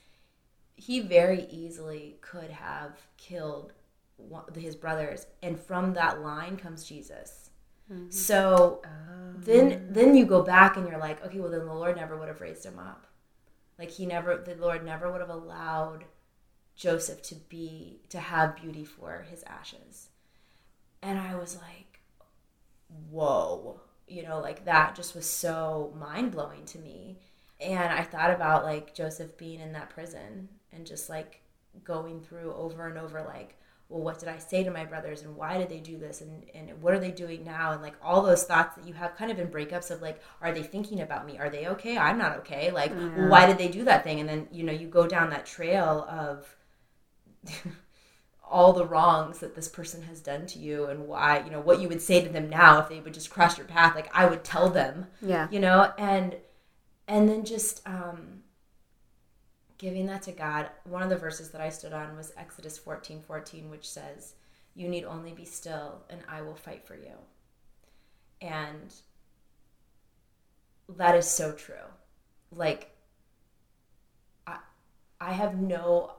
he 0.75 1.01
very 1.01 1.47
easily 1.51 2.17
could 2.21 2.51
have 2.51 2.99
killed 3.17 3.75
his 4.55 4.77
brothers, 4.77 5.27
and 5.43 5.59
from 5.59 5.95
that 5.95 6.21
line 6.21 6.57
comes 6.57 6.85
Jesus. 6.85 7.51
Mm-hmm. 7.93 8.11
So 8.11 8.83
oh. 8.85 9.33
then 9.37 9.89
then 9.91 10.15
you 10.15 10.25
go 10.25 10.43
back 10.43 10.77
and 10.77 10.87
you're 10.87 10.99
like, 10.99 11.25
okay, 11.25 11.41
well 11.41 11.51
then 11.51 11.67
the 11.67 11.75
Lord 11.75 11.97
never 11.97 12.17
would 12.17 12.29
have 12.29 12.41
raised 12.41 12.65
him 12.65 12.79
up. 12.79 13.07
Like 13.79 13.91
he 13.91 14.07
never 14.07 14.37
the 14.37 14.55
Lord 14.55 14.85
never 14.85 15.11
would 15.11 15.21
have 15.21 15.31
allowed 15.31 16.05
Joseph 16.77 17.23
to 17.23 17.35
be 17.35 18.03
to 18.11 18.21
have 18.21 18.57
beauty 18.57 18.85
for 18.85 19.27
his 19.29 19.43
ashes. 19.45 20.09
And 21.03 21.19
I 21.19 21.35
was 21.35 21.57
like, 21.57 22.01
whoa. 23.11 23.81
You 24.11 24.25
know, 24.25 24.41
like 24.41 24.65
that 24.65 24.95
just 24.95 25.15
was 25.15 25.27
so 25.27 25.95
mind 25.99 26.33
blowing 26.33 26.65
to 26.67 26.79
me. 26.79 27.19
And 27.61 27.93
I 27.93 28.03
thought 28.03 28.31
about 28.31 28.65
like 28.65 28.95
Joseph 28.95 29.37
being 29.37 29.61
in 29.61 29.73
that 29.73 29.91
prison 29.91 30.49
and 30.73 30.87
just 30.87 31.09
like 31.09 31.41
going 31.85 32.21
through 32.21 32.53
over 32.55 32.89
and 32.89 32.99
over 32.99 33.23
like 33.23 33.57
well 33.89 34.01
what 34.01 34.19
did 34.19 34.29
i 34.29 34.39
say 34.39 34.65
to 34.65 34.71
my 34.71 34.85
brothers 34.85 35.23
and 35.23 35.37
why 35.37 35.59
did 35.59 35.69
they 35.69 35.79
do 35.79 35.99
this? 35.99 36.21
And, 36.21 36.45
and 36.55 36.83
what 36.83 36.95
are 36.95 36.99
they 36.99 37.11
doing 37.11 37.45
now? 37.45 37.73
And 37.73 37.83
like 37.83 37.95
all 38.03 38.23
those 38.23 38.45
thoughts 38.45 38.77
that 38.77 38.87
you 38.87 38.95
have 38.95 39.17
kind 39.17 39.31
of 39.31 39.39
in 39.39 39.49
breakups 39.49 39.91
of 39.91 40.01
like 40.01 40.21
are 40.41 40.53
they 40.53 40.63
thinking 40.63 41.01
about 41.01 41.27
me? 41.27 41.39
Are 41.39 41.51
they 41.51 41.67
okay? 41.69 41.99
I'm 41.99 42.19
not 42.19 42.39
okay. 42.39 42.71
Like 42.71 42.93
well, 42.95 43.29
why 43.29 43.47
did 43.47 43.59
they 43.59 43.69
do 43.69 43.85
that 43.85 44.05
thing? 44.05 44.21
And 44.21 44.29
then 44.29 44.49
you 44.51 44.63
know 44.63 44.73
you 44.73 44.87
go 44.87 45.07
down 45.07 45.31
that 45.31 45.47
trail 45.47 46.07
of 46.09 46.57
all 48.51 48.73
the 48.73 48.85
wrongs 48.87 49.39
that 49.39 49.55
this 49.55 49.69
person 49.69 50.03
has 50.03 50.21
done 50.21 50.45
to 50.45 50.59
you 50.59 50.87
and 50.87 51.07
why 51.07 51.41
you 51.45 51.51
know 51.51 51.61
what 51.61 51.81
you 51.81 51.89
would 51.89 52.03
say 52.03 52.21
to 52.23 52.29
them 52.29 52.49
now 52.51 52.81
if 52.81 52.89
they 52.89 52.99
would 53.01 53.15
just 53.15 53.31
cross 53.31 53.57
your 53.57 53.67
path 53.67 53.95
like 53.95 54.11
i 54.13 54.27
would 54.27 54.43
tell 54.43 54.69
them 54.69 55.07
Yeah. 55.23 55.47
you 55.51 55.61
know 55.61 55.93
and 55.97 56.37
and 57.07 57.29
then 57.29 57.45
just 57.45 57.81
um 57.87 58.43
giving 59.79 60.07
that 60.07 60.23
to 60.23 60.33
god. 60.33 60.69
One 60.85 61.03
of 61.03 61.09
the 61.11 61.17
verses 61.17 61.51
that 61.53 61.61
i 61.61 61.71
stood 61.71 61.93
on 61.93 62.17
was 62.17 62.33
exodus 62.37 62.77
14 62.77 63.23
14 63.23 63.71
which 63.71 63.89
says 63.89 64.35
you 64.75 64.89
need 64.89 65.05
only 65.05 65.33
be 65.33 65.45
still 65.45 66.03
and 66.11 66.21
i 66.29 66.43
will 66.43 66.55
fight 66.57 66.85
for 66.87 66.97
you. 66.97 67.15
And 68.43 68.93
that 70.97 71.15
is 71.15 71.27
so 71.29 71.53
true. 71.53 71.89
Like 72.53 72.91
i 74.47 74.59
i 75.21 75.33
have 75.33 75.55
no 75.61 76.15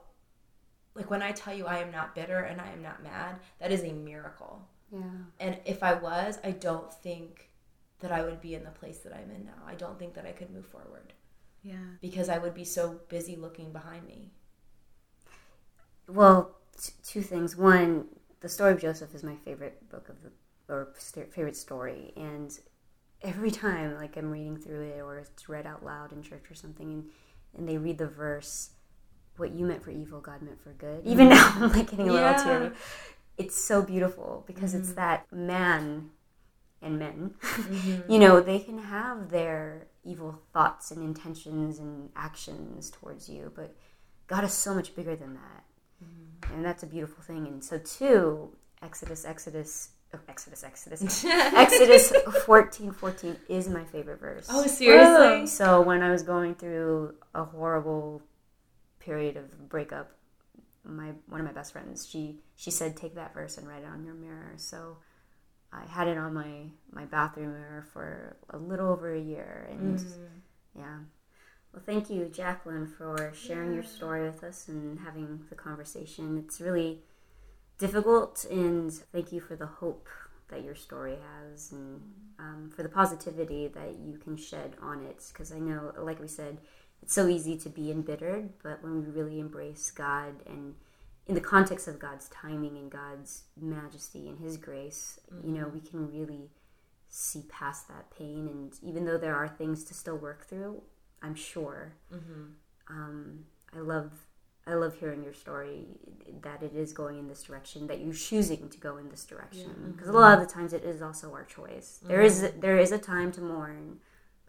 like 0.94 1.10
when 1.10 1.22
i 1.22 1.32
tell 1.32 1.54
you 1.54 1.66
i 1.66 1.78
am 1.78 1.90
not 1.90 2.14
bitter 2.14 2.38
and 2.40 2.60
i 2.60 2.68
am 2.70 2.82
not 2.82 3.02
mad 3.02 3.36
that 3.60 3.72
is 3.72 3.82
a 3.84 3.92
miracle 3.92 4.66
Yeah. 4.92 5.00
and 5.40 5.58
if 5.64 5.82
i 5.82 5.94
was 5.94 6.38
i 6.44 6.50
don't 6.50 6.92
think 6.92 7.50
that 8.00 8.12
i 8.12 8.22
would 8.22 8.40
be 8.40 8.54
in 8.54 8.64
the 8.64 8.70
place 8.70 8.98
that 8.98 9.12
i'm 9.14 9.30
in 9.30 9.44
now 9.44 9.62
i 9.66 9.74
don't 9.74 9.98
think 9.98 10.14
that 10.14 10.26
i 10.26 10.32
could 10.32 10.50
move 10.50 10.66
forward 10.66 11.12
Yeah. 11.62 11.76
because 12.00 12.28
I 12.28 12.38
would 12.38 12.54
be 12.54 12.64
so 12.64 12.98
busy 13.08 13.36
looking 13.36 13.72
behind 13.72 14.06
me. 14.06 14.32
Well, 16.08 16.56
t- 16.80 16.92
two 17.04 17.22
things. 17.22 17.56
One, 17.56 18.06
the 18.40 18.48
story 18.48 18.72
of 18.72 18.80
Joseph 18.80 19.14
is 19.14 19.22
my 19.22 19.36
favorite 19.44 19.88
book 19.88 20.08
of 20.08 20.16
the 20.22 20.30
or 20.68 20.88
st- 20.98 21.32
favorite 21.32 21.56
story, 21.56 22.12
and 22.16 22.58
every 23.22 23.50
time 23.50 23.94
like 23.96 24.16
I'm 24.16 24.30
reading 24.30 24.56
through 24.56 24.82
it 24.82 25.00
or 25.00 25.18
it's 25.18 25.48
read 25.48 25.66
out 25.66 25.84
loud 25.84 26.12
in 26.12 26.22
church 26.22 26.50
or 26.50 26.54
something, 26.54 26.92
and 26.92 27.04
and 27.56 27.68
they 27.68 27.78
read 27.78 27.98
the 27.98 28.08
verse, 28.08 28.70
"What 29.42 29.52
you 29.52 29.66
meant 29.66 29.82
for 29.82 29.90
evil, 29.90 30.20
God 30.20 30.40
meant 30.42 30.62
for 30.62 30.72
good." 30.72 31.04
Even 31.04 31.28
now, 31.28 31.52
I'm 31.56 31.72
like 31.72 31.90
getting 31.90 32.08
a 32.08 32.12
little 32.12 32.30
Yeah. 32.30 32.44
teary. 32.44 32.70
It's 33.36 33.56
so 33.56 33.82
beautiful 33.82 34.44
because 34.46 34.74
it's 34.74 34.90
mm-hmm. 34.90 34.96
that 34.96 35.32
man 35.32 36.10
and 36.80 36.98
men, 36.98 37.34
mm-hmm. 37.42 38.12
you 38.12 38.18
know, 38.18 38.40
they 38.40 38.58
can 38.58 38.78
have 38.78 39.30
their 39.30 39.86
evil 40.04 40.40
thoughts 40.52 40.90
and 40.90 41.02
intentions 41.02 41.78
and 41.78 42.10
actions 42.16 42.90
towards 42.90 43.28
you, 43.28 43.52
but 43.54 43.74
God 44.26 44.44
is 44.44 44.52
so 44.52 44.74
much 44.74 44.94
bigger 44.94 45.16
than 45.16 45.34
that. 45.34 45.64
Mm-hmm. 46.04 46.54
And 46.54 46.64
that's 46.64 46.82
a 46.82 46.86
beautiful 46.86 47.22
thing. 47.22 47.46
And 47.46 47.64
so, 47.64 47.78
too, 47.78 48.56
Exodus, 48.82 49.24
Exodus, 49.24 49.90
oh, 50.12 50.20
Exodus, 50.28 50.64
Exodus, 50.64 51.24
Exodus 51.24 52.12
fourteen 52.44 52.92
fourteen 52.92 53.36
is 53.48 53.68
my 53.68 53.84
favorite 53.84 54.20
verse. 54.20 54.48
Oh, 54.50 54.66
seriously? 54.66 55.46
So 55.46 55.80
when 55.80 56.02
I 56.02 56.10
was 56.10 56.22
going 56.22 56.54
through 56.56 57.14
a 57.34 57.44
horrible 57.44 58.22
period 59.04 59.36
of 59.36 59.68
breakup, 59.68 60.12
my 60.84 61.12
one 61.28 61.40
of 61.40 61.46
my 61.46 61.52
best 61.52 61.72
friends, 61.72 62.06
she 62.06 62.38
she 62.56 62.70
said, 62.70 62.96
take 62.96 63.14
that 63.14 63.34
verse 63.34 63.58
and 63.58 63.68
write 63.68 63.82
it 63.82 63.88
on 63.88 64.04
your 64.04 64.14
mirror. 64.14 64.54
So 64.56 64.98
I 65.72 65.84
had 65.86 66.08
it 66.08 66.18
on 66.18 66.34
my 66.34 66.70
my 66.90 67.04
bathroom 67.04 67.52
mirror 67.52 67.86
for 67.92 68.36
a 68.50 68.58
little 68.58 68.88
over 68.90 69.14
a 69.14 69.20
year, 69.20 69.68
and 69.70 70.04
yeah. 70.76 70.98
Well, 71.72 71.82
thank 71.86 72.10
you, 72.10 72.26
Jacqueline, 72.26 72.86
for 72.86 73.32
sharing 73.34 73.72
your 73.72 73.82
story 73.82 74.24
with 74.24 74.44
us 74.44 74.68
and 74.68 75.00
having 75.00 75.46
the 75.48 75.54
conversation. 75.54 76.36
It's 76.44 76.60
really 76.60 77.00
difficult, 77.78 78.44
and 78.50 78.92
thank 78.92 79.32
you 79.32 79.40
for 79.40 79.56
the 79.56 79.66
hope 79.66 80.06
that 80.48 80.62
your 80.62 80.74
story 80.74 81.16
has 81.16 81.72
and 81.72 82.02
um, 82.38 82.70
for 82.76 82.82
the 82.82 82.90
positivity 82.90 83.68
that 83.68 83.96
you 84.04 84.18
can 84.18 84.36
shed 84.36 84.76
on 84.82 85.02
it. 85.02 85.24
Because 85.32 85.50
I 85.50 85.58
know, 85.58 85.92
like 85.98 86.20
we 86.20 86.28
said, 86.28 86.58
it's 87.02 87.12
so 87.12 87.28
easy 87.28 87.56
to 87.58 87.68
be 87.68 87.90
embittered, 87.90 88.50
but 88.62 88.82
when 88.82 89.02
we 89.02 89.10
really 89.10 89.40
embrace 89.40 89.90
God 89.90 90.34
and 90.46 90.74
in 91.26 91.34
the 91.34 91.40
context 91.40 91.86
of 91.88 91.98
God's 91.98 92.28
timing 92.28 92.76
and 92.76 92.90
God's 92.90 93.44
majesty 93.60 94.28
and 94.28 94.38
His 94.38 94.56
grace, 94.56 95.20
you 95.44 95.52
know, 95.52 95.66
mm-hmm. 95.66 95.74
we 95.74 95.80
can 95.80 96.10
really 96.10 96.50
see 97.08 97.44
past 97.48 97.88
that 97.88 98.10
pain. 98.16 98.48
And 98.48 98.72
even 98.82 99.04
though 99.04 99.18
there 99.18 99.36
are 99.36 99.48
things 99.48 99.84
to 99.84 99.94
still 99.94 100.16
work 100.16 100.46
through, 100.46 100.82
I'm 101.22 101.34
sure. 101.34 101.94
Mm-hmm. 102.12 102.42
Um, 102.88 103.44
I 103.74 103.80
love, 103.80 104.12
I 104.66 104.74
love 104.74 104.96
hearing 104.98 105.22
your 105.22 105.32
story 105.32 105.86
that 106.42 106.62
it 106.62 106.74
is 106.74 106.92
going 106.92 107.18
in 107.18 107.28
this 107.28 107.42
direction, 107.42 107.86
that 107.86 108.00
you're 108.00 108.14
choosing 108.14 108.68
to 108.68 108.78
go 108.78 108.96
in 108.96 109.08
this 109.08 109.24
direction. 109.24 109.92
Because 109.92 110.08
a 110.08 110.10
mm-hmm. 110.10 110.20
lot 110.20 110.40
of 110.40 110.46
the 110.46 110.52
times 110.52 110.72
it 110.72 110.84
is 110.84 111.02
also 111.02 111.32
our 111.32 111.44
choice. 111.44 112.00
There 112.02 112.22
is 112.22 112.50
there 112.58 112.78
is 112.78 112.90
a 112.90 112.98
time 112.98 113.30
to 113.32 113.40
mourn, 113.40 113.98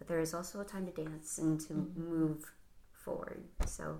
but 0.04 0.10
there 0.10 0.20
is 0.20 0.34
also 0.34 0.60
a 0.60 0.66
time 0.66 0.86
to 0.86 0.91
dance 0.91 1.38
and 1.38 1.62
to 1.62 1.74
mm-hmm. 1.74 2.10
move 2.10 2.51
forward. 2.91 3.45
So. 3.66 3.99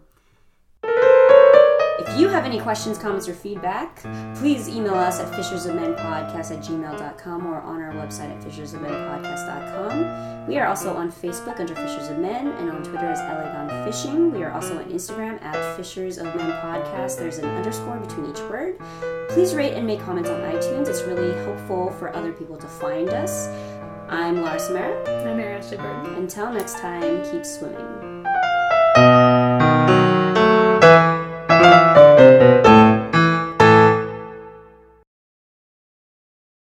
If 0.84 2.20
you 2.20 2.28
have 2.28 2.44
any 2.44 2.60
questions, 2.60 2.98
comments, 2.98 3.30
or 3.30 3.34
feedback, 3.34 4.04
please 4.36 4.68
email 4.68 4.96
us 4.96 5.22
at 5.22 5.32
fishersofmenpodcast 5.32 6.52
at 6.52 6.60
gmail.com 6.60 7.48
or 7.48 7.62
on 7.62 7.82
our 7.82 7.94
website 7.94 8.36
at 8.36 8.44
fishersofmenpodcast.com. 8.44 10.48
We 10.48 10.60
are 10.60 10.68
also 10.68 10.94
on 10.94 11.10
Facebook 11.10 11.62
under 11.62 11.74
Fishers 11.74 12.10
of 12.10 12.20
Men 12.20 12.48
and 12.48 12.70
on 12.70 12.84
Twitter 12.84 13.06
as 13.06 13.20
LA 13.20 13.86
Fishing. 13.86 14.32
We 14.32 14.44
are 14.44 14.52
also 14.52 14.78
on 14.78 14.86
Instagram 14.86 15.42
at 15.42 15.78
Fishers 15.78 16.18
of 16.18 16.26
Men 16.36 16.52
Podcast. 16.62 17.18
There's 17.18 17.38
an 17.38 17.46
underscore 17.46 18.00
between 18.00 18.32
each 18.32 18.42
word. 18.42 18.78
Please 19.30 19.56
rate 19.56 19.74
and 19.74 19.88
make 19.88 20.02
comments 20.02 20.30
on 20.30 20.42
iTunes. 20.42 20.90
It's 20.90 21.04
really 21.04 21.34
helpful 21.44 21.92
for 21.92 22.14
other 22.16 22.34
people 22.34 22.58
to 22.58 22.68
find 22.68 23.10
us. 23.10 23.48
I'm 24.10 24.42
Laura 24.42 24.60
Samara. 24.60 25.30
I'm 25.30 25.38
Mary 25.38 25.54
Ashley 25.54 25.78
Burton. 25.78 26.16
Until 26.16 26.52
next 26.52 26.78
time, 26.80 27.24
keep 27.32 27.46
swimming. 27.46 28.13